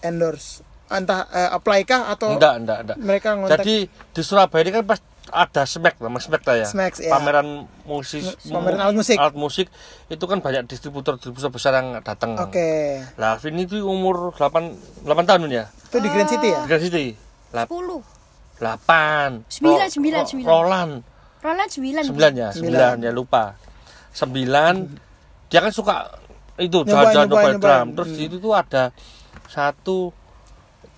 endorse 0.00 0.62
entah 0.88 1.26
eh, 1.26 1.50
apply 1.50 1.80
kah 1.82 2.06
atau 2.08 2.32
Enggak, 2.32 2.54
enggak, 2.56 2.78
enggak. 2.82 2.96
mereka 2.98 3.28
ngontak 3.34 3.58
Jadi 3.58 3.76
di 3.88 4.22
Surabaya 4.22 4.62
ini 4.62 4.70
kan 4.72 4.84
pas 4.84 5.00
ada 5.32 5.64
Smack, 5.64 5.96
nama 5.96 6.20
Smack 6.20 6.44
lah 6.44 6.56
ya. 6.58 6.66
Smack, 6.68 7.00
ya. 7.00 7.08
Pameran 7.08 7.64
musik, 7.82 8.20
Pameran 8.44 8.78
alat 8.78 8.94
musik. 8.94 9.16
alat 9.16 9.32
musik 9.32 9.66
itu 10.06 10.20
kan 10.22 10.38
banyak 10.38 10.68
distributor-distributor 10.68 11.48
besar 11.48 11.72
yang 11.74 11.96
datang. 11.98 12.36
oke 12.36 12.68
Lah, 13.16 13.40
Vin 13.40 13.56
itu 13.56 13.80
umur 13.80 14.36
8 14.36 14.76
8 15.02 15.24
tahun 15.24 15.48
ya. 15.48 15.64
itu 15.88 15.96
di 15.98 16.08
Grand 16.08 16.28
City 16.28 16.48
ya 16.48 16.60
Di 16.60 16.68
Grand 16.68 16.84
City. 16.84 17.06
10. 17.50 17.64
8. 18.60 19.48
Sembilan, 19.48 19.88
sembilan, 19.88 20.22
sembilan. 20.22 20.46
Roland. 20.46 20.92
Roland 21.40 21.68
9. 21.68 22.06
9 22.06 22.32
ya, 22.36 22.48
9 22.52 23.02
ya 23.02 23.10
lupa. 23.10 23.56
9 24.12 25.48
dia 25.48 25.60
kan 25.60 25.68
suka 25.68 25.96
itu 26.56 26.84
jalan-jalan 26.84 27.56
drum. 27.56 27.86
Terus 27.92 28.08
Hmm. 28.08 28.14
di 28.14 28.20
situ 28.22 28.36
tuh 28.38 28.52
ada 28.52 28.92
satu 29.46 30.12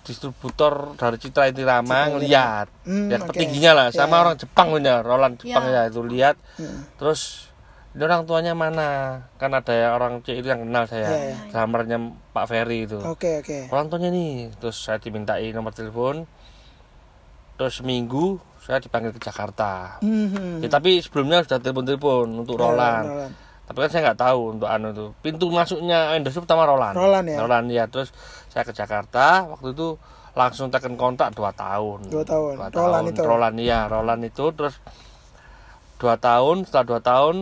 distributor 0.04 0.72
dari 0.94 1.16
Citra 1.16 1.48
Intirama 1.48 1.88
Citra 1.88 2.10
ngeliat 2.10 2.66
Hmm, 2.84 3.08
lihat 3.08 3.20
oke. 3.20 3.28
petingginya 3.30 3.72
lah 3.72 3.86
Ya, 3.86 3.98
sama 3.98 4.14
ya. 4.14 4.20
orang 4.22 4.34
Jepang 4.36 4.66
punya 4.70 4.94
Roland 5.00 5.34
Jepang 5.36 5.64
Ya. 5.64 5.82
ya 5.82 5.88
itu 5.88 6.00
lihat 6.00 6.36
Hmm. 6.54 6.84
terus 6.94 7.48
ini 7.90 8.02
orang 8.02 8.22
tuanya 8.22 8.52
mana 8.52 8.88
kan 9.34 9.50
ada 9.50 9.70
ya 9.70 9.88
orang 9.90 10.18
C 10.20 10.34
itu 10.34 10.44
yang 10.44 10.60
kenal 10.60 10.84
saya 10.84 11.06
Ya, 11.06 11.18
ya. 11.30 11.36
drummernya 11.48 11.98
Pak 12.28 12.44
Ferry 12.44 12.84
itu 12.84 12.98
Oke, 13.00 13.40
oke. 13.40 13.58
orang 13.68 13.86
tuanya 13.86 14.10
nih 14.10 14.32
terus 14.54 14.76
saya 14.78 14.98
dimintai 14.98 15.48
nomor 15.50 15.70
telepon 15.70 16.28
terus 17.54 17.78
seminggu 17.78 18.36
saya 18.60 18.78
dipanggil 18.78 19.10
ke 19.10 19.20
Jakarta 19.20 20.00
Hmm. 20.00 20.58
Ya, 20.58 20.68
tapi 20.68 20.98
sebelumnya 20.98 21.40
sudah 21.40 21.58
telepon-telepon 21.58 22.26
untuk 22.36 22.56
Ya, 22.56 22.62
Roland. 22.62 23.06
Roland. 23.06 23.32
Tapi 23.64 23.78
kan 23.78 23.88
saya 23.88 24.02
nggak 24.04 24.20
tahu 24.20 24.40
untuk 24.52 24.68
anu 24.68 24.88
itu. 24.90 25.06
Pintu 25.22 25.48
masuknya 25.48 26.12
Endos 26.12 26.32
itu 26.32 26.42
pertama 26.42 26.66
Roland. 26.66 26.92
Roland 26.92 27.24
ya? 27.26 27.38
Roland 27.38 27.66
ya. 27.70 27.84
Terus 27.86 28.12
saya 28.54 28.62
ke 28.62 28.70
Jakarta 28.70 29.50
waktu 29.50 29.74
itu 29.74 29.98
langsung 30.34 30.70
tekan 30.70 30.94
kontrak 30.94 31.30
2 31.30 31.42
tahun. 31.52 31.98
Dua 32.06 32.22
tahun. 32.22 32.54
Dua 32.54 32.70
Roland 32.70 33.02
tahun. 33.02 33.14
itu? 33.14 33.22
Roland 33.22 33.56
iya, 33.58 33.80
Roland 33.86 34.22
itu 34.22 34.44
terus 34.50 34.78
2 35.98 36.14
tahun, 36.16 36.56
setelah 36.62 36.86
2 36.98 37.02
tahun 37.02 37.34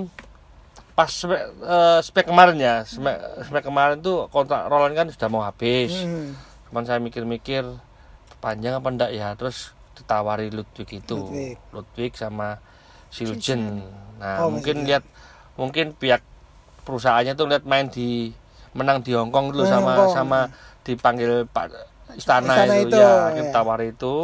pas 0.92 1.08
spek, 1.08 1.42
eh, 1.58 1.98
spek 2.00 2.26
kemarin 2.28 2.56
ya, 2.56 2.84
spek, 2.84 3.16
spek 3.44 3.64
kemarin 3.64 4.00
tuh 4.00 4.28
kontrak 4.28 4.68
Roland 4.68 4.92
kan 4.92 5.08
sudah 5.08 5.28
mau 5.28 5.40
habis. 5.40 5.92
Hmm. 5.92 6.36
Cuman 6.68 6.84
saya 6.84 7.00
mikir-mikir 7.00 7.64
panjang 8.40 8.76
apa 8.76 8.88
enggak 8.88 9.10
ya, 9.12 9.32
terus 9.32 9.72
ditawari 9.96 10.48
Ludwig 10.48 10.88
itu. 10.90 11.16
Ludwig. 11.16 11.56
Ludwig 11.72 12.12
sama 12.12 12.60
Siljen. 13.08 13.84
Nah, 14.16 14.44
Oh, 14.44 14.52
mungkin 14.52 14.84
lihat 14.84 15.04
mungkin 15.56 15.92
pihak 15.92 16.20
perusahaannya 16.84 17.36
tuh 17.36 17.48
lihat 17.48 17.64
main 17.64 17.88
di 17.88 18.32
menang 18.72 19.00
di 19.00 19.12
Hongkong 19.12 19.52
dulu 19.52 19.64
sama 19.64 19.96
Hongkong. 19.96 20.12
sama 20.12 20.40
dipanggil 20.82 21.46
Pak 21.50 21.92
Istana, 22.12 22.52
Istana 22.52 22.74
itu, 22.76 22.92
itu, 22.92 22.98
ya, 23.00 23.08
ya. 23.08 23.34
kita 23.40 23.48
tawari 23.54 23.86
itu 23.94 24.14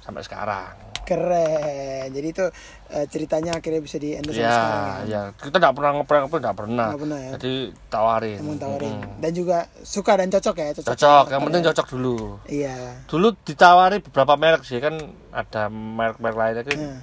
sampai 0.00 0.22
sekarang. 0.24 0.72
Keren. 1.08 2.12
Jadi 2.12 2.28
itu 2.28 2.44
eh, 2.92 3.06
ceritanya 3.08 3.56
akhirnya 3.56 3.80
bisa 3.80 3.96
di 3.96 4.12
endorse 4.12 4.44
Ya, 4.44 4.52
sekarang 4.52 4.84
ya. 4.84 4.92
ya. 5.08 5.22
Kita 5.40 5.56
tidak 5.56 5.72
pernah 5.72 5.90
ngeprank 5.96 6.24
apa 6.28 6.36
tidak 6.36 6.56
pernah. 6.56 6.86
Nggak 6.92 7.00
pernah 7.00 7.18
ya. 7.18 7.30
Jadi 7.36 7.54
tawarin. 7.88 8.38
Emang 8.44 8.58
tawarin. 8.60 8.92
Mm. 9.00 9.16
Dan 9.24 9.30
juga 9.32 9.58
suka 9.80 10.12
dan 10.20 10.28
cocok 10.28 10.56
ya, 10.60 10.68
cocok. 10.76 10.88
Cocok, 10.92 11.24
yang 11.32 11.42
penting 11.48 11.62
cocok 11.72 11.86
dulu. 11.96 12.16
Iya. 12.44 12.76
Dulu 13.08 13.28
ditawari 13.40 13.96
beberapa 14.04 14.34
merek 14.36 14.62
sih 14.68 14.80
kan 14.84 15.00
ada 15.32 15.72
merek-merek 15.72 16.36
lainnya 16.36 16.62
kan. 16.68 16.76
Hmm. 16.76 16.98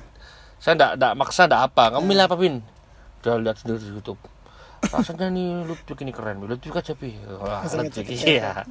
Saya 0.61 0.73
enggak 0.77 1.13
maksa 1.17 1.49
enggak 1.49 1.63
apa. 1.73 1.83
Kamu 1.97 2.05
milih 2.05 2.25
apa, 2.29 2.35
Pin? 2.37 2.55
Udah 3.25 3.41
lihat 3.41 3.57
sendiri 3.57 3.81
di 3.81 3.89
YouTube. 3.89 4.21
Rasanya 4.83 5.27
nih 5.29 5.63
Ludwig 5.63 5.97
ini 6.01 6.11
keren. 6.11 6.37
Ludwig 6.39 6.71
aja, 6.71 6.93
Pi. 6.93 7.15
Wah, 7.37 7.63
Ludwig 7.63 8.07
iya. 8.09 8.61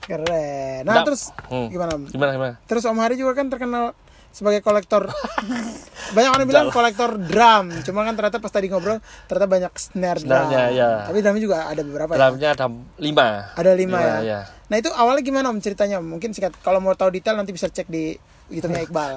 Keren. 0.00 0.88
Nah, 0.88 0.92
Nggak- 0.96 1.06
terus 1.12 1.22
Hmm. 1.52 1.68
gimana? 1.68 1.92
Om? 1.92 2.02
Gimana 2.08 2.30
gimana? 2.32 2.54
Terus 2.64 2.82
Om 2.84 2.98
Hari 2.98 3.14
juga 3.14 3.36
kan 3.36 3.52
terkenal 3.52 3.92
sebagai 4.30 4.64
kolektor. 4.64 5.12
banyak 6.16 6.30
orang 6.32 6.46
bilang 6.48 6.66
kolektor 6.72 7.20
drum, 7.20 7.70
cuma 7.84 8.02
kan 8.02 8.14
ternyata 8.16 8.40
pas 8.40 8.48
tadi 8.48 8.66
ngobrol 8.66 8.98
ternyata 9.28 9.46
banyak 9.46 9.72
snare 9.76 10.20
drum. 10.20 10.48
Ya. 10.50 11.04
Tapi 11.04 11.18
drumnya 11.20 11.42
juga 11.42 11.56
ada 11.68 11.82
beberapa 11.84 12.16
ya. 12.16 12.18
Drumnya 12.26 12.48
ada 12.54 12.66
lima. 12.96 13.28
Ada 13.54 13.72
lima, 13.76 13.98
ya. 14.00 14.16
ya. 14.22 14.40
Nah 14.66 14.76
itu 14.76 14.88
awalnya 14.88 15.20
gimana 15.20 15.50
om 15.50 15.58
ceritanya? 15.58 16.00
Mungkin 16.00 16.32
singkat. 16.32 16.56
Kalau 16.58 16.80
mau 16.80 16.96
tahu 16.96 17.12
detail 17.12 17.36
nanti 17.36 17.52
bisa 17.52 17.68
cek 17.68 17.86
di 17.86 18.14
YouTube-nya 18.48 18.82
Iqbal. 18.82 19.14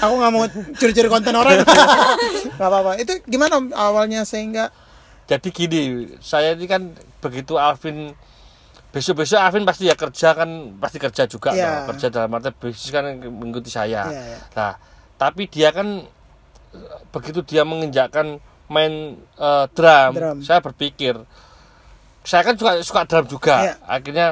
Aku 0.00 0.14
nggak 0.16 0.32
mau 0.32 0.44
curi-curi 0.72 1.08
konten 1.08 1.34
orang. 1.34 1.60
Gak 2.54 2.56
apa-apa. 2.62 2.96
Itu 2.96 3.20
gimana 3.24 3.58
om 3.58 3.68
awalnya 3.72 4.24
sehingga? 4.24 4.72
Jadi 5.24 5.48
gini, 5.50 5.82
saya 6.20 6.52
ini 6.52 6.68
kan 6.68 6.92
begitu 7.24 7.56
Alvin 7.56 8.12
besok-besok 8.92 9.40
Alvin 9.40 9.64
pasti 9.64 9.88
ya 9.88 9.96
kerja 9.96 10.36
kan 10.36 10.76
pasti 10.78 11.00
kerja 11.00 11.24
juga 11.26 11.50
Iya. 11.50 11.88
toh. 11.88 11.96
kerja 11.96 12.06
dalam 12.12 12.30
arti 12.36 12.52
bisnis 12.54 12.92
kan 12.92 13.04
mengikuti 13.18 13.72
saya. 13.72 14.06
Iya, 14.06 14.22
iya. 14.22 14.38
Nah, 14.54 14.72
tapi 15.16 15.48
dia 15.48 15.72
kan 15.72 16.04
begitu 17.10 17.40
dia 17.42 17.64
menginjakkan 17.64 18.38
main 18.68 19.16
eh, 19.18 19.64
drum, 19.72 20.12
Drum. 20.14 20.38
saya 20.42 20.60
berpikir 20.60 21.16
saya 22.24 22.40
kan 22.40 22.54
suka 22.56 22.72
suka 22.84 23.02
drum 23.08 23.26
juga. 23.26 23.56
Iya. 23.64 23.74
Akhirnya 23.88 24.26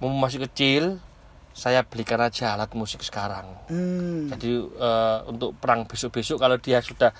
mau 0.00 0.10
masih 0.10 0.44
kecil 0.48 0.98
saya 1.54 1.86
belikan 1.86 2.18
aja 2.18 2.58
alat 2.58 2.72
musik 2.74 3.04
sekarang. 3.06 3.46
Hmm. 3.70 4.32
Jadi 4.34 4.50
eh, 4.58 5.18
untuk 5.28 5.54
perang 5.60 5.84
besok-besok 5.86 6.40
kalau 6.40 6.56
dia 6.58 6.82
sudah 6.82 7.14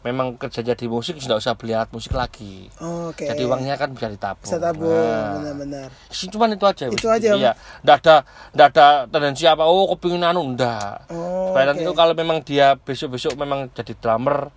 memang 0.00 0.32
kerjanya 0.34 0.72
di 0.72 0.86
musik 0.86 1.16
sudah 1.16 1.36
usah 1.36 1.52
beli 1.52 1.72
alat 1.72 1.88
musik 1.88 2.12
lagi. 2.12 2.72
Oke. 2.78 3.24
Jadi 3.24 3.42
uangnya 3.42 3.76
kan 3.76 3.92
bisa 3.92 4.08
ditabung. 4.08 4.42
bisa 4.42 4.56
tabung, 4.56 4.88
Nah, 4.88 5.36
benar-benar. 5.36 5.88
cuman 6.08 6.48
itu 6.50 6.64
aja. 6.64 6.84
Itu 6.88 7.06
aja, 7.06 7.28
Iya. 7.34 7.52
Nggak 7.80 7.96
ada 7.98 8.16
nggak 8.50 8.68
ada 8.70 8.86
tendensi 9.06 9.44
apa 9.44 9.62
oh 9.62 9.90
kepingin 9.90 10.22
anu 10.22 10.40
enggak. 10.42 11.04
Oh, 11.06 11.52
Supaya 11.52 11.64
nanti 11.66 11.82
oke. 11.82 11.86
itu 11.86 11.94
kalau 11.94 12.12
memang 12.12 12.38
dia 12.40 12.74
besok-besok 12.74 13.36
memang 13.36 13.68
jadi 13.70 13.92
drummer 13.94 14.48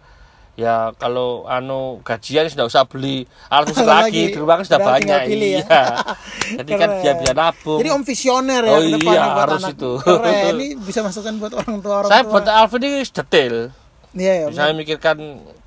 ya 0.54 0.94
kalau 0.94 1.44
anu 1.44 1.98
gajian 2.04 2.46
sudah 2.46 2.64
usah 2.64 2.86
beli 2.86 3.26
alat 3.50 3.68
musik 3.68 3.84
lagi 3.90 4.06
lagi. 4.22 4.24
di 4.30 4.38
rumah 4.38 4.56
kan 4.56 4.64
sudah 4.64 4.80
Udah 4.80 4.96
tinggal 4.96 5.18
banyak 5.18 5.28
pilih 5.28 5.50
ya. 5.50 5.60
iya. 5.60 5.82
Jadi 6.62 6.72
kan 6.74 6.88
Keren. 6.88 7.02
dia 7.02 7.14
bisa 7.18 7.34
nabung. 7.34 7.80
Jadi 7.82 7.90
om 7.90 8.04
visioner 8.06 8.62
ya 8.62 8.72
Oh 8.72 8.80
iya, 8.80 8.96
buat 8.96 9.42
harus 9.44 9.60
anak. 9.62 9.76
itu. 9.76 9.92
Keren. 10.00 10.52
Ini 10.56 10.68
bisa 10.80 11.00
masukkan 11.02 11.34
buat 11.36 11.54
orang 11.54 11.76
tua 11.80 11.94
orang 12.00 12.08
Saya 12.08 12.22
tua. 12.22 12.32
buat 12.32 12.46
Alvin 12.48 12.82
ini 12.82 13.02
detail. 13.04 13.56
Iya, 14.14 14.34
ya, 14.36 14.44
Om. 14.46 14.54
saya 14.54 14.72
mikirkan 14.72 15.18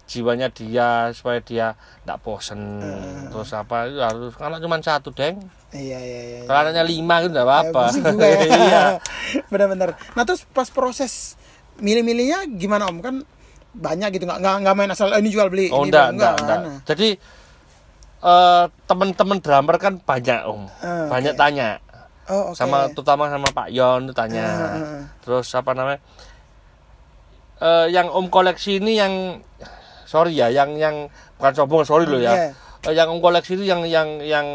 jiwanya 0.07 0.47
dia 0.49 0.89
supaya 1.11 1.39
dia 1.41 1.75
tidak 2.01 2.19
bosen 2.21 2.79
Hmm. 2.79 3.27
terus 3.29 3.51
apa 3.51 3.87
itu 3.87 3.99
harus 3.99 4.31
karena 4.33 4.57
cuma 4.57 4.79
satu 4.79 5.11
deng 5.11 5.43
Iya, 5.69 5.99
iya, 5.99 6.21
iya. 6.23 6.41
kalau 6.45 6.59
anaknya 6.63 6.85
lima 6.85 7.15
itu 7.19 7.29
tidak 7.29 7.43
apa-apa 7.45 7.85
Ya, 7.91 8.15
ya. 8.15 8.39
iya 8.63 8.83
Benar-benar. 9.51 9.99
Nah 10.13 10.23
terus 10.23 10.47
pas 10.47 10.69
proses 10.69 11.35
milih-milihnya 11.77 12.47
gimana 12.53 12.87
om 12.87 12.99
kan 12.99 13.27
banyak 13.73 14.09
gitu 14.11 14.25
nggak 14.25 14.41
nggak 14.41 14.75
main 14.75 14.89
asal 14.89 15.11
"Eh, 15.11 15.19
ini 15.19 15.29
jual 15.29 15.47
beli 15.47 15.69
oh 15.69 15.83
ini 15.83 15.91
enggak 15.91 16.07
bang." 16.07 16.15
enggak 16.15 16.35
enggak 16.39 16.59
Nah, 16.61 16.77
jadi 16.87 17.09
eh, 18.23 18.65
teman-teman 18.85 19.39
drummer 19.39 19.77
kan 19.77 19.99
banyak 19.99 20.41
om 20.45 20.65
Ah, 20.81 21.11
banyak 21.11 21.35
oke. 21.35 21.41
tanya 21.43 21.69
oh, 22.27 22.51
oke. 22.51 22.57
sama 22.57 22.89
terutama 22.89 23.27
sama 23.27 23.51
Pak 23.51 23.69
Yon 23.69 24.07
itu 24.07 24.15
tanya 24.15 24.47
Ah, 24.47 24.63
ah, 24.63 24.79
ah. 24.79 25.03
terus 25.21 25.51
apa 25.51 25.71
namanya 25.73 25.99
eh, 27.59 27.87
yang 27.89 28.09
om 28.09 28.27
koleksi 28.27 28.79
ini 28.79 28.97
yang 28.97 29.13
sorry 30.05 30.35
ya 30.35 30.49
yang 30.49 30.77
yang 30.77 31.09
bukan 31.37 31.53
sombong 31.53 31.83
sorry 31.83 32.05
loh 32.05 32.19
ya 32.19 32.33
Iya. 32.33 32.49
Eh, 32.87 32.95
yang 32.95 33.11
om 33.11 33.19
koleksi 33.19 33.57
itu 33.57 33.65
yang 33.65 33.83
yang 33.83 34.21
yang 34.21 34.47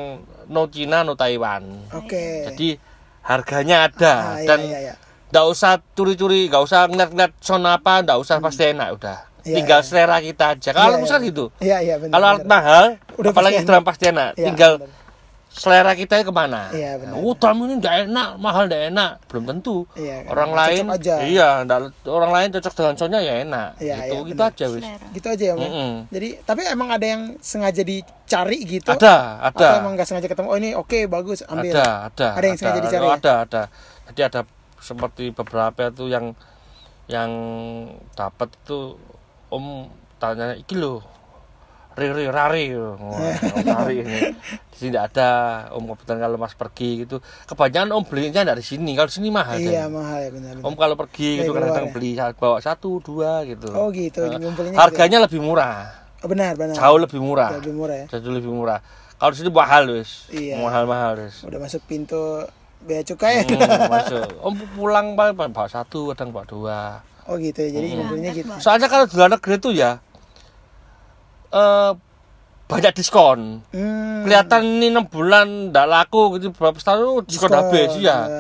no 0.48 0.68
Cina 0.68 1.04
no 1.04 1.14
Taiwan 1.14 1.64
Oke. 1.92 2.48
Jadi 2.48 2.80
harganya 3.22 3.86
ada 3.86 4.14
Ah, 4.14 4.40
iya, 4.40 4.48
dan 4.48 4.60
iya, 4.64 4.80
iya. 4.82 4.94
nggak 5.30 5.46
usah 5.48 5.78
curi-curi, 5.94 6.50
nggak 6.50 6.64
usah 6.64 6.90
ngeliat-ngeliat 6.90 7.32
sound 7.40 7.64
apa, 7.64 8.02
nggak 8.02 8.18
usah 8.18 8.42
pasti 8.42 8.68
enak 8.68 8.90
udah. 8.98 9.18
Iya, 9.42 9.56
tinggal 9.58 9.80
iya. 9.82 9.86
selera 9.86 10.18
kita 10.20 10.46
aja. 10.54 10.70
Kalau 10.72 10.98
Iya, 10.98 11.02
musik 11.02 11.18
iya. 11.18 11.28
gitu. 11.30 11.46
Iya, 11.58 11.78
iya 11.82 11.96
benar. 11.98 12.14
Kalau 12.14 12.28
alat 12.28 12.46
mahal, 12.46 12.86
Udah 13.16 13.30
apalagi 13.32 13.56
pasti 13.58 13.68
drum 13.68 13.84
pasti 13.84 14.06
enak. 14.08 14.30
Iya, 14.34 14.46
tinggal 14.50 14.72
benar. 14.82 15.01
Selera 15.52 15.92
kita 15.94 16.24
ke 16.24 16.32
mana. 16.32 16.72
Iya, 16.72 16.96
benar. 16.96 17.20
Oh, 17.20 17.36
drum 17.36 17.68
ini 17.68 17.76
nggak 17.78 18.08
enak, 18.08 18.30
mahal 18.40 18.72
nggak 18.72 18.84
enak, 18.88 19.12
belum 19.28 19.44
tentu. 19.46 19.84
Iya, 19.94 20.24
kan. 20.24 20.30
orang 20.32 20.50
Cocok 20.50 20.62
lain, 20.64 20.84
aja. 20.90 21.16
iya, 21.22 21.50
nggak- 21.68 22.08
orang 22.08 22.32
lain 22.32 22.48
cocok 22.56 22.74
dengan 22.74 22.94
soundnya 22.96 23.20
ya 23.20 23.34
enak. 23.44 23.70
Iya, 23.78 23.96
gitu, 24.00 24.16
iya, 24.16 24.28
gitu 24.32 24.42
aja 24.42 24.66
wis. 24.72 24.84
Gitu 25.12 25.28
aja 25.28 25.44
ya, 25.44 25.54
Om. 25.54 25.60
ya? 25.60 25.68
Mm-mm. 25.68 25.92
Jadi, 26.08 26.30
tapi 26.42 26.62
emang 26.66 26.90
ada 26.90 27.06
yang 27.06 27.22
sengaja 27.38 27.84
dicari 27.84 28.60
gitu? 28.64 28.90
Ada, 28.90 29.16
ada. 29.44 29.52
Atau 29.52 29.80
emang 29.84 29.94
nggak 29.94 30.08
sengaja 30.08 30.28
ketemu? 30.32 30.48
Oh 30.48 30.58
ini 30.58 30.70
oke 30.72 31.00
bagus 31.06 31.44
ambil. 31.44 31.76
Ada, 31.76 31.88
ada. 32.08 32.28
Ada 32.40 32.46
yang 32.48 32.58
sengaja 32.58 32.80
dicari 32.80 33.06
ya? 33.06 33.14
ada, 33.20 33.34
ada. 33.44 33.62
Jadi 34.08 34.22
ada 34.24 34.42
seperti 34.80 35.24
beberapa 35.30 35.92
itu 35.92 36.08
yang 36.08 36.32
yang 37.06 37.32
dapat 38.16 38.50
itu 38.56 38.96
Om 39.52 39.92
tanya 40.16 40.56
iki 40.56 40.80
lho. 40.80 41.04
Riri 41.92 42.32
rari 42.32 42.72
Wah, 42.72 42.96
rari 43.84 44.00
ini. 44.00 44.20
Di 44.72 44.76
sini 44.80 44.90
tidak 44.96 45.12
ada 45.12 45.30
Om 45.76 45.92
kebetulan 45.92 46.20
kalau 46.24 46.38
Mas 46.40 46.56
pergi 46.56 47.04
gitu. 47.04 47.20
Kebanyakan 47.46 47.92
Om 47.92 48.04
belinya 48.08 48.42
dari 48.48 48.64
sini. 48.64 48.96
Kalau 48.96 49.12
di 49.12 49.16
sini 49.20 49.28
mahal. 49.28 49.60
Iya 49.60 49.92
kan. 49.92 50.00
mahal 50.00 50.20
ya 50.24 50.30
benar. 50.32 50.54
Om 50.64 50.76
kalau 50.80 50.96
pergi 50.96 51.44
gitu 51.44 51.52
kadang-kadang 51.52 51.88
ya? 51.88 51.94
beli 51.94 52.12
bawa 52.40 52.58
satu 52.64 53.04
dua 53.04 53.44
gitu. 53.44 53.68
Oh 53.76 53.92
gitu, 53.92 54.24
Nah, 54.24 54.40
gitu 54.40 54.72
harganya 54.80 55.28
lebih 55.28 55.44
murah. 55.44 55.92
Oh, 56.24 56.30
benar 56.32 56.56
benar. 56.56 56.78
Jauh 56.78 56.96
lebih 57.02 57.20
murah. 57.20 57.50
Lebih 57.60 57.74
murah 57.76 57.96
ya. 57.98 58.06
Jauh 58.08 58.32
lebih 58.32 58.52
murah. 58.54 58.80
Kalau 59.20 59.32
di 59.34 59.38
sini 59.44 59.50
mahal 59.52 59.84
wis. 59.92 60.32
Iya. 60.32 60.64
Mahal-mahal 60.64 61.28
wis. 61.28 61.44
Udah 61.44 61.60
masuk 61.60 61.84
pintu 61.86 62.48
bea 62.82 63.04
cukai. 63.04 63.44
Hmm, 63.46 63.92
masuk. 63.94 64.26
Om 64.40 64.54
pulang 64.80 65.14
paling 65.14 65.36
bawa 65.36 65.68
satu, 65.68 66.16
kadang 66.16 66.32
bawa 66.32 66.46
dua. 66.48 66.80
Oh 67.28 67.36
gitu 67.36 67.62
ya. 67.62 67.70
Jadi 67.78 67.86
Hmm. 67.92 67.98
ngumpulnya 68.02 68.32
gitu. 68.34 68.50
Soalnya 68.58 68.88
kalau 68.88 69.06
di 69.06 69.14
luar 69.14 69.30
negeri 69.30 69.56
itu 69.60 69.70
ya 69.76 70.00
eh 71.52 71.92
banyak 72.72 72.94
diskon. 72.96 73.60
Hmm. 73.76 74.24
Kelihatan 74.24 74.62
ini 74.64 74.96
enam 74.96 75.04
bulan 75.12 75.76
ndak 75.76 75.88
laku 75.92 76.40
gitu 76.40 76.56
berapa 76.56 76.80
setahun 76.80 77.04
oh, 77.04 77.20
diskon, 77.28 77.52
habis 77.52 78.00
ya. 78.00 78.32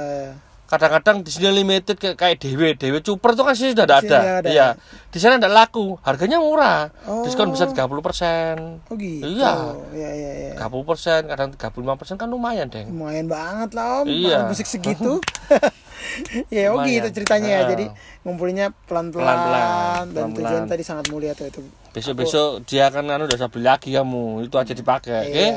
Kadang-kadang 0.71 1.19
di 1.19 1.27
sini 1.27 1.51
limited 1.51 1.99
kayak 1.99 2.15
kayak 2.15 2.39
dewe 2.39 2.71
dewe 2.79 3.03
super 3.03 3.35
itu 3.35 3.43
kan 3.43 3.55
sih 3.59 3.75
sudah 3.75 3.83
tidak 3.83 3.99
ada 4.07 4.19
ada. 4.39 4.47
iya 4.47 4.67
di 5.11 5.19
sana 5.19 5.35
tidak 5.35 5.51
laku 5.51 5.99
harganya 5.99 6.39
murah 6.39 6.87
Oh. 7.03 7.27
diskon 7.27 7.51
bisa 7.51 7.67
30 7.67 7.91
persen 7.99 8.79
Oh 8.87 8.95
gitu. 8.95 9.19
Iya. 9.19 9.75
Iya 9.91 10.09
iya 10.15 10.31
iya. 10.55 10.71
30 10.71 10.87
persen 10.87 11.27
kadang 11.27 11.51
35 11.51 11.99
persen 11.99 12.15
kan 12.15 12.31
lumayan 12.31 12.71
deng 12.71 12.87
Lumayan 12.87 13.27
banget 13.27 13.75
lah 13.75 13.99
om. 13.99 14.07
Iya. 14.07 14.47
Musik 14.47 14.63
segitu. 14.63 15.19
ya 16.53 16.69
oh 16.69 16.81
gitu 16.81 17.07
ceritanya 17.11 17.47
ya. 17.47 17.59
Ah. 17.59 17.69
Jadi 17.69 17.85
ngumpulinnya 18.21 18.67
pelan-pelan 18.85 19.25
Pelan-pelan, 19.25 20.05
dan 20.11 20.25
tujuan 20.27 20.31
pelan-pelan. 20.33 20.63
tadi 20.67 20.83
sangat 20.83 21.05
mulia 21.07 21.31
tuh 21.31 21.45
itu. 21.45 21.61
besok-besok 21.91 22.63
dia 22.63 22.87
akan 22.87 23.03
anu 23.09 23.25
udah 23.25 23.47
beli 23.47 23.65
lagi 23.65 23.89
kamu 23.91 24.45
itu 24.45 24.55
aja 24.55 24.71
dipakai 24.71 25.11
oke 25.11 25.27
Iya. 25.27 25.51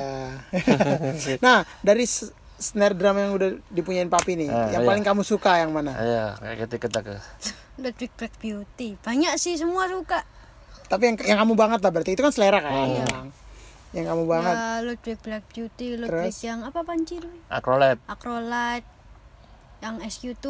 nah 1.46 1.62
dari 1.78 2.02
snare 2.56 2.92
drum 2.92 3.14
yang 3.14 3.32
udah 3.32 3.50
dipunyain 3.68 4.08
papi 4.08 4.34
nih, 4.34 4.48
Ah, 4.48 4.70
yang 4.70 4.82
iya. 4.82 4.88
paling 4.88 5.02
kamu 5.02 5.22
suka 5.22 5.58
yang 5.58 5.70
mana? 5.70 5.90
Ayo, 5.92 6.34
kayak 6.36 6.56
kita 6.64 6.74
kita 6.80 6.98
ke. 7.02 7.14
Ludwig 7.76 8.12
Black 8.14 8.34
Beauty. 8.38 8.94
Banyak 8.96 9.34
sih 9.34 9.54
semua 9.54 9.86
suka. 9.86 10.22
Tapi 10.86 11.02
yang 11.04 11.16
yang 11.20 11.38
kamu 11.40 11.54
banget 11.54 11.78
lah 11.80 11.90
berarti 11.90 12.14
itu 12.14 12.22
kan 12.22 12.30
selera 12.30 12.58
kan. 12.58 12.70
Oh. 12.70 13.02
Bang. 13.04 13.28
Yang 13.90 14.06
kamu 14.08 14.22
banget. 14.24 14.54
Ya, 14.54 14.66
Ludwig 14.80 15.18
Black 15.20 15.44
Beauty, 15.48 15.86
Ludwig 15.96 16.30
Terus? 16.30 16.42
yang 16.42 16.62
apa 16.62 16.80
panci? 16.82 17.18
Acrolet, 17.48 17.98
Acrolite, 18.06 18.86
yang 19.84 19.96
SQ2, 20.00 20.46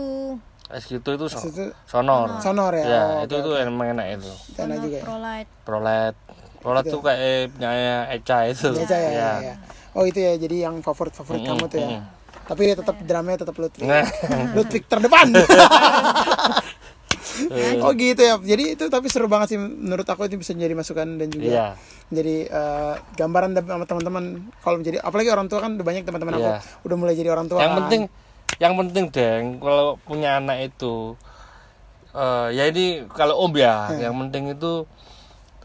SQ2 0.66 1.06
itu 1.12 1.26
so- 1.28 1.42
Itu 1.44 1.64
sonor. 1.84 2.38
sonor 2.38 2.72
ya. 2.72 2.84
Ya, 2.84 3.02
Oh, 3.20 3.26
itu 3.26 3.34
oke, 3.34 3.42
itu 3.42 3.50
emang 3.60 3.88
enak 3.92 4.06
itu. 4.14 4.30
Enak 4.56 4.76
juga. 4.80 4.96
ya? 4.96 5.02
Prolite. 5.02 5.50
Prolet. 5.62 6.14
Prolet 6.56 6.84
tuh 6.86 7.00
kayak 7.00 7.18
eh, 7.20 7.42
punyanya 7.48 7.96
Eca 8.08 8.38
itu. 8.46 8.68
Iya, 8.72 8.86
ya, 8.86 8.96
ya, 8.96 9.10
Iya. 9.10 9.30
ya. 9.42 9.54
Oh 9.92 10.02
itu 10.02 10.18
ya 10.18 10.32
jadi 10.34 10.56
yang 10.64 10.80
favorit 10.80 11.12
favorit 11.12 11.42
Mm-mm, 11.42 11.50
kamu 11.52 11.64
tuh 11.68 11.78
ya. 11.78 11.88
mm-mm. 11.92 12.02
Tapi 12.44 12.62
tetap 12.72 12.96
drumnya 12.98 13.36
tetap 13.36 13.54
Ludwig. 13.54 13.82
Nah. 13.82 14.04
Ludwig 14.56 14.84
terdepan. 14.84 15.28
oh 17.80 17.92
gitu 17.92 18.20
ya. 18.20 18.34
Jadi 18.36 18.64
itu 18.72 18.84
tapi 18.86 19.06
seru 19.06 19.26
banget 19.26 19.48
sih 19.50 19.58
menurut 19.58 20.04
aku 20.04 20.24
itu 20.24 20.36
bisa 20.36 20.52
jadi 20.52 20.72
masukan 20.72 21.16
dan 21.16 21.28
juga 21.28 21.44
Iya. 21.44 21.66
jadi 22.08 22.36
eh, 22.46 22.94
gambaran 23.12 23.54
sama 23.56 23.84
teman-teman 23.84 24.24
kalau 24.60 24.76
menjadi 24.78 25.00
apalagi 25.00 25.28
orang 25.28 25.46
tua 25.46 25.60
kan 25.60 25.74
udah 25.74 25.82
banyak 25.82 26.02
teman-teman 26.02 26.32
Iya. 26.36 26.60
aku 26.60 26.84
udah 26.84 26.96
mulai 26.96 27.14
jadi 27.14 27.28
orang 27.28 27.46
tua. 27.46 27.58
Yang 27.58 27.68
kan. 27.68 27.78
penting 27.82 28.02
yang 28.56 28.74
penting 28.74 29.04
deng 29.08 29.42
kalau 29.58 29.96
punya 30.00 30.36
anak 30.36 30.68
itu 30.68 31.14
eh 32.10 32.48
ya 32.52 32.64
ini 32.64 33.06
kalau 33.08 33.40
om 33.40 33.52
ya, 33.52 33.88
Hmm. 33.88 33.98
yang 34.00 34.14
penting 34.20 34.44
itu 34.50 34.86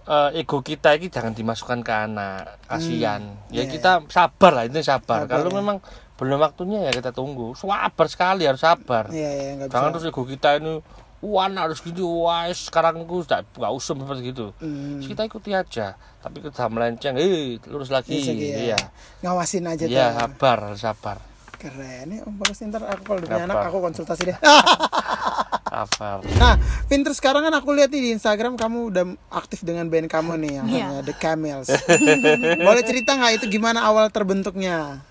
eh, 0.03 0.29
ego 0.35 0.59
kita 0.59 0.93
ini 0.93 1.07
jangan 1.07 1.31
dimasukkan 1.31 1.79
ke 1.79 1.93
anak 1.93 2.57
kasihan 2.65 3.21
ya 3.47 3.61
Iya, 3.61 3.63
kita 3.67 3.91
sabar 4.07 4.51
lah 4.51 4.63
itu 4.65 4.81
sabar, 4.81 5.23
Sabar, 5.23 5.29
kalau 5.29 5.49
ya. 5.49 5.55
memang 5.55 5.77
belum 6.15 6.35
waktunya 6.37 6.79
ya 6.81 6.91
kita 6.91 7.11
tunggu 7.11 7.53
sabar 7.53 8.05
sekali 8.05 8.43
harus 8.43 8.59
sabar 8.59 9.07
Iya 9.07 9.29
iya 9.29 9.49
nggak 9.55 9.67
bisa. 9.67 9.75
jangan 9.75 9.89
terus 9.93 10.05
ego 10.05 10.23
kita 10.25 10.49
ini 10.57 10.81
wah 11.21 11.45
anak 11.45 11.69
harus 11.69 11.79
gini 11.79 12.01
wah 12.01 12.49
sekarang 12.49 12.97
aku 12.99 13.21
sudah 13.21 13.45
nggak 13.45 13.71
usum 13.71 13.95
seperti 13.99 14.21
gitu 14.27 14.47
Hmm. 14.57 14.97
Terus 14.97 15.07
kita 15.07 15.21
ikuti 15.23 15.51
aja 15.53 15.87
tapi 16.17 16.41
kita 16.41 16.65
melenceng 16.65 17.13
eh 17.13 17.61
lurus 17.63 17.87
lagi 17.87 18.17
gitu 18.17 18.33
ya. 18.33 18.73
iya 18.73 18.79
Ngawasin 19.21 19.63
aja 19.63 19.85
iya 19.85 20.05
tuh. 20.07 20.15
sabar 20.17 20.59
sabar 20.75 21.17
Keren 21.59 22.05
nih 22.07 22.19
Om 22.23 22.35
Bagus 22.39 22.63
ntar 22.63 22.87
aku 22.87 23.03
kalau 23.03 23.19
udah 23.19 23.29
punya 23.29 23.43
Apa? 23.43 23.51
anak 23.51 23.67
aku 23.67 23.77
konsultasi 23.83 24.31
deh. 24.31 24.37
sabar 25.69 26.19
nah, 26.35 26.55
Pinter 26.89 27.13
sekarang 27.13 27.45
kan 27.45 27.53
aku 27.53 27.71
lihat 27.71 27.87
nih 27.87 28.01
di 28.01 28.09
Instagram 28.11 28.57
kamu 28.57 28.77
udah 28.89 29.05
aktif 29.31 29.61
dengan 29.61 29.87
band 29.87 30.09
kamu 30.09 30.35
nih 30.39 30.51
yang 30.55 30.65
Iya. 30.65 30.85
namanya 30.87 31.03
The 31.05 31.15
Camels. 31.15 31.69
Boleh 32.59 32.83
cerita 32.83 33.15
nggak 33.15 33.33
itu 33.39 33.45
gimana 33.47 33.85
awal 33.85 34.09
terbentuknya? 34.09 35.03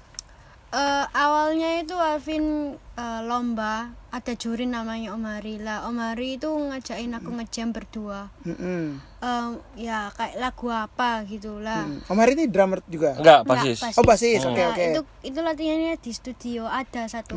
Eh, 0.69 1.05
awalnya 1.17 1.81
itu 1.81 1.97
Alvin 1.97 2.77
eh, 2.77 3.21
lomba. 3.25 3.89
Ada 4.13 4.37
juri 4.37 4.65
namanya 4.65 5.17
Omari. 5.17 5.57
Lah 5.61 5.89
Omari 5.89 6.37
itu 6.37 6.49
ngajakin 6.49 7.13
aku 7.17 7.31
ngejam 7.41 7.73
berdua. 7.73 8.29
Mm-mm. 8.45 9.01
Em, 9.21 9.49
ya 9.77 10.09
kayak 10.13 10.37
lagu 10.37 10.69
apa 10.69 11.25
gitu 11.25 11.61
lah. 11.61 11.85
Mm. 11.89 12.05
Om 12.09 12.19
Hari 12.21 12.33
ini 12.37 12.45
drummer 12.49 12.81
juga. 12.85 13.17
enggak 13.17 13.45
basis. 13.45 13.81
Oh 13.97 14.05
basis, 14.05 14.41
oke 14.45 14.57
Nah, 14.57 14.73
oke. 14.73 14.85
itu 14.85 15.01
itu 15.25 15.39
latihannya 15.41 15.97
di 16.01 16.13
studio. 16.13 16.65
Ada 16.65 17.09
satu 17.09 17.37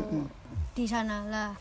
di 0.72 0.84
sana 0.84 1.24
lah. 1.28 1.52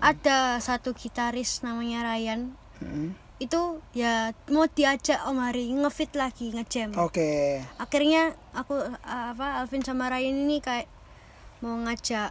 Ada 0.00 0.60
satu 0.60 0.92
gitaris 0.92 1.64
namanya 1.64 2.04
Ryan. 2.04 2.52
Mm-mm. 2.84 3.10
itu 3.38 3.78
ya 3.94 4.34
mau 4.50 4.66
diajak 4.66 5.22
Om 5.22 5.38
Hari 5.38 5.70
ngefit 5.70 6.10
lagi 6.18 6.50
ngejam. 6.50 6.90
Oke. 6.98 7.62
akhirnya 7.78 8.34
aku 8.50 8.74
uh, 8.74 8.98
apa 9.30 9.62
Alvin 9.62 9.78
sama 9.78 10.10
Ryan 10.10 10.42
ini 10.42 10.58
kayak 10.58 10.90
mau 11.58 11.74
ngajak 11.78 12.30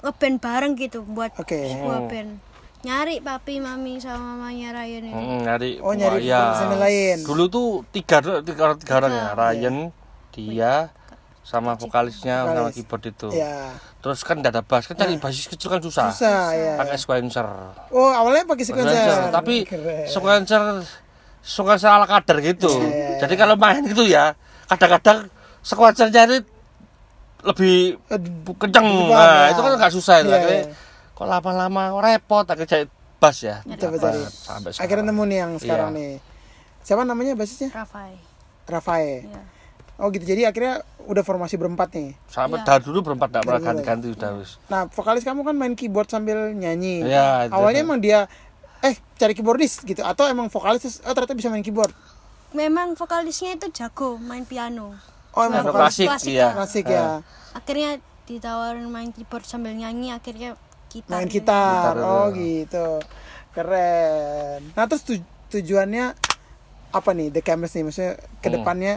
ngeband 0.00 0.36
bareng 0.38 0.72
gitu 0.74 1.02
buat 1.02 1.32
Oke. 1.34 1.58
sebuah 1.68 2.06
band 2.06 2.30
nyari 2.78 3.18
papi 3.18 3.58
mami 3.58 3.98
sama 3.98 4.38
mamanya 4.38 4.70
Ryan 4.72 5.02
itu 5.04 5.10
Mm, 5.12 5.38
nyari 5.42 5.70
Oh, 5.80 5.92
nyari 5.92 6.22
wah, 6.24 6.54
personil 6.54 6.78
lain. 6.78 7.16
dulu 7.22 7.44
tuh 7.48 7.66
tiga 7.90 8.22
tiga 8.40 8.60
orang 8.64 8.78
tiga 8.78 8.94
orang 8.96 9.12
ya. 9.12 9.26
Ryan 9.34 9.76
dia 10.30 10.74
sama 11.42 11.74
vokalisnya 11.74 12.44
sama 12.44 12.52
Vokalis. 12.62 12.74
keyboard 12.76 13.04
itu 13.08 13.28
Ya. 13.32 13.74
terus 13.98 14.20
kan 14.22 14.36
nggak 14.36 14.52
ada 14.52 14.62
bass 14.62 14.84
kan 14.84 14.94
cari 14.94 15.16
basis 15.16 15.48
kecil 15.48 15.68
kan 15.68 15.80
susah, 15.80 16.12
Susah 16.12 16.52
ya. 16.52 16.74
pakai 16.76 16.94
sequencer 16.94 17.46
Oh 17.90 18.06
awalnya 18.06 18.44
pakai 18.44 18.62
sequencer. 18.62 18.94
Sequencer. 18.94 19.32
tapi 19.32 19.54
Keren. 19.64 20.06
sequencer 20.06 20.62
sequencer 21.40 21.88
ala 21.88 22.06
kadar 22.06 22.38
gitu 22.38 22.70
Iya, 22.78 23.18
jadi 23.18 23.34
kalau 23.34 23.56
main 23.56 23.82
gitu 23.82 24.04
ya 24.04 24.38
kadang-kadang 24.68 25.26
sequencer 25.60 26.06
jadi 26.08 26.44
lebih 27.40 27.96
Eh, 28.08 28.20
kenceng 28.52 28.86
nah, 29.06 29.46
ya. 29.46 29.50
itu 29.50 29.60
kan 29.60 29.72
nggak 29.74 29.92
susah 29.92 30.14
itu 30.18 30.28
Iya, 30.28 30.36
akhirnya 30.36 30.62
iya. 30.64 30.74
kok 31.12 31.26
lama-lama 31.26 31.82
repot 31.96 32.44
akhirnya 32.44 32.66
cari 32.68 32.84
bass 33.16 33.38
ya 33.40 33.62
Coba 33.64 33.76
Dapat. 33.92 34.00
cari. 34.00 34.22
sampai 34.22 34.70
Akhirnya 34.70 34.74
sekarang. 34.74 35.06
nemu 35.08 35.22
nih 35.24 35.38
yang 35.38 35.52
sekarang 35.56 35.88
Iya. 35.88 35.96
nih. 35.96 36.12
Siapa 36.80 37.02
namanya 37.02 37.32
basisnya? 37.34 37.70
Rafai 37.70 38.12
Rafael. 38.64 39.24
ya. 39.24 39.42
Oh 39.96 40.08
gitu. 40.08 40.22
Jadi 40.22 40.44
akhirnya 40.44 40.78
udah 41.02 41.22
formasi 41.22 41.54
berempat 41.54 41.90
nih. 41.90 42.14
sampai 42.24 42.58
Iya. 42.58 42.66
dari 42.68 42.82
dulu 42.82 42.98
berempat 43.02 43.28
nggak 43.28 43.42
pernah 43.44 43.58
dulu. 43.58 43.68
ganti-ganti 43.68 44.06
udah 44.12 44.30
wis 44.36 44.50
Nah, 44.66 44.86
vokalis 44.86 45.22
kamu 45.22 45.42
kan 45.42 45.54
main 45.54 45.74
keyboard 45.74 46.06
sambil 46.06 46.50
nyanyi. 46.50 47.02
Iya, 47.02 47.46
itu. 47.46 47.52
Awalnya 47.52 47.80
emang 47.82 47.98
dia 47.98 48.30
eh 48.80 48.94
cari 49.16 49.32
keyboardis 49.32 49.82
gitu 49.82 50.00
atau 50.00 50.24
emang 50.24 50.46
vokalis 50.46 50.98
oh 50.98 51.10
ternyata 51.10 51.34
bisa 51.34 51.48
main 51.48 51.60
keyboard. 51.60 51.90
memang 52.48 52.94
vokalisnya 52.94 53.52
itu 53.52 53.68
jago 53.70 54.16
main 54.16 54.40
piano 54.42 54.94
Oh 55.30 55.42
emang 55.42 55.60
Piano 55.60 55.70
vokalis 55.70 55.94
klasik, 55.94 56.06
klasik 56.08 56.32
iya. 56.32 56.48
klasik 56.52 56.84
Eh. 56.84 56.94
ya. 56.94 57.06
akhirnya 57.50 57.90
ditawarin 58.24 58.86
main 58.86 59.08
keyboard 59.08 59.42
sambil 59.42 59.72
nyanyi 59.72 60.10
akhirnya 60.10 60.56
gitar 60.88 61.14
Main 61.14 61.26
gitu. 61.26 61.44
gitar. 61.44 61.94
Oh 61.96 62.28
gitu. 62.30 62.86
Keren. 63.50 64.60
Nah, 64.72 64.84
terus 64.84 65.02
tu- 65.02 65.20
tujuannya 65.48 66.12
apa 66.88 67.10
nih 67.10 67.28
The 67.30 67.40
Camels 67.40 67.72
nih 67.72 67.82
maksudnya 67.82 68.12
ke 68.38 68.46
Hmm. 68.46 68.54
depannya 68.54 68.94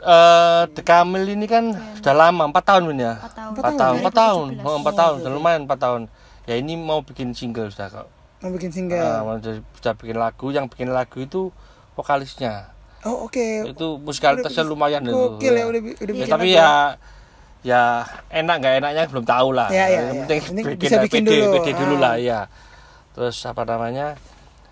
eh 0.00 0.62
The 0.70 0.82
Camel 0.82 1.24
ini 1.24 1.46
kan 1.46 1.72
sudah 1.96 2.12
lama, 2.14 2.44
4 2.46 2.60
tahun 2.62 2.82
Win 2.86 3.00
ya? 3.00 3.16
Empat 3.16 3.32
tahun. 3.34 3.50
Empat 3.54 3.72
tahun, 3.74 3.94
empat 3.96 4.14
tahun, 4.14 4.46
2017. 4.50 4.66
oh, 4.66 4.76
empat 4.76 4.94
tahun, 4.94 5.14
sudah 5.16 5.32
lumayan 5.32 5.60
4 5.64 5.78
tahun. 5.78 6.02
Ya 6.44 6.54
ini 6.54 6.74
mau 6.74 7.00
bikin 7.00 7.32
single 7.32 7.68
sudah 7.68 7.88
kok. 7.90 8.08
mau 8.36 8.52
bikin 8.52 8.68
Nah, 8.68 8.76
single. 8.76 9.08
mau 9.24 9.36
jadi- 9.38 9.64
sudah 9.74 9.94
bikin 9.94 10.16
lagu, 10.18 10.46
yang 10.50 10.68
bikin 10.68 10.88
lagu 10.90 11.16
itu 11.18 11.48
vokalisnya. 11.94 12.73
Oh 13.04 13.28
oke. 13.28 13.46
Itu 13.68 13.98
musikalitasnya 13.98 14.64
lumayan 14.64 15.02
itu. 15.02 15.12
Gokil 15.12 15.54
ya 15.54 15.64
udah 15.64 15.80
udah 15.94 16.00
Ya, 16.06 16.18
bikin 16.18 16.30
tapi 16.30 16.48
ya 16.50 16.70
ya 17.60 17.82
enak 18.30 18.54
nggak 18.58 18.74
enaknya 18.78 19.02
belum 19.06 19.24
tahu 19.24 19.48
lah. 19.50 19.68
Ya, 19.68 19.84
ya, 19.84 19.88
yang 19.90 20.04
ya. 20.04 20.12
penting 20.22 20.40
Penting 20.42 20.64
bikin, 20.66 20.80
bisa 20.82 20.96
bikin 21.00 21.22
PD, 21.22 21.30
dulu. 21.30 21.48
PD 21.54 21.68
dulu 21.74 21.94
Ah. 21.94 22.00
lah 22.00 22.14
ya. 22.16 22.40
Terus 23.12 23.36
apa 23.42 23.62
namanya? 23.62 24.16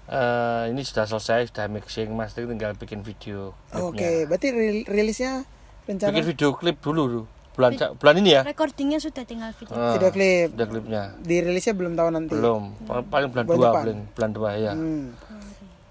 eh 0.05 0.68
ini 0.68 0.83
sudah 0.83 1.07
selesai, 1.07 1.49
sudah 1.49 1.68
mixing, 1.68 2.11
mastering 2.11 2.51
tinggal 2.51 2.74
bikin 2.74 3.01
video 3.01 3.57
Oke, 3.70 3.97
klipnya. 3.97 4.26
berarti 4.26 4.49
ril- 4.51 4.85
rilisnya 4.85 5.47
rencana 5.83 6.11
Bikin 6.11 6.26
video 6.26 6.49
klip 6.53 6.76
dulu. 6.78 7.24
Bulan 7.53 7.70
bulan 7.95 8.14
ini 8.18 8.30
ya. 8.30 8.43
recordingnya 8.43 8.97
sudah 8.97 9.22
tinggal 9.22 9.53
video 9.53 9.72
Ah, 9.72 9.93
video 9.93 10.09
klip. 10.09 10.49
Video 10.51 10.66
klipnya. 10.66 11.03
Dirilisnya 11.18 11.72
belum 11.72 11.93
tahu 11.95 12.09
nanti. 12.11 12.33
Belum. 12.35 12.72
Paling 12.83 13.28
bulan 13.30 13.45
Bulan 13.45 13.57
2, 13.57 13.62
depan. 13.62 13.83
bulan 13.83 13.99
bulan 14.11 14.30
2 14.33 14.51
ya. 14.59 14.72
Hmm. 14.74 15.05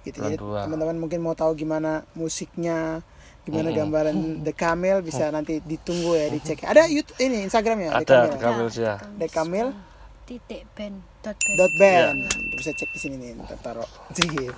Gitu. 0.01 0.17
Jadi 0.17 0.35
dua. 0.35 0.65
teman-teman 0.65 0.97
mungkin 0.97 1.19
mau 1.19 1.31
tahu 1.31 1.53
gimana 1.53 2.01
musiknya, 2.11 3.05
gimana 3.41 3.69
Mm-mm. 3.69 3.77
gambaran 3.77 4.15
The 4.45 4.53
Camel 4.53 5.01
bisa 5.01 5.29
nanti 5.29 5.59
ditunggu 5.59 6.13
ya, 6.13 6.27
dicek. 6.27 6.63
Ada 6.63 6.85
YouTube 6.85 7.17
ini 7.19 7.43
Instagramnya 7.43 7.89
The 7.91 7.97
Ada 7.97 8.05
Camel. 8.07 8.27
The 8.27 8.39
Camel 8.39 8.67
ya. 8.71 8.95
The 9.15 9.27
Camel 9.27 9.67
titik 10.23 10.63
band 10.71 10.95
dot 11.19 11.37
band 11.37 11.55
dot 11.55 11.71
band. 11.75 12.17
Iya. 12.17 12.55
Bisa 12.55 12.71
cek 12.71 12.89
di 12.89 12.99
sini 12.99 13.15
nih, 13.19 13.31
taruh. 13.59 13.85
Gitu. 14.15 14.49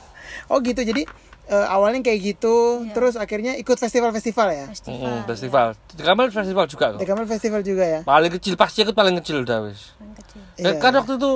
Oh 0.48 0.60
gitu. 0.60 0.80
Jadi 0.80 1.04
eh, 1.46 1.68
awalnya 1.68 2.00
kayak 2.02 2.20
gitu, 2.24 2.56
Iya. 2.82 2.94
terus 2.94 3.16
akhirnya 3.16 3.56
ikut 3.56 3.76
festival-festival 3.76 4.48
ya. 4.50 4.66
festival, 4.70 4.96
Mm-mm, 5.04 5.20
festival. 5.26 5.68
The 5.92 6.04
Camel 6.04 6.28
festival 6.30 6.66
juga 6.66 6.86
The 6.90 6.98
kok. 6.98 7.08
Camel 7.10 7.28
festival 7.28 7.62
juga 7.62 7.84
ya. 7.84 8.00
Paling 8.02 8.32
kecil 8.34 8.54
pasti 8.56 8.80
ikut 8.82 8.94
paling 8.94 9.20
kecil 9.20 9.42
udah 9.42 9.60
wis. 9.66 9.92
yang 9.98 10.14
kecil 10.16 10.40
Eh, 10.54 10.64
Iya. 10.64 10.78
kan 10.78 10.94
waktu 10.94 11.18
itu 11.18 11.32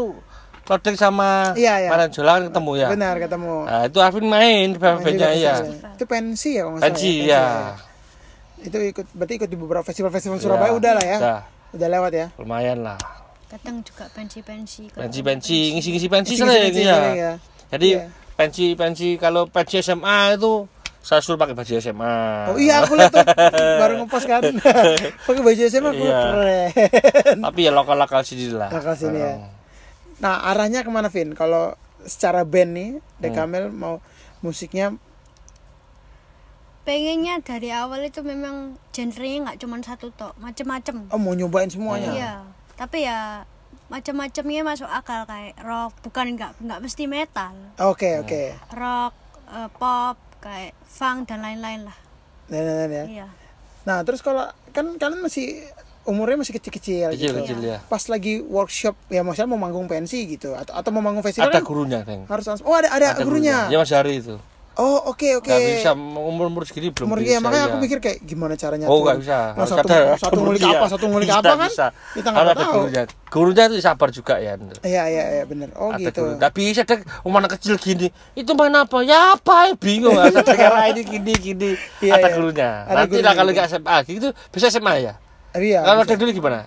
Lodek 0.68 0.95
sama 0.95 1.55
Iya, 1.55 1.74
iya. 1.80 1.89
Kan 1.89 2.11
ketemu 2.45 2.72
ya. 2.76 2.88
Benar 2.89 3.15
ketemu. 3.18 3.55
Nah, 3.63 3.82
itu 3.88 3.97
Arvin 3.97 4.28
main 4.28 4.68
di 4.70 4.78
bandnya 4.78 5.30
ya. 5.32 5.55
Itu 5.95 6.03
pensi 6.03 6.49
ya 6.53 6.68
kalau. 6.68 6.84
Pensi 6.84 7.11
ya? 7.24 7.26
ya. 7.26 7.45
Itu 8.59 8.78
ikut 8.78 9.05
berarti 9.11 9.34
ikut 9.38 9.47
di 9.47 9.55
beberapa 9.55 9.82
festival-festival 9.82 10.38
Surabaya 10.38 10.70
Iya, 10.70 10.78
udah 10.78 10.91
lah 10.93 11.05
ya. 11.05 11.18
Udah, 11.18 11.39
Udah 11.70 11.88
lewat 11.89 12.11
ya. 12.13 12.28
lumayan 12.36 12.80
lah. 12.82 12.99
kadang 13.47 13.80
juga 13.80 14.03
pensi-pensi 14.11 14.91
kalau 14.91 15.07
pensi-pensi 15.07 15.72
ngisi-ngisi 15.72 16.07
pensi 16.11 16.36
sering 16.36 16.68
pensi 16.68 16.84
ya 16.84 16.95
ya. 17.15 17.32
jadi 17.70 17.88
Iya. 17.95 18.03
pensi-pensi 18.36 19.15
kalau 19.15 19.47
pensi 19.47 19.80
SMA 19.80 20.36
itu 20.36 20.68
saya 20.99 21.24
suruh 21.24 21.39
pakai 21.39 21.55
baju 21.55 21.72
SMA 21.74 22.15
Oh 22.51 22.59
iya 22.59 22.84
aku 22.84 22.99
lihat 22.99 23.07
tuh 23.09 23.24
baru 23.80 24.03
ngepost 24.03 24.28
kan. 24.28 24.43
Pakai 25.28 25.39
baju 25.39 25.61
SMA 25.63 25.89
aku 25.89 26.03
Iya. 26.03 26.20
keren. 26.28 27.38
tapi 27.39 27.59
ya 27.63 27.72
lokal-lokal 27.72 28.20
sini 28.20 28.51
lah 28.51 28.68
Lokal 28.68 28.95
sini 28.99 29.15
ya. 29.15 29.32
Nah, 30.18 30.41
arahnya 30.43 30.82
ke 30.82 30.89
mana 30.89 31.07
Vin? 31.07 31.32
Kalau 31.32 31.74
secara 32.01 32.41
band 32.43 32.72
nih, 32.72 32.89
Hmm. 32.97 33.03
Dekamel 33.20 33.70
mau 33.70 34.01
musiknya 34.39 34.93
pengennya 36.84 37.43
dari 37.43 37.68
awal 37.70 37.99
itu 38.01 38.24
memang 38.24 38.80
genrenya 38.89 39.43
nggak 39.43 39.59
cuma 39.59 39.76
satu 39.82 40.07
tok 40.09 40.32
macem-macem 40.39 41.11
oh 41.11 41.20
mau 41.20 41.36
nyobain 41.36 41.68
semuanya. 41.68 42.09
iya 42.09 42.34
tapi 42.80 43.03
ya 43.03 43.43
macam-macamnya 43.88 44.63
masuk 44.63 44.88
akal 44.88 45.28
kayak 45.28 45.59
rock 45.59 45.91
bukan 45.99 46.39
nggak 46.39 46.55
nggak 46.59 46.80
mesti 46.80 47.03
metal 47.05 47.51
Oke, 47.78 48.15
oke. 48.18 48.55
rock 48.72 49.11
eh, 49.51 49.68
pop 49.76 50.15
kayak 50.39 50.72
funk 50.86 51.28
dan 51.28 51.43
lain-lain 51.43 51.84
lah 51.84 51.97
Nah, 52.47 52.61
nah, 52.63 52.74
nah, 52.78 52.88
nah. 52.88 53.05
iya 53.05 53.28
Nah, 53.84 54.03
terus 54.03 54.20
kalau 54.20 54.47
kan 54.72 54.95
kalian 54.95 55.20
masih 55.20 55.68
umurnya 56.08 56.39
masih 56.39 56.55
kecil-kecil 56.55 57.12
gitu. 57.12 57.36
kecil-kecil 57.36 57.60
ya 57.62 57.78
Pas 57.84 57.99
lagi 58.08 58.39
workshop 58.39 58.95
ya 59.08 59.22
maksudnya 59.22 59.45
mau 59.45 59.60
manggung 59.60 59.86
pensi 59.86 60.24
gitu 60.26 60.55
atau 60.55 60.72
atau 60.72 60.89
mau 60.89 61.03
manggung 61.03 61.22
festival 61.22 61.47
ada 61.47 61.60
kan 61.60 61.64
gurunya 61.64 61.99
Deng. 62.01 62.24
harus 62.26 62.45
langsung- 62.45 62.64
Oh, 62.64 62.74
ada 62.74 62.88
ada, 62.88 63.20
gurunya. 63.20 63.68
ya 63.68 63.78
Mas 63.78 63.91
Hari 63.91 64.18
itu 64.18 64.39
Oh, 64.78 65.10
oke 65.10 65.41
oke. 65.41 65.49
nggak 65.49 65.82
bisa 65.82 65.97
umur 65.97 66.53
umur 66.53 66.62
segini 66.62 66.93
belum 66.93 67.10
Umur 67.10 67.18
bisa 67.18 67.34
iya, 67.34 67.38
makanya 67.41 67.66
ya. 67.66 67.70
aku 67.74 67.78
pikir 67.82 67.97
kayak 67.97 68.18
gimana 68.22 68.53
caranya 68.53 68.86
Oh 68.86 69.01
tuh. 69.01 69.10
nggak 69.10 69.18
bisa. 69.26 69.38
Nah, 69.58 69.66
satu, 69.66 69.89
ada- 69.89 70.14
satu 70.14 70.30
ada 70.30 70.38
ngulik 70.38 70.62
gurunya. 70.62 70.78
apa, 70.78 70.86
satu 70.86 71.05
ngulik 71.10 71.28
Bisa, 71.28 71.39
apa 71.39 71.49
kan? 71.49 71.66
Bisa. 71.66 71.88
Kita 72.14 72.28
Harus 72.30 72.38
nggak 72.38 72.45
ada 72.45 72.53
tahu. 72.53 72.74
gurunya. 72.78 73.03
Gurunya 73.28 73.64
itu 73.66 73.76
sabar 73.82 74.10
juga 74.14 74.34
ya. 74.38 74.53
Iya 74.86 75.03
iya 75.10 75.24
iya 75.34 75.43
bener. 75.49 75.74
Oh 75.74 75.89
ada 75.89 75.97
gitu. 75.97 76.22
guru. 76.22 76.38
Tapi 76.38 76.60
bisa 76.70 76.86
ada 76.86 76.95
umur 77.26 77.41
anak 77.41 77.58
kecil 77.58 77.74
gini. 77.76 78.08
Itu 78.32 78.53
main 78.53 78.70
apa? 78.72 79.01
Ya 79.01 79.34
apa? 79.34 79.74
Bingung. 79.74 80.14
Ada 80.14 80.45
dengar 80.45 80.72
ini 80.88 81.01
gini 81.03 81.34
gini. 81.34 81.70
Iya, 81.97 82.14
ada 82.14 82.30
iya. 82.30 82.36
gurunya. 82.38 82.70
Ada 82.86 82.93
Nanti 82.93 83.10
gurunya 83.10 83.26
lah 83.26 83.34
kalau 83.34 83.49
gitu. 83.49 83.58
nggak 83.58 83.70
SMA 83.74 83.95
gitu 84.05 84.28
bisa 84.53 84.66
SMA 84.70 84.93
ya. 85.01 85.14
Iya. 85.54 85.80
kalau 85.82 86.04
dari 86.04 86.18
dulu 86.18 86.32
gimana? 86.34 86.60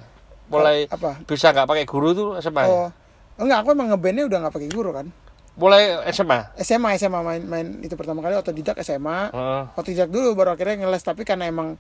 Mulai 0.46 0.86
apa? 0.86 1.20
bisa 1.22 1.48
nggak 1.48 1.64
pakai 1.64 1.84
guru 1.84 2.08
tuh 2.10 2.28
SMA? 2.38 2.62
Oh. 2.64 2.88
Enggak, 3.36 3.62
aku 3.62 3.68
emang 3.70 3.88
ngebandnya 3.88 4.24
udah 4.26 4.38
nggak 4.40 4.54
pakai 4.54 4.68
guru 4.68 4.90
kan. 4.90 5.06
Mulai 5.52 5.82
SMA. 6.10 6.38
SMA 6.58 6.90
SMA 6.96 7.20
main 7.20 7.42
main 7.42 7.66
itu 7.80 7.94
pertama 7.94 8.18
kali 8.18 8.34
otodidak 8.34 8.76
SMA. 8.80 9.30
Heeh. 9.30 9.62
Otodidak 9.74 10.08
dulu 10.08 10.32
baru 10.32 10.52
akhirnya 10.52 10.84
ngeles 10.84 11.00
tapi 11.00 11.22
karena 11.22 11.46
emang 11.46 11.78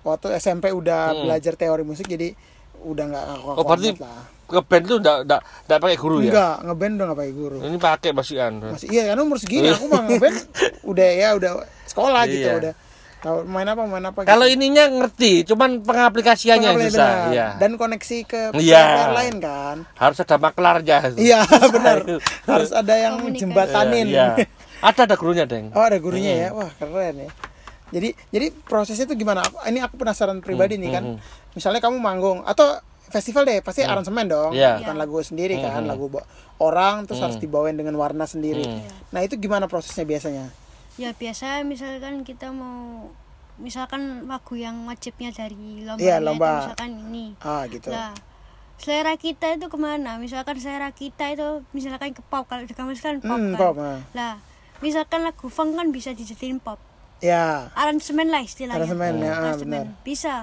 waktu 0.00 0.32
SMP 0.34 0.70
udah 0.70 1.12
Hmm. 1.12 1.20
belajar 1.24 1.54
teori 1.54 1.82
musik 1.82 2.04
jadi 2.04 2.32
udah 2.80 3.04
nggak 3.06 3.24
aku 3.30 3.48
Oh 3.52 3.64
berarti 3.66 3.92
lah. 3.94 4.24
ke 4.42 4.60
band 4.64 4.84
tuh 4.84 4.96
nggak 4.98 5.18
nggak 5.22 5.40
nggak 5.68 5.78
pakai 5.78 5.96
guru 5.96 6.16
ya? 6.18 6.26
Enggak, 6.26 6.54
ngeband 6.64 6.92
udah 6.92 7.06
nggak 7.06 7.18
pakai 7.18 7.34
guru. 7.36 7.56
Ini 7.60 7.76
pakai 7.78 8.10
masihan. 8.10 8.52
Masih 8.56 8.88
iya 8.88 9.02
kan 9.06 9.16
umur 9.20 9.36
segini 9.36 9.68
aku 9.68 9.84
mah 9.86 10.00
ngeband 10.08 10.36
udah 10.82 11.08
ya 11.12 11.28
udah 11.36 11.50
sekolah 11.86 12.22
gitu 12.26 12.42
Iya. 12.42 12.54
udah. 12.58 12.72
Tahu 13.20 13.44
main 13.44 13.64
apa 13.64 13.84
main 13.84 14.00
apa 14.02 14.24
Kalau 14.24 14.44
gitu. 14.44 14.56
ininya 14.56 14.84
ngerti, 14.88 15.44
cuman 15.44 15.84
pengaplikasiannya 15.84 16.64
yang 16.64 16.72
Pengaplikasi 16.74 16.96
susah. 16.96 17.12
benar. 17.12 17.28
Iya. 17.28 17.46
Dan 17.56 17.70
koneksi 17.76 18.18
ke 18.24 18.40
player 18.50 19.10
lain 19.12 19.34
kan. 19.38 19.76
Harus 19.94 20.18
ada 20.18 20.36
maklarnya. 20.36 20.98
Iya, 21.14 21.40
benar. 21.74 21.98
Harus 22.48 22.70
ada 22.72 22.94
yang 22.94 23.14
jembatanin. 23.30 24.06
Iya. 24.08 24.40
Ada 24.80 25.04
ada 25.04 25.14
gurunya, 25.14 25.44
Deng. 25.44 25.68
Oh, 25.70 25.84
ada 25.84 25.96
gurunya 25.96 26.32
ya. 26.34 26.48
Wah, 26.50 26.72
keren 26.72 27.16
ya. 27.20 27.30
Jadi 27.90 28.08
jadi 28.30 28.46
prosesnya 28.56 29.04
tuh 29.04 29.14
gimana? 29.14 29.42
Aku- 29.42 29.60
Ini 29.62 29.82
aku 29.82 29.94
penasaran 29.96 30.40
pribadi 30.40 30.78
nih 30.78 30.90
kan. 30.90 31.04
hmm. 31.04 31.18
Misalnya 31.52 31.78
kamu 31.78 31.98
manggung 31.98 32.40
atau 32.40 32.78
festival 33.04 33.42
deh, 33.42 33.60
pasti 33.60 33.82
aransemen 33.82 34.24
dong. 34.24 34.54
Iya. 34.54 34.80
Bukan 34.80 34.96
lagu 34.96 35.20
sendiri 35.20 35.60
kan, 35.60 35.84
lagu 35.84 36.08
bo- 36.08 36.24
orang 36.56 37.04
terus 37.04 37.20
harus 37.20 37.36
dibawain 37.36 37.74
dengan 37.74 37.92
warna 37.94 38.24
sendiri. 38.24 38.64
Nah, 39.10 39.20
itu 39.20 39.36
gimana 39.36 39.66
prosesnya 39.66 40.06
biasanya? 40.06 40.48
Ya 40.96 41.10
biasa 41.12 41.62
misalkan 41.62 42.22
kita 42.22 42.50
mau 42.50 43.10
misalkan 43.56 44.24
lagu 44.24 44.54
yang 44.54 44.84
wajibnya 44.84 45.30
dari 45.30 45.84
lomba 45.84 46.00
itu 46.00 46.24
lomba. 46.24 46.50
misalkan 46.64 46.90
ini 47.04 47.36
Ah, 47.38 47.68
gitu. 47.68 47.88
Nah, 47.88 48.16
selera 48.76 49.12
kita 49.14 49.52
itu 49.52 49.68
ke 49.68 49.76
mana? 49.76 50.16
Misalkan 50.16 50.56
selera 50.56 50.88
kita 50.90 51.28
itu 51.28 51.60
misalkan 51.70 52.10
ke 52.10 52.24
pop 52.24 52.48
kalau 52.48 52.64
di 52.64 52.72
kamus 52.72 52.98
kan 52.98 53.20
pop 53.20 53.30
Hmm, 53.30 53.52
kan. 53.52 53.60
pop, 53.60 53.74
ah. 53.76 54.00
Lah, 54.12 54.34
misalkan 54.80 55.20
lagu 55.22 55.46
funk 55.46 55.76
kan 55.76 55.92
bisa 55.92 56.10
dijadiin 56.10 56.56
pop. 56.56 56.80
Ya, 57.20 57.68
Aransemen 57.74 58.32
lah 58.32 58.40
istilahnya. 58.40 58.80
Aransemen, 58.80 59.12
ya, 59.18 59.28
ah, 59.28 59.38
Aransemen. 59.44 59.84
benar. 59.92 60.00
Bisa. 60.00 60.34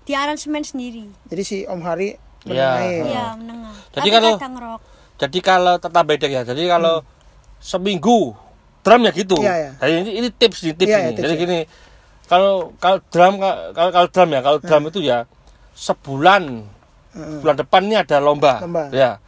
Di 0.00 0.14
aransemen 0.14 0.62
sendiri. 0.62 1.10
jadi 1.26 1.42
si 1.42 1.56
Om 1.66 1.82
Hari 1.82 2.14
Iya. 2.40 2.46
menengahin. 2.46 3.04
Iya, 3.04 3.26
menengah. 3.34 3.74
Jadi 3.90 3.98
Tapi 4.00 4.08
kalau-. 4.38 4.80
Jadi 5.18 5.38
kalau 5.42 5.74
tetap 5.76 6.04
beda 6.06 6.26
ya. 6.26 6.42
Jadi 6.42 6.62
kalau 6.64 7.02
seminggu 7.58 8.32
drum 8.80 9.00
ya 9.02 9.12
gitu. 9.12 9.36
Hmm. 9.36 9.44
Iya, 9.44 9.54
iya. 9.56 9.70
Jadi 9.78 9.92
ini, 9.98 10.10
ini 10.16 10.28
tips 10.30 10.58
nih, 10.60 10.74
tips 10.74 10.86
Iya, 10.86 10.96
nih. 10.96 11.02
iya, 11.02 11.10
tips 11.12 11.22
Jadi 11.22 11.34
ya. 11.34 11.40
gini, 11.40 11.58
kalau 12.26 12.52
kalau 12.76 12.98
drum 13.06 13.34
kalau 13.38 13.90
kalau 13.90 14.08
drum 14.08 14.28
ya, 14.28 14.40
kalau 14.40 14.58
drum 14.58 14.82
itu 14.86 15.00
ya 15.00 15.18
sebulan 15.74 16.42
Heeh. 17.10 17.38
bulan 17.40 17.56
depan 17.56 17.80
ini 17.82 17.96
ada 17.96 18.16
lomba. 18.18 18.60
Lomba. 18.60 18.88
Ya. 18.90 19.18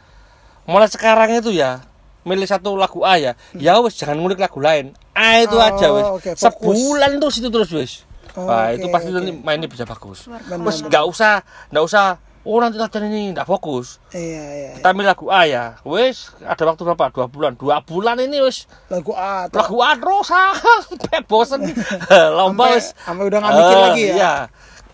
Mulai 0.62 0.86
sekarang 0.86 1.34
itu 1.34 1.50
ya 1.50 1.82
milih 2.22 2.46
satu 2.46 2.74
lagu 2.74 3.02
A 3.02 3.18
ya. 3.18 3.32
Ya 3.52 3.78
wes 3.78 3.94
jangan 3.94 4.14
ngulik 4.16 4.38
lagu 4.38 4.58
lain. 4.58 4.94
A 5.12 5.42
itu 5.42 5.52
Hmm. 5.52 5.66
Oh, 5.66 5.68
aja 5.68 5.86
wes. 5.90 6.06
fokus. 6.38 6.38
Sebulan 6.38 7.10
terus 7.18 7.36
itu 7.36 7.48
terus 7.48 7.70
wes. 7.72 7.92
Oh, 8.32 8.48
Wah, 8.48 8.70
oke, 8.70 8.80
itu 8.80 8.86
pasti 8.88 9.10
oke. 9.10 9.16
nanti 9.18 9.32
mainnya 9.34 9.66
bisa 9.66 9.84
bagus. 9.84 10.24
Wes 10.24 10.40
benar. 10.46 10.88
nggak 10.88 11.04
usah 11.04 11.34
nggak 11.68 11.84
usah 11.84 12.04
oh 12.42 12.58
nanti 12.58 12.74
latihan 12.74 13.06
ini 13.06 13.30
nggak 13.30 13.46
fokus. 13.46 14.02
Iya, 14.10 14.20
iya. 14.20 14.42
iya. 14.52 14.70
Kita 14.76 14.90
milih 14.90 15.08
lagu 15.08 15.26
A 15.28 15.42
ya. 15.44 15.64
Wes 15.82 16.34
ada 16.40 16.62
waktu 16.64 16.82
berapa? 16.82 17.04
Dua 17.10 17.26
bulan. 17.26 17.52
Dua 17.54 17.78
bulan 17.80 18.16
ini 18.18 18.38
wes 18.38 18.66
Lagu 18.86 19.14
A 19.14 19.46
atau 19.46 19.62
lagu 19.62 19.78
A 19.78 19.90
terus 19.94 20.26
sampai 20.90 21.20
bosen. 21.22 21.60
Lomba 22.38 22.74
wes. 22.74 22.92
sampai 22.98 23.24
udah 23.24 23.38
nggak 23.38 23.52
mikir 23.54 23.76
Eh, 23.76 23.82
lagi 23.82 24.02
ya. 24.02 24.14
Iya. 24.14 24.32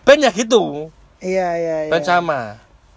Band 0.05 0.21
ya 0.21 0.31
gitu. 0.31 0.63
Iya, 1.19 1.47
iya, 1.55 1.75
iya. 1.85 1.91
Band 1.91 2.05
sama. 2.05 2.39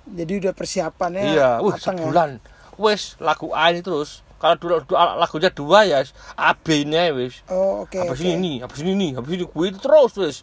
Jadi 0.02 0.32
udah 0.38 0.52
persiapannya 0.52 1.22
Iya, 1.32 1.48
wih 1.60 1.72
matang 1.72 1.96
ya. 1.96 2.04
sebulan. 2.04 2.30
Wes 2.76 3.16
lagu 3.18 3.52
A 3.52 3.70
ini 3.70 3.80
terus. 3.80 4.20
Kalau 4.36 4.58
dulu 4.58 4.82
dua- 4.82 5.14
lagunya 5.16 5.48
dua 5.48 5.86
ya 5.86 6.02
A 6.34 6.50
B 6.52 6.82
ini 6.82 6.98
aja, 6.98 7.14
wes. 7.14 7.46
Oh, 7.46 7.86
oke. 7.86 7.94
habis 7.94 8.18
oke. 8.18 8.26
ini 8.26 8.34
ini, 8.34 8.52
habis 8.58 8.82
ini 8.82 8.90
ini, 8.92 9.08
habis 9.14 9.30
ini 9.32 9.46
gue 9.46 9.66
itu 9.70 9.78
terus 9.78 10.12
wes. 10.18 10.36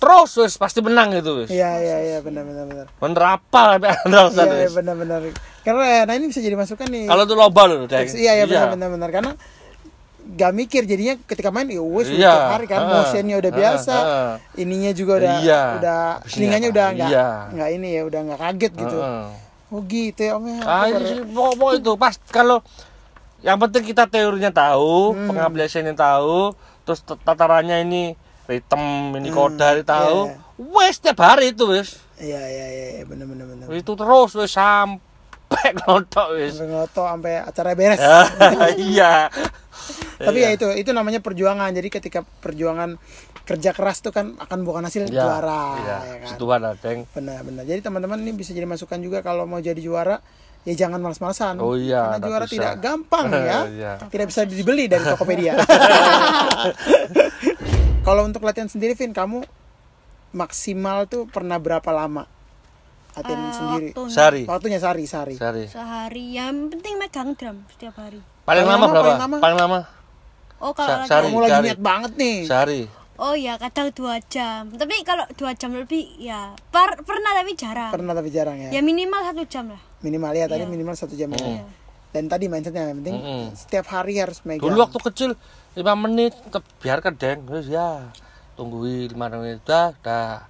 Terus 0.00 0.30
wes 0.34 0.54
pasti 0.56 0.80
menang 0.80 1.12
itu 1.12 1.30
wes. 1.36 1.48
Iya, 1.48 1.70
iya, 1.76 1.96
iya, 2.02 2.18
benar 2.18 2.42
benar 2.42 2.64
benar. 2.64 2.86
Bener 2.90 3.22
apa 3.30 3.62
sampai 3.70 3.90
andal 4.00 4.26
Iya, 4.26 4.44
iya, 4.58 4.70
benar 4.72 4.94
benar. 4.96 5.20
Karena 5.60 5.82
nah 6.02 6.14
ini 6.14 6.26
bisa 6.26 6.40
jadi 6.40 6.56
masukan 6.56 6.88
nih. 6.88 7.04
Kalau 7.04 7.22
itu 7.22 7.34
lomba 7.34 7.62
loh, 7.64 7.84
Deng. 7.84 8.08
iya, 8.10 8.32
iya 8.34 8.44
benar 8.44 8.72
benar 8.72 8.88
benar 8.90 9.10
karena 9.10 9.32
gak 10.30 10.52
mikir 10.52 10.82
jadinya 10.84 11.18
ketika 11.20 11.50
main 11.50 11.66
ya 11.66 11.82
wes 11.82 12.06
Iya, 12.06 12.30
tiap 12.30 12.48
hari 12.54 12.66
kan 12.66 12.80
motionnya 12.86 13.36
udah 13.36 13.52
biasa 13.52 13.94
heeh. 13.94 14.32
ininya 14.58 14.92
juga 14.92 15.12
udah 15.18 15.34
Iya. 15.36 15.62
udah 15.76 16.00
telinganya 16.22 16.68
udah 16.70 16.86
nggak 16.92 17.10
Iya. 17.10 17.28
nggak 17.50 17.68
ini 17.74 17.88
ya 17.90 18.02
udah 18.04 18.20
nggak 18.22 18.40
kaget 18.40 18.72
gitu 18.78 18.98
Heeh. 19.00 19.26
oh 19.68 19.80
gitu 19.82 20.20
ya 20.22 20.32
om 20.32 20.44
ya 20.46 20.60
Ah, 20.62 20.86
pokok 21.26 21.70
itu 21.74 21.92
pas 21.98 22.14
kalau 22.30 22.62
yang 23.40 23.58
penting 23.58 23.82
kita 23.82 24.04
teorinya 24.06 24.52
tahu, 24.52 25.16
Hmm. 25.16 25.28
pengaplikasiannya 25.32 25.96
tahu, 25.96 26.52
terus 26.84 27.00
tatarannya 27.02 27.82
ini 27.82 28.14
ritme, 28.50 28.90
ini 29.16 29.30
koda 29.30 29.72
ini 29.72 29.82
tahu. 29.82 30.26
iya. 30.26 30.36
Wes 30.60 30.98
tiap 30.98 31.16
hari 31.18 31.50
itu 31.50 31.64
wes. 31.64 31.96
iya 32.18 32.36
iya 32.38 32.66
iya 32.68 32.86
iya, 32.92 33.04
benar 33.04 33.24
benar 33.24 33.46
benar 33.46 33.64
Itu 33.70 33.94
terus 33.94 34.34
wes 34.34 34.52
sampai 34.52 35.72
nonton 35.80 36.26
wes. 36.34 36.52
sampai 36.52 36.68
ngotot 36.68 37.06
sampai 37.06 37.32
acara 37.40 37.70
beres 37.72 38.00
Iya. 38.92 39.32
tapi 40.20 40.38
ya 40.38 40.52
itu 40.52 40.68
itu 40.74 40.90
namanya 40.90 41.18
perjuangan 41.18 41.72
jadi 41.72 41.88
ketika 41.90 42.20
perjuangan 42.20 43.00
kerja 43.42 43.72
keras 43.72 43.98
tuh 43.98 44.12
kan 44.12 44.36
akan 44.36 44.58
bukan 44.60 44.84
hasil 44.84 45.08
Iya, 45.08 45.16
juara 45.16 45.64
Iya, 45.74 45.96
ya 46.04 46.16
kan 46.28 46.76
Deng. 46.76 47.00
benar 47.10 47.40
benar 47.40 47.64
jadi 47.64 47.80
teman-teman 47.80 48.20
ini 48.20 48.32
bisa 48.32 48.52
jadi 48.52 48.68
masukan 48.68 49.00
juga 49.00 49.24
kalau 49.24 49.48
mau 49.48 49.58
jadi 49.58 49.80
juara 49.80 50.20
ya 50.60 50.76
jangan 50.76 51.00
malas-malasan 51.00 51.56
Oh 51.56 51.72
iya, 51.72 52.20
karena 52.20 52.26
juara 52.28 52.44
bisa. 52.44 52.52
tidak 52.52 52.74
gampang 52.78 53.32
ya 53.48 53.58
Iya. 53.64 53.92
tidak 54.06 54.28
bisa 54.28 54.44
dibeli 54.44 54.84
dari 54.86 55.00
Tokopedia 55.02 55.56
kalau 58.00 58.24
untuk 58.24 58.40
latihan 58.40 58.66
sendiri 58.66 58.94
Vin 58.94 59.12
kamu 59.12 59.44
maksimal 60.32 61.04
tuh 61.04 61.26
pernah 61.26 61.56
berapa 61.56 61.90
lama 61.90 62.24
latihan 63.12 63.40
Eh, 63.40 63.52
sendiri 63.52 63.86
waktunya. 63.90 64.10
Sehari. 64.10 64.42
waktunya 64.46 64.78
sehari 64.78 65.04
sehari 65.04 65.34
Sehari. 65.34 65.64
Sehari 65.66 66.24
yang 66.32 66.70
penting 66.70 66.94
megang 66.96 67.34
drum 67.34 67.66
setiap 67.68 67.98
hari. 67.98 68.22
Paling 68.40 68.62
Paling 68.62 68.64
lama 68.64 68.78
lama, 68.78 68.86
berapa? 68.88 69.04
paling 69.04 69.20
lama? 69.20 69.36
Paling 69.38 69.58
lama? 69.58 69.80
Oh 70.58 70.72
kalau 70.72 71.02
sehari. 71.02 71.26
kamu 71.26 71.38
lagi 71.40 71.50
Sehari. 71.50 71.66
niat 71.66 71.80
banget 71.80 72.12
nih 72.14 72.36
Sehari. 72.44 72.80
Oh 73.16 73.34
ya 73.34 73.58
kadang 73.58 73.92
dua 73.92 74.16
jam. 74.24 74.72
Tapi 74.72 74.94
kalau 75.02 75.28
dua 75.34 75.52
jam 75.52 75.74
lebih 75.74 76.00
ya 76.16 76.54
par- 76.70 77.02
pernah 77.02 77.34
tapi 77.34 77.52
jarang. 77.52 77.90
pernah 77.90 78.14
tapi 78.14 78.30
jarang 78.30 78.56
ya 78.58 78.70
Ya 78.70 78.80
minimal 78.80 79.20
satu 79.22 79.42
jam 79.44 79.68
lah. 79.68 79.82
minimal 80.00 80.32
ya 80.32 80.46
tadi 80.46 80.62
Iya. 80.62 80.70
minimal 80.70 80.94
satu 80.94 81.12
jam 81.12 81.28
ya. 81.30 81.66
Iya. 82.10 82.14
dan 82.18 82.24
tadi 82.26 82.44
mindsetnya 82.50 82.90
yang 82.90 82.98
penting 83.02 83.16
Mm-mm. 83.22 83.44
setiap 83.54 83.86
hari 83.86 84.18
harus 84.18 84.42
megang. 84.42 84.66
Dulu 84.66 84.82
waktu 84.82 84.98
kecil 84.98 85.30
5 85.78 86.02
menit 86.02 86.34
biarkan 86.82 87.14
deng 87.14 87.46
terus 87.46 87.70
ya 87.70 88.10
tungguin 88.58 89.14
5 89.14 89.38
menit 89.38 89.62
dah 89.62 89.94
dah. 90.02 90.42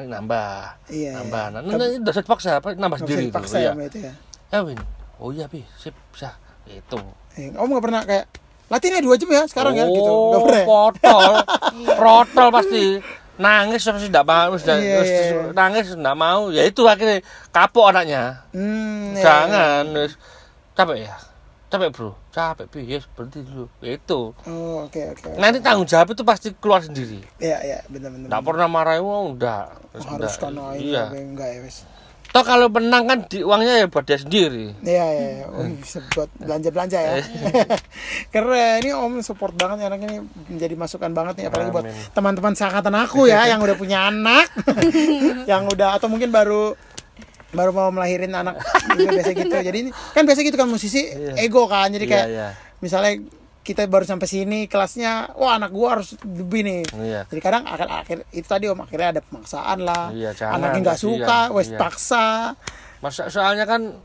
Nambah. 0.00 0.88
Iya, 0.88 1.20
nambah. 1.20 1.44
Iya. 1.50 1.60
nah, 1.60 1.76
nah, 1.76 1.86
ini 1.90 2.00
udah 2.00 2.14
dipaksa 2.14 2.62
apa? 2.62 2.72
Nambah 2.72 3.04
sendiri 3.04 3.28
tuh 3.28 3.42
ya 3.52 3.74
iya. 3.76 3.84
itu 3.84 3.98
ya. 4.00 4.12
Ya 4.54 4.58
Win. 4.62 4.78
Oh 5.20 5.34
iya 5.34 5.44
pi 5.50 5.60
sip 5.76 5.92
bisa 6.14 6.32
itu 6.64 6.96
Eh, 7.36 7.52
Om 7.52 7.68
nggak 7.68 7.84
pernah 7.84 8.02
kayak 8.02 8.26
latihannya 8.70 9.02
dua 9.02 9.14
jam 9.18 9.28
ya 9.28 9.42
sekarang 9.50 9.74
ya 9.76 9.84
gitu. 9.90 10.08
Oh 10.08 10.30
nggak 10.32 10.42
pernah 10.46 10.62
ya? 10.62 10.66
potol. 10.66 11.32
Protol 12.00 12.48
pasti. 12.54 12.84
Nangis 13.40 13.80
pasti 13.84 14.08
tidak 14.12 14.28
mau 14.28 14.52
sudah 14.52 14.76
Iya, 14.76 14.84
iya, 14.84 14.96
terus 15.00 15.52
nangis 15.56 15.84
tidak 15.92 16.16
mau. 16.16 16.48
Ya 16.48 16.62
itu 16.64 16.82
akhirnya 16.84 17.20
kapok 17.52 17.92
anaknya. 17.92 18.44
Hmm, 18.52 19.16
ya, 19.16 19.20
jangan 19.20 19.84
wis. 19.96 20.12
Capek 20.80 20.98
ya? 21.04 21.16
Capek 21.70 21.88
bro. 21.94 22.10
Capek 22.34 22.66
yes 22.82 23.04
berhenti 23.14 23.46
dulu. 23.46 23.70
Ya 23.78 23.94
itu. 23.94 24.34
Oh, 24.34 24.88
oke 24.88 25.00
oke. 25.14 25.30
nanti 25.38 25.62
tanggung 25.62 25.86
jawab 25.86 26.10
itu 26.16 26.22
pasti 26.26 26.48
keluar 26.56 26.82
sendiri. 26.82 27.22
Iya 27.38 27.58
iya. 27.62 27.78
Benar 27.86 28.10
benar. 28.10 28.26
tidak 28.26 28.42
pernah 28.42 28.66
marahin 28.66 29.04
oh 29.06 29.36
udah. 29.38 29.70
Wis, 29.94 30.02
harus 30.08 30.34
karena 30.40 30.74
iya 30.74 31.04
yang 31.14 31.36
enggak 31.36 31.50
ya 31.52 31.60
wes. 31.62 31.86
toh 32.30 32.46
kalau 32.46 32.70
menang 32.70 33.10
kan 33.10 33.18
di, 33.26 33.42
uangnya 33.42 33.82
ya 33.82 33.86
buat 33.90 34.06
dia 34.06 34.14
sendiri. 34.14 34.70
Iya 34.86 35.06
iya, 35.18 35.28
iya. 35.42 35.46
Oh, 35.50 35.66
bisa 35.66 35.98
buat 36.14 36.30
belanja 36.38 36.68
belanja 36.70 36.98
ya. 37.02 37.12
Keren. 38.34 38.86
Ini 38.86 38.94
Om 38.94 39.18
support 39.26 39.54
banget 39.58 39.82
ya 39.82 39.86
anak 39.90 40.06
ini 40.06 40.22
menjadi 40.46 40.74
masukan 40.78 41.10
banget 41.10 41.42
nih 41.42 41.46
apalagi 41.50 41.70
buat 41.74 41.90
teman-teman 42.14 42.54
seangkatan 42.54 42.94
aku 43.02 43.26
ya 43.26 43.50
yang 43.50 43.58
udah 43.58 43.74
punya 43.74 44.14
anak, 44.14 44.46
yang 45.50 45.66
udah 45.66 45.98
atau 45.98 46.06
mungkin 46.06 46.30
baru 46.30 46.78
baru 47.50 47.70
mau 47.70 47.90
melahirin 47.90 48.30
anak 48.30 48.58
juga 48.94 49.10
biasa 49.20 49.30
gitu. 49.34 49.54
Jadi 49.54 49.78
ini 49.86 49.90
kan 50.14 50.22
biasa 50.22 50.40
gitu 50.42 50.56
kan 50.56 50.68
musisi 50.70 51.02
ego 51.36 51.66
kan. 51.66 51.90
Jadi 51.90 52.06
Iya, 52.06 52.12
kayak 52.14 52.26
iya. 52.30 52.48
misalnya 52.78 53.12
kita 53.60 53.84
baru 53.86 54.08
sampai 54.08 54.24
sini 54.24 54.64
kelasnya, 54.66 55.36
wah 55.36 55.60
anak 55.60 55.70
gua 55.70 56.00
harus 56.00 56.16
lebih 56.24 56.64
nih. 56.64 56.80
Iya. 56.96 57.20
Jadi 57.28 57.40
kadang 57.44 57.68
akhir 57.68 57.88
akhir 57.90 58.18
itu 58.32 58.46
tadi 58.48 58.66
om 58.66 58.80
akhirnya 58.80 59.18
ada 59.18 59.22
pemaksaan 59.22 59.78
lah. 59.84 60.08
Iya, 60.10 60.30
jangan, 60.32 60.56
Anaknya 60.58 60.80
nggak 60.90 61.00
suka, 61.00 61.38
wes 61.52 61.68
Iya. 61.68 61.78
paksa. 61.78 62.26
Masa 63.00 63.32
soalnya 63.32 63.64
kan 63.64 63.96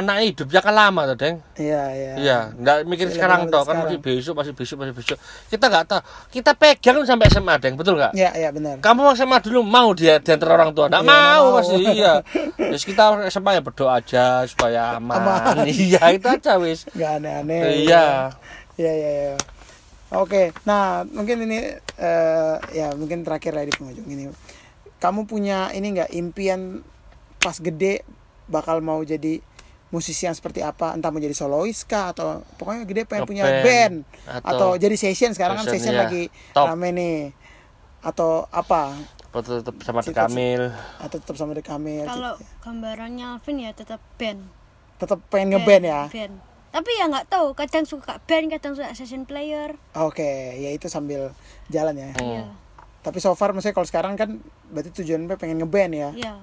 anak 0.00 0.16
hidupnya 0.24 0.60
kan 0.64 0.72
lama 0.72 1.04
tuh, 1.12 1.16
Deng. 1.20 1.36
Iya 1.60 1.82
iya. 1.92 2.12
Iya, 2.16 2.38
nggak 2.56 2.76
mikir 2.88 3.12
sekarang 3.12 3.52
toh, 3.52 3.60
kan 3.68 3.84
masih 3.84 4.00
besok, 4.00 4.32
masih 4.40 4.56
besok, 4.56 4.76
masih 4.80 4.94
besok. 4.96 5.18
Kita 5.52 5.68
nggak 5.68 5.84
tahu. 5.84 6.00
Kita 6.32 6.56
pegang 6.56 7.04
sampai 7.04 7.28
SMA, 7.28 7.54
Deng, 7.60 7.76
betul 7.76 8.00
nggak? 8.00 8.16
Iya 8.16 8.30
iya 8.32 8.48
benar. 8.48 8.80
Kamu 8.80 9.12
SMA 9.12 9.38
dulu 9.44 9.60
mau 9.60 9.92
dia 9.92 10.16
diantar 10.16 10.48
orang 10.48 10.72
tua? 10.72 10.88
Nggak 10.88 11.02
nggak 11.04 11.20
mau, 11.20 11.44
mau. 11.44 11.56
pasti 11.60 11.76
iya. 11.92 12.14
Terus 12.56 12.84
kita 12.88 13.02
SMA 13.28 13.50
ya 13.58 13.62
berdoa 13.62 13.92
aja 14.00 14.24
supaya 14.48 14.96
aman. 14.96 15.20
Aman. 15.20 15.56
iya, 15.68 16.02
itu 16.16 16.26
aja 16.26 16.56
wis. 16.56 16.88
Nggak 16.96 17.10
aneh-aneh. 17.20 17.60
Iya. 17.84 18.06
Iya 18.80 18.92
iya 18.96 19.10
iya. 19.12 19.36
Oke, 20.12 20.52
nah 20.68 21.08
mungkin 21.08 21.48
ini 21.48 21.72
eh, 21.96 22.56
ya 22.76 22.92
mungkin 22.96 23.24
terakhir 23.24 23.56
lah 23.56 23.64
di 23.64 23.72
penghujung 23.72 24.08
ini. 24.08 24.28
Kamu 25.00 25.24
punya 25.24 25.72
ini 25.72 25.96
nggak 25.96 26.12
impian 26.12 26.84
pas 27.40 27.56
gede 27.58 28.04
bakal 28.46 28.84
mau 28.84 29.00
jadi 29.02 29.40
musisi 29.92 30.24
yang 30.24 30.34
seperti 30.34 30.64
apa? 30.64 30.96
Entah 30.96 31.12
mau 31.12 31.20
jadi 31.20 31.36
solois 31.36 31.84
kah 31.84 32.16
atau 32.16 32.40
pokoknya 32.56 32.88
gede 32.88 33.02
pengen 33.04 33.28
punya 33.28 33.44
band 33.60 34.08
atau, 34.24 34.48
atau 34.48 34.68
jadi 34.80 34.96
session 34.96 35.36
sekarang 35.36 35.60
kan 35.60 35.68
session, 35.68 35.92
iya. 35.94 36.08
lagi 36.08 36.22
Top. 36.56 36.72
rame 36.72 36.88
nih. 36.96 37.18
Atau 38.02 38.48
apa? 38.50 38.96
Atau 39.30 39.60
tetap 39.62 39.76
sama 39.84 40.00
Cita- 40.02 40.26
Kamil. 40.26 40.72
Atau 40.98 41.16
tetap 41.22 41.36
sama 41.38 41.52
The 41.54 41.62
Kamil? 41.62 42.08
Kalau 42.08 42.34
gambarannya 42.64 43.38
Alvin 43.38 43.62
ya 43.62 43.70
tetap 43.70 44.00
band. 44.18 44.48
Tetap 44.98 45.22
pengen 45.30 45.54
ngeband 45.54 45.84
ya? 45.86 46.02
Band. 46.10 46.34
Tapi 46.72 46.90
ya 46.96 47.04
nggak 47.04 47.28
tahu, 47.28 47.52
kadang 47.52 47.84
suka 47.84 48.16
band, 48.24 48.48
kadang 48.48 48.72
suka 48.72 48.96
session 48.96 49.28
player. 49.28 49.76
Oke, 49.92 50.56
ya 50.56 50.72
itu 50.72 50.88
sambil 50.88 51.36
jalan 51.68 51.92
ya. 52.00 52.10
Iya. 52.16 52.44
Tapi 53.04 53.20
so 53.20 53.36
far 53.36 53.52
maksudnya 53.52 53.76
kalau 53.76 53.84
sekarang 53.84 54.16
kan 54.16 54.40
berarti 54.72 54.88
tujuannya 54.88 55.36
pengen 55.36 55.60
ngeband 55.60 55.92
ya. 55.92 56.10
Iya. 56.16 56.34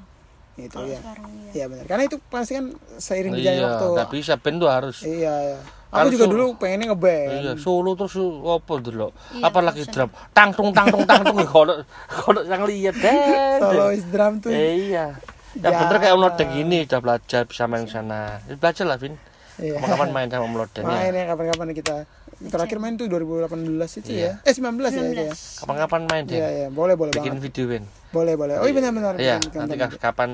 Gitu 0.60 0.76
Kalau 0.76 0.88
ya. 0.88 0.99
sekarang 0.99 1.30
iya. 1.32 1.51
Iya 1.51 1.66
benar. 1.66 1.84
Karena 1.86 2.03
itu 2.05 2.18
pasti 2.24 2.51
kan 2.53 2.66
seiring 2.97 3.32
berjalannya 3.32 3.57
Iya, 3.57 3.70
waktu. 3.70 3.86
nggak 3.91 4.10
bisa 4.12 4.34
band 4.36 4.57
tuh 4.57 4.70
harus. 4.70 4.97
Iya, 5.01 5.34
iya. 5.45 5.60
Aku 5.89 5.97
Kalau 5.97 6.10
juga 6.12 6.22
so- 6.22 6.32
dulu 6.32 6.45
pengennya 6.55 6.86
ngeband. 6.88 7.30
Iya, 7.34 7.51
solo 7.57 7.91
terus 7.95 8.14
apa 8.45 8.74
dulu. 8.78 9.07
Iya, 9.32 9.43
Apalagi 9.43 9.82
bosan. 9.82 9.93
drum. 9.95 10.10
Tangtung 10.30 10.70
tangtung 10.70 11.03
tangtung 11.03 11.38
kalau 11.43 11.76
kalau 12.05 12.41
yang 12.43 12.62
lihat 12.64 12.95
deh. 13.01 13.57
Solois 13.57 14.03
drum 14.05 14.34
tuh. 14.38 14.49
Eh, 14.49 14.93
iya. 14.93 15.18
Yang 15.51 15.74
Ya. 15.74 15.80
bener 15.82 15.97
kayak 15.97 16.14
Om 16.14 16.22
Lodeng 16.22 16.49
gini 16.53 16.78
udah 16.86 16.99
belajar 16.99 17.41
bisa 17.43 17.66
main 17.66 17.84
sana. 17.84 18.38
Ya, 18.45 18.53
Belajar 18.53 18.86
lah, 18.86 18.95
Vin. 18.95 19.18
Iya. 19.57 19.82
Kapan 19.82 20.10
main 20.10 20.30
sama 20.30 20.45
Om 20.45 20.55
Lodeng 20.55 20.86
Main 20.88 21.10
ya? 21.10 21.20
ya 21.20 21.26
kapan-kapan 21.28 21.68
kita. 21.74 21.95
Terakhir 22.40 22.80
main 22.80 22.96
tuh 22.96 23.12
2018 23.12 24.00
itu 24.00 24.16
Iya. 24.16 24.40
ya. 24.40 24.48
Eh 24.48 24.54
19, 24.56 24.80
ya 24.88 25.02
itu 25.04 25.24
ya. 25.28 25.34
19. 25.36 25.60
Kapan-kapan 25.60 26.02
main 26.08 26.24
deh. 26.24 26.40
Iya, 26.40 26.48
iya. 26.50 26.68
Boleh, 26.72 26.96
boleh 26.96 27.12
Bikin 27.12 27.36
banget. 27.36 27.44
video, 27.44 27.64
Vin. 27.68 27.84
Boleh, 28.10 28.34
boleh. 28.40 28.56
Oh 28.58 28.66
iya 28.66 28.74
benar-benar. 28.74 29.14
Iya, 29.20 29.36
bikin 29.38 29.60
nanti 29.60 30.00
kapan 30.00 30.30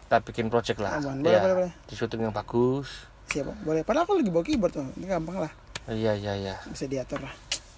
kita 0.00 0.16
bikin 0.24 0.46
project 0.48 0.78
lah. 0.80 0.96
Aman. 0.96 1.20
Boleh, 1.20 1.28
Iya, 1.30 1.38
boleh, 1.40 1.54
boleh. 1.60 1.72
Di 1.84 1.94
syuting 1.94 2.20
yang 2.22 2.32
bagus. 2.32 2.88
Siap, 3.28 3.44
Om. 3.46 3.56
boleh. 3.62 3.82
Padahal 3.82 4.04
aku 4.04 4.16
lagi 4.16 4.30
bawa 4.30 4.44
keyboard 4.44 4.72
tuh. 4.72 4.88
Ini 4.96 5.06
gampang 5.06 5.44
lah. 5.44 5.52
Iya, 5.86 6.16
iya, 6.16 6.32
iya. 6.34 6.54
Bisa 6.64 6.88
diatur 6.88 7.20
lah. 7.20 7.34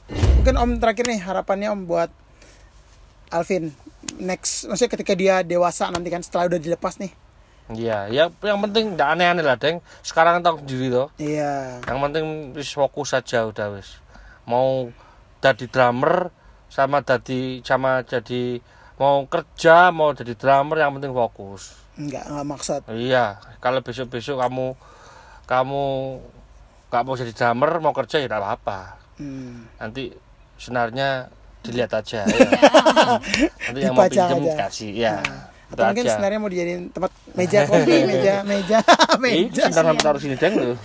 Mungkin 0.06 0.54
Om 0.54 0.70
terakhir 0.78 1.04
nih 1.04 1.18
harapannya 1.18 1.68
Om 1.68 1.82
buat 1.84 2.10
Alvin 3.28 3.74
next 4.16 4.70
maksudnya 4.70 4.94
ketika 4.94 5.12
dia 5.12 5.42
dewasa 5.42 5.90
nanti 5.90 6.06
kan 6.08 6.22
setelah 6.22 6.46
udah 6.46 6.60
dilepas 6.62 6.94
nih. 6.96 7.10
Iya, 7.66 8.06
ya 8.14 8.24
yang 8.46 8.62
penting 8.62 8.94
tidak 8.94 9.08
aneh-aneh 9.18 9.42
lah, 9.42 9.58
Deng. 9.58 9.82
Sekarang 10.06 10.38
tahu 10.38 10.62
sendiri 10.62 10.86
toh. 10.86 11.08
Iya. 11.18 11.82
Yang 11.82 11.98
penting 11.98 12.24
wis 12.54 12.70
fokus 12.70 13.10
saja 13.10 13.42
udah 13.42 13.74
wis. 13.74 13.98
Mau 14.46 14.94
jadi 15.42 15.66
drummer 15.66 16.30
sama 16.70 17.02
jadi 17.02 17.62
sama 17.66 18.06
jadi 18.06 18.62
mau 18.96 19.26
kerja 19.26 19.90
mau 19.90 20.14
jadi 20.14 20.38
drummer 20.38 20.78
yang 20.78 20.94
penting 20.94 21.10
fokus. 21.10 21.74
Enggak, 21.98 22.30
enggak 22.30 22.46
maksud. 22.46 22.80
Iya, 22.92 23.42
kalau 23.58 23.82
besok-besok 23.82 24.38
kamu 24.38 24.66
kamu 25.46 25.84
nggak 26.86 27.02
mau 27.02 27.14
jadi 27.18 27.32
drummer 27.34 27.70
mau 27.82 27.94
kerja 27.94 28.22
ya 28.22 28.30
tidak 28.30 28.40
apa-apa. 28.46 28.80
Hmm. 29.18 29.66
Nanti 29.80 30.14
senarnya 30.54 31.26
dilihat 31.66 31.90
aja 31.98 32.22
ya. 32.22 32.26
Nanti 33.66 33.78
yang 33.82 33.94
mau 33.96 34.06
pinjam 34.06 34.38
aja. 34.38 34.54
kasih 34.68 34.92
ya. 34.94 35.14
Nah, 35.18 35.50
atau 35.66 35.82
mungkin 35.90 36.04
aja. 36.06 36.12
sebenarnya 36.14 36.38
mau 36.38 36.50
dijadiin 36.50 36.82
tempat 36.94 37.10
meja 37.36 37.64
kopi, 37.68 37.96
meja, 38.02 38.40
meja, 38.42 38.78
meja. 39.22 39.68
sebentar 39.68 39.94
taruh 40.02 40.20
sini 40.20 40.34
deng 40.34 40.56
lu. 40.56 40.72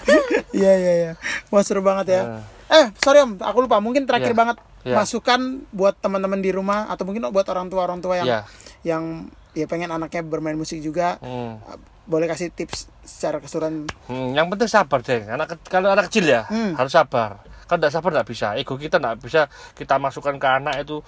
Iya 0.52 0.72
iya 0.76 0.92
iya. 0.94 1.12
Wah 1.48 1.64
seru 1.64 1.80
banget 1.80 2.12
ya. 2.12 2.22
Eh 2.68 2.92
sorry 3.00 3.24
om, 3.24 3.40
aku 3.40 3.64
lupa. 3.64 3.80
Mungkin 3.80 4.04
terakhir 4.04 4.36
Iya. 4.36 4.38
banget 4.38 4.58
Iya. 4.82 4.96
masukan 4.98 5.40
buat 5.72 5.96
teman-teman 5.96 6.38
di 6.38 6.52
rumah 6.52 6.92
atau 6.92 7.08
mungkin 7.08 7.24
buat 7.30 7.48
orang 7.48 7.72
tua 7.72 7.82
orang 7.82 8.04
tua 8.04 8.20
yang 8.20 8.28
Iya. 8.28 8.40
yang 8.84 9.04
ya 9.52 9.64
pengen 9.66 9.90
anaknya 9.90 10.22
bermain 10.22 10.60
musik 10.60 10.84
juga. 10.84 11.16
Hmm. 11.20 11.64
Boleh 12.04 12.28
kasih 12.28 12.52
tips 12.52 12.92
secara 13.02 13.40
keseluruhan. 13.40 13.88
Hmm, 14.06 14.36
yang 14.36 14.52
penting 14.52 14.68
sabar 14.68 15.00
deh. 15.00 15.24
Anak 15.24 15.56
kalau 15.66 15.88
anak 15.88 16.12
kecil 16.12 16.28
ya 16.28 16.44
Hmm. 16.44 16.76
harus 16.76 16.92
sabar. 16.92 17.40
Kalau 17.64 17.80
tidak 17.80 17.94
sabar 17.94 18.10
tidak 18.12 18.28
bisa. 18.28 18.48
Ego 18.56 18.76
kita 18.76 19.00
tidak 19.00 19.24
bisa 19.24 19.42
kita 19.72 19.96
masukkan 19.96 20.36
ke 20.36 20.48
anak 20.50 20.84
itu. 20.84 21.00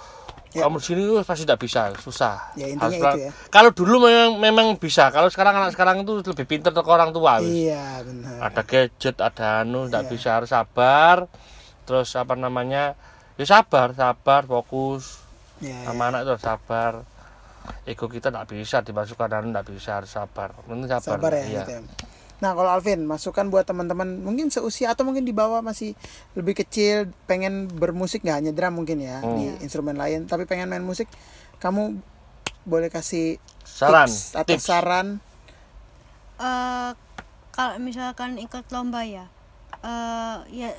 Ya. 0.54 0.70
Kamu 0.70 0.78
sini 0.78 1.02
uh, 1.10 1.26
pasti 1.26 1.50
tidak 1.50 1.66
bisa, 1.66 1.90
susah. 1.98 2.54
Ya, 2.54 2.70
intinya 2.70 2.94
Harus 2.94 3.02
itu 3.02 3.20
ya. 3.26 3.32
Kalau 3.50 3.74
dulu 3.74 4.06
memang 4.06 4.38
memang 4.38 4.68
bisa. 4.78 5.10
Kalau 5.10 5.26
sekarang 5.34 5.58
anak 5.58 5.74
sekarang 5.74 6.06
itu 6.06 6.22
lebih 6.22 6.46
pintar 6.46 6.70
ke 6.78 6.82
orang 6.86 7.10
tua. 7.10 7.42
wis. 7.42 7.50
Iya 7.70 8.06
benar. 8.06 8.38
Ada 8.54 8.62
gadget, 8.62 9.18
ada 9.18 9.66
anu, 9.66 9.90
tidak 9.90 10.04
Iya. 10.06 10.12
bisa 10.14 10.30
harus 10.38 10.50
sabar. 10.54 11.26
Terus 11.90 12.14
apa 12.14 12.38
namanya? 12.38 12.94
Ya 13.34 13.46
sabar, 13.50 13.98
sabar, 13.98 14.46
fokus. 14.46 15.26
Iya, 15.58 15.90
Sama 15.90 16.14
anak 16.14 16.30
itu 16.30 16.30
harus 16.38 16.46
sabar. 16.46 16.94
Ego 17.90 18.06
kita 18.06 18.30
tidak 18.30 18.46
bisa 18.46 18.78
dimasukkan 18.86 19.30
anu 19.34 19.48
tidak 19.50 19.66
bisa 19.74 19.92
harus 19.98 20.12
sabar. 20.14 20.54
Penting 20.70 20.86
sabar. 20.86 21.18
sabar 21.18 21.32
ya. 21.34 21.44
Iya. 21.50 21.64
Gitu 21.66 21.72
ya. 21.74 21.82
Nah 22.44 22.52
kalau 22.52 22.68
Alvin 22.68 23.08
masukan 23.08 23.48
buat 23.48 23.64
teman-teman 23.64 24.20
mungkin 24.20 24.52
seusia 24.52 24.92
atau 24.92 25.08
mungkin 25.08 25.24
di 25.24 25.32
bawah 25.32 25.64
masih 25.64 25.96
lebih 26.36 26.60
kecil 26.60 27.08
pengen 27.24 27.72
bermusik 27.72 28.20
nggak 28.20 28.38
hanya 28.38 28.52
drum 28.52 28.76
mungkin 28.76 29.00
ya 29.00 29.24
Hmm. 29.24 29.32
di 29.34 29.48
instrumen 29.64 29.96
lain 29.96 30.28
tapi 30.28 30.44
pengen 30.44 30.68
main 30.68 30.84
musik 30.84 31.08
kamu 31.58 32.04
boleh 32.64 32.92
kasih 32.92 33.40
Saran, 33.64 34.12
tips 34.12 34.36
atau 34.36 34.56
tips. 34.60 34.66
saran 34.68 35.08
Eh, 36.36 36.92
kalau 37.50 37.80
misalkan 37.80 38.36
ikut 38.36 38.66
lomba 38.68 39.06
ya, 39.06 39.30
eh 39.80 40.38
ya 40.52 40.70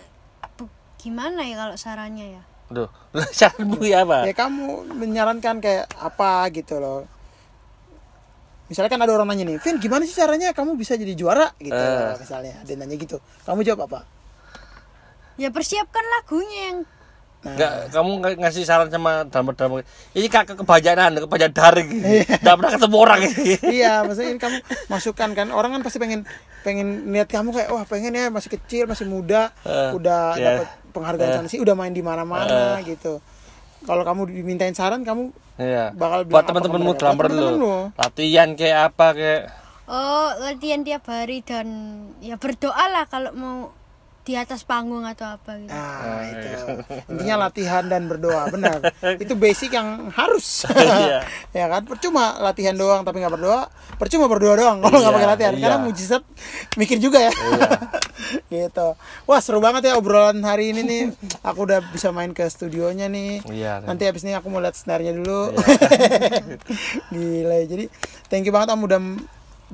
bu- 0.52 0.68
gimana 0.98 1.40
ya 1.40 1.56
kalau 1.56 1.76
sarannya 1.78 2.36
ya? 2.36 2.42
Duh, 2.68 2.90
saranmu 3.32 3.80
ya 3.80 4.04
apa? 4.04 4.26
ya 4.26 4.34
kamu 4.34 4.92
menyarankan 4.92 5.64
kayak 5.64 5.86
apa 5.96 6.44
gitu 6.52 6.76
loh 6.76 7.08
misalnya 8.64 8.88
kan 8.88 9.00
ada 9.00 9.12
orang 9.12 9.28
nanya 9.28 9.44
nih 9.44 9.56
Vin 9.58 9.76
gimana 9.76 10.02
sih 10.02 10.12
caranya 10.12 10.50
kamu 10.50 10.74
bisa 10.74 10.94
jadi 10.94 11.12
juara? 11.12 11.52
Gitu 11.56 11.70
Eh. 11.70 12.16
misalnya. 12.16 12.54
Ada 12.58 12.70
yang 12.70 12.80
nanya 12.80 12.96
gitu. 12.96 13.16
Kamu 13.42 13.60
jawab 13.60 13.86
apa? 13.86 14.00
Ya 15.34 15.50
persiapkan 15.50 16.00
lagunya 16.12 16.60
yang 16.64 16.78
nah. 17.40 17.52
Enggak, 17.52 17.72
kamu 17.90 18.10
ng- 18.16 18.38
ngasih 18.40 18.62
saran 18.64 18.88
sama 18.88 19.26
drama-drama 19.26 19.84
ini 20.12 20.28
kakak 20.28 20.56
kebanyakan 20.56 21.20
kebanyakan 21.20 21.52
daring. 21.52 21.88
Iya. 22.14 22.24
nggak 22.40 22.54
pernah 22.56 22.72
ketemu 22.72 22.96
orang. 22.96 23.20
Iya 23.76 23.92
maksudnya 24.00 24.30
ini 24.30 24.40
kamu 24.40 24.56
masukkan 24.88 25.30
kan 25.34 25.46
orang 25.50 25.70
kan 25.72 25.80
pasti 25.82 25.98
pengen 25.98 26.24
pengen 26.62 27.10
lihat 27.10 27.28
kamu 27.28 27.52
kayak 27.52 27.68
wah 27.68 27.84
pengen 27.84 28.12
ya 28.12 28.32
masih 28.32 28.48
kecil 28.50 28.86
masih 28.86 29.04
muda 29.04 29.52
Eh, 29.60 29.92
udah 29.92 30.22
iya. 30.32 30.44
dapat 30.56 30.68
penghargaan 30.90 31.30
sana 31.36 31.48
sih 31.50 31.60
udah 31.60 31.74
main 31.74 31.90
di 31.90 32.00
mana-mana 32.00 32.80
gitu 32.80 33.20
kalau 33.85 34.03
kamu 34.03 34.32
dimintain 34.32 34.72
saran 34.72 35.05
kamu 35.05 35.30
Iya. 35.55 35.95
Bakal 35.95 36.26
bilang 36.26 36.35
Buat 36.35 36.45
teman-temanmu 36.51 36.93
drummer 36.99 37.24
teman-temanmu. 37.30 37.74
Latihan 37.95 38.49
kayak 38.53 38.78
apa 38.91 39.07
kayak 39.14 39.43
Oh, 39.85 40.32
latihan 40.41 40.80
tiap 40.80 41.05
hari 41.07 41.45
dan 41.45 41.68
ya 42.18 42.41
berdoa 42.41 42.85
lah 42.89 43.05
kalau 43.05 43.30
mau 43.37 43.57
di 44.24 44.40
atas 44.40 44.64
panggung 44.64 45.04
atau 45.04 45.36
apa 45.36 45.60
gitu. 45.60 45.68
Nah, 45.68 46.24
itu. 46.24 46.48
Intinya 47.12 47.44
latihan 47.44 47.84
dan 47.84 48.08
berdoa, 48.08 48.48
benar. 48.48 48.80
Itu 49.22 49.36
basic 49.36 49.76
yang 49.76 50.08
harus. 50.10 50.64
Iya. 50.74 51.20
ya 51.58 51.66
kan? 51.68 51.84
Percuma 51.84 52.40
latihan 52.40 52.72
doang 52.72 53.04
tapi 53.04 53.20
nggak 53.20 53.34
berdoa, 53.36 53.68
percuma 54.00 54.24
berdoa 54.24 54.56
doang 54.56 54.78
kalau 54.80 54.96
nggak 54.96 55.12
Iya, 55.12 55.16
pakai 55.20 55.28
latihan. 55.28 55.52
iya. 55.52 55.62
Karena 55.68 55.78
mujizat 55.84 56.22
mikir 56.80 56.96
juga 56.96 57.20
ya. 57.20 57.32
gitu. 58.48 58.96
Wah, 59.28 59.40
seru 59.44 59.60
banget 59.60 59.92
ya 59.92 60.00
obrolan 60.00 60.40
hari 60.40 60.72
ini 60.72 60.80
nih. 60.82 61.02
Aku 61.44 61.68
udah 61.68 61.84
bisa 61.92 62.08
main 62.10 62.32
ke 62.32 62.48
studionya 62.48 63.12
nih. 63.12 63.44
Iya. 63.44 63.84
Nanti 63.84 64.08
habis 64.08 64.24
ini 64.24 64.32
aku 64.32 64.48
mau 64.48 64.64
lihat 64.64 64.72
snare-nya 64.72 65.12
dulu. 65.12 65.52
Iya. 65.52 66.56
Gila. 67.12 67.56
Jadi, 67.68 67.84
thank 68.32 68.48
you 68.48 68.52
banget 68.54 68.72
Om 68.72 68.82
udah 68.88 69.00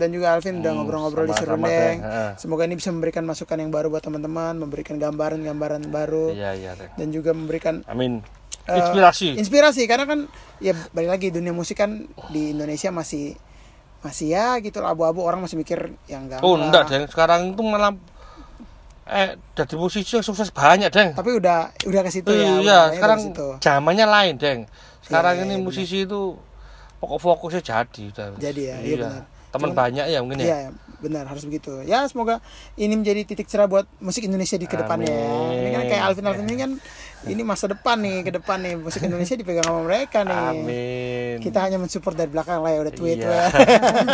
dan 0.01 0.09
juga 0.09 0.33
Alvin 0.33 0.59
udah 0.59 0.67
Hmm, 0.67 0.79
ngobrol-ngobrol 0.81 1.29
di 1.29 1.35
Serundeng. 1.37 1.97
Semoga 2.35 2.65
ini 2.65 2.75
bisa 2.75 2.89
memberikan 2.89 3.23
masukan 3.23 3.55
yang 3.55 3.69
baru 3.69 3.87
buat 3.87 4.01
teman-teman, 4.01 4.57
memberikan 4.57 4.97
gambaran-gambaran 4.97 5.85
baru 5.87 6.33
Iya, 6.33 6.51
iya, 6.57 6.73
dan 6.97 7.13
juga 7.13 7.31
memberikan 7.31 7.85
Amin. 7.85 8.25
eh, 8.65 8.77
Inspirasi. 8.77 9.37
inspirasi 9.37 9.85
karena 9.85 10.05
kan 10.05 10.25
ya 10.59 10.73
balik 10.91 11.11
lagi 11.13 11.29
dunia 11.29 11.51
musik 11.51 11.77
kan 11.77 12.09
di 12.29 12.51
Indonesia 12.51 12.89
masih 12.89 13.37
masih 14.01 14.33
ya 14.33 14.57
gitu 14.59 14.81
abu-abu 14.81 15.21
orang 15.21 15.45
masih 15.45 15.55
mikir 15.55 15.77
yang 16.07 16.25
enggak 16.25 16.41
Oh, 16.41 16.57
enggak, 16.57 16.89
Deng. 16.89 17.05
Sekarang 17.05 17.53
itu 17.53 17.61
malah 17.61 17.93
eh 19.05 19.35
dari 19.53 19.75
musisi 19.75 20.07
yang 20.09 20.23
sukses 20.23 20.49
banyak, 20.49 20.87
Deng. 20.89 21.11
tapi 21.13 21.35
udah 21.35 21.75
udah 21.83 22.01
ke 22.01 22.11
situ 22.11 22.31
ya 22.31 22.47
iya, 22.47 22.53
udah 22.63 22.83
sekarang 22.95 23.19
zamannya 23.59 24.07
lain, 24.07 24.35
Deng. 24.39 24.61
Sekarang 25.03 25.35
Iya, 25.37 25.45
ini 25.45 25.55
iya, 25.59 25.61
musisi 25.61 25.99
itu 26.07 26.39
pokok 26.97 27.19
fokusnya 27.19 27.61
jadi 27.61 28.03
udah. 28.09 28.27
Jadi 28.39 28.63
ya, 28.63 28.77
iya 28.79 28.97
benar. 29.03 29.25
Teman 29.51 29.75
banyak 29.75 30.07
ya 30.07 30.19
mungkin 30.23 30.39
ya. 30.39 30.47
Iya, 30.47 30.59
benar 30.99 31.27
harus 31.27 31.43
begitu. 31.43 31.83
Ya 31.83 32.07
semoga 32.07 32.39
ini 32.75 32.95
menjadi 32.95 33.27
titik 33.27 33.51
cerah 33.51 33.67
buat 33.67 33.87
musik 33.99 34.23
Indonesia 34.23 34.55
di 34.55 34.65
ke 34.65 34.79
depannya. 34.79 35.11
ya. 35.11 35.51
Ini 35.53 35.69
kan 35.75 35.83
kayak 35.87 36.03
Alvin 36.07 36.27
Alvin 36.27 36.47
ini 36.47 36.59
kan 36.59 36.73
ini 37.21 37.45
masa 37.45 37.69
depan 37.69 38.01
nih 38.01 38.25
ke 38.25 38.33
depan 38.33 38.65
nih 38.65 38.81
musik 38.81 39.05
Indonesia 39.05 39.37
dipegang 39.37 39.67
sama 39.67 39.85
mereka 39.85 40.25
nih. 40.25 40.41
Amin. 40.57 41.37
Kita 41.43 41.61
hanya 41.61 41.77
mensupport 41.77 42.17
dari 42.17 42.31
belakang 42.33 42.65
lah 42.65 42.71
ya 42.73 42.81
udah 42.81 42.95
tweet 42.95 43.19
Iya. 43.21 43.43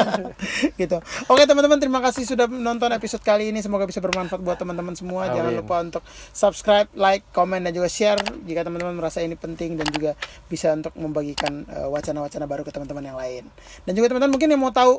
gitu. 0.80 0.98
Oke 1.28 1.46
teman-teman 1.46 1.78
terima 1.78 2.02
kasih 2.02 2.26
sudah 2.26 2.50
menonton 2.50 2.90
episode 2.90 3.22
kali 3.22 3.54
ini. 3.54 3.62
Semoga 3.62 3.86
bisa 3.86 4.02
bermanfaat 4.02 4.42
buat 4.42 4.58
teman-teman 4.58 4.96
semua. 4.96 5.30
Jangan 5.30 5.52
Amin. 5.52 5.60
lupa 5.62 5.76
untuk 5.78 6.02
subscribe, 6.32 6.90
like, 6.94 7.22
komen 7.30 7.62
dan 7.62 7.70
juga 7.70 7.86
share 7.86 8.18
jika 8.42 8.66
teman-teman 8.66 8.96
merasa 8.96 9.22
ini 9.22 9.36
penting 9.36 9.78
dan 9.78 9.86
juga 9.86 10.18
bisa 10.46 10.72
untuk 10.72 10.90
membagikan 10.96 11.62
eh, 11.68 11.86
wacana-wacana 11.86 12.44
baru 12.46 12.62
ke 12.62 12.72
teman-teman 12.72 13.04
yang 13.04 13.18
lain. 13.18 13.44
Dan 13.86 13.92
juga 13.94 14.10
teman-teman 14.10 14.32
mungkin 14.34 14.48
yang 14.50 14.58
mau 14.58 14.74
tahu 14.74 14.98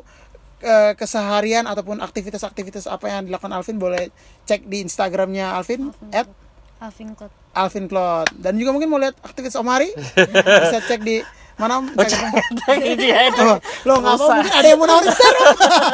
keseharian 0.92 1.64
ataupun 1.64 1.98
aktivitas-aktivitas 1.98 2.84
apa 2.84 3.08
yang 3.08 3.24
dilakukan 3.24 3.50
Alvin 3.50 3.76
boleh 3.76 4.10
cek 4.44 4.64
di 4.64 4.82
Instagramnya 4.82 5.52
Alvin 5.52 5.88
at 6.10 6.26
Alvin 6.78 7.10
Cloud. 7.12 7.32
Alvin 7.52 7.86
Claude 7.86 8.30
dan 8.34 8.54
juga 8.54 8.70
mungkin 8.70 8.86
mau 8.86 8.96
lihat 8.96 9.18
aktivitas 9.20 9.54
Omari 9.54 9.90
bisa 10.62 10.78
cek 10.80 11.00
di 11.00 11.18
mana? 11.54 11.82
Iya. 12.70 13.34
Oh, 13.34 13.58
lo 13.82 13.98
nggak 13.98 14.14
mau 14.16 14.30
mungkin 14.30 14.52
ada 14.52 14.62
yang 14.64 14.78
mau 14.78 14.86
nawarin 14.86 15.10
sekarang 15.10 15.42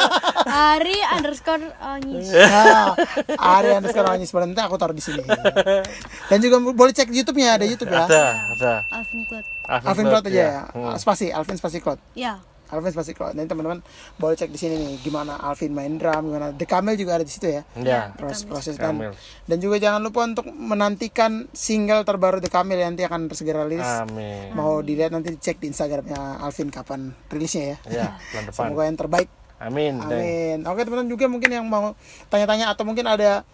Ari 0.77 0.97
underscore 1.11 1.65
Onyis. 1.81 2.29
nah, 2.31 2.93
Ari 3.57 3.71
underscore 3.73 4.09
Onyis 4.11 4.29
Boleh, 4.29 4.47
nanti 4.47 4.61
aku 4.61 4.77
taruh 4.77 4.93
di 4.93 5.01
sini 5.01 5.25
dan 6.27 6.39
juga 6.39 6.61
boleh 6.61 6.93
cek 6.93 7.09
di 7.09 7.17
YouTube-nya 7.17 7.57
ada 7.57 7.65
YouTube 7.65 7.89
ya 7.89 8.05
Ada, 8.05 8.25
ada. 8.53 8.73
Alvin 8.93 9.25
Cloud. 9.25 9.45
Alvin 9.65 10.05
Claude 10.07 10.27
aja 10.29 10.37
ya 10.37 10.63
Hmm. 10.69 10.97
spasi 10.97 11.33
Alvin 11.33 11.57
spasi 11.57 11.81
Claude 11.81 12.01
Ya. 12.13 12.45
Alvin 12.67 12.91
spasi 12.91 13.13
Claude 13.13 13.35
nanti 13.35 13.47
teman-teman 13.47 13.85
boleh 14.15 14.35
cek 14.35 14.49
di 14.49 14.57
sini 14.57 14.75
nih 14.75 14.93
gimana 15.01 15.37
Alvin 15.37 15.71
main 15.71 15.95
drum 15.95 16.27
gimana 16.27 16.49
The 16.51 16.65
Camel 16.65 16.95
juga 16.95 17.15
ada 17.15 17.23
di 17.23 17.31
situ 17.31 17.47
ya 17.47 17.63
Ya. 17.77 18.11
proses 18.11 18.43
proses 18.43 18.75
dan 18.75 18.99
dan 19.45 19.59
juga 19.59 19.77
jangan 19.77 20.01
lupa 20.01 20.23
untuk 20.23 20.49
menantikan 20.49 21.49
single 21.51 22.03
terbaru 22.03 22.39
The 22.39 22.49
Camel 22.49 22.77
yang 22.77 22.93
nanti 22.93 23.03
akan 23.03 23.29
segera 23.31 23.63
rilis 23.63 23.85
Amin. 23.85 24.53
mau 24.53 24.79
dilihat 24.79 25.11
nanti 25.11 25.35
cek 25.35 25.59
di 25.59 25.69
Instagramnya 25.69 26.17
Alvin 26.39 26.69
kapan 26.69 27.01
rilisnya 27.27 27.65
ya 27.65 27.77
Ya, 27.87 28.07
bulan 28.31 28.45
depan. 28.49 28.65
semoga 28.67 28.83
yang 28.85 28.99
terbaik 28.99 29.29
Amin. 29.57 29.97
Amin. 29.99 30.59
Oke 30.63 30.83
teman-teman 30.83 31.09
juga 31.09 31.25
mungkin 31.27 31.49
yang 31.49 31.65
mau 31.65 31.95
tanya-tanya 32.27 32.69
atau 32.69 32.83
mungkin 32.83 33.05
ada 33.05 33.47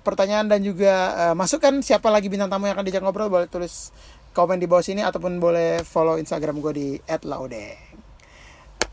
pertanyaan 0.00 0.46
dan 0.46 0.60
juga 0.60 0.94
eh, 1.20 1.34
masukan 1.34 1.78
siapa 1.78 2.08
lagi 2.08 2.26
bintang 2.26 2.48
tamu 2.48 2.64
yang 2.64 2.74
akan 2.74 2.82
diajak 2.82 3.02
ngobrol 3.02 3.28
boleh 3.28 3.46
tulis 3.46 3.90
komen 4.30 4.56
di 4.56 4.64
bawah 4.64 4.80
sini 4.80 5.00
ataupun 5.00 5.36
boleh 5.36 5.82
follow 5.82 6.14
Instagram 6.16 6.58
gue 6.60 6.72
di 6.72 6.88
@laudeng. 7.22 7.87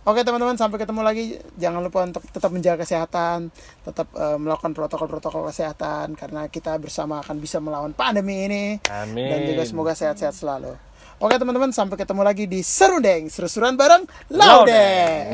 Oke 0.06 0.22
teman-teman 0.22 0.54
sampai 0.54 0.78
ketemu 0.78 1.02
lagi 1.02 1.42
jangan 1.58 1.82
lupa 1.82 2.06
untuk 2.06 2.22
tetap 2.30 2.54
menjaga 2.54 2.86
kesehatan 2.86 3.50
tetap 3.82 4.06
eh, 4.14 4.38
melakukan 4.38 4.78
protokol-protokol 4.78 5.50
kesehatan 5.50 6.14
karena 6.14 6.46
kita 6.46 6.78
bersama 6.78 7.26
akan 7.26 7.42
bisa 7.42 7.58
melawan 7.58 7.90
pandemi 7.90 8.46
ini 8.46 8.78
Amin. 8.94 9.26
dan 9.26 9.40
juga 9.50 9.66
semoga 9.66 9.98
sehat-sehat 9.98 10.38
selalu. 10.38 10.78
Oke 11.18 11.42
teman-teman 11.42 11.74
sampai 11.74 11.98
ketemu 11.98 12.22
lagi 12.22 12.46
di 12.46 12.62
Serundeng 12.62 13.34
seru-seruan 13.34 13.74
bareng 13.74 14.06
Laudeng. 14.30 15.26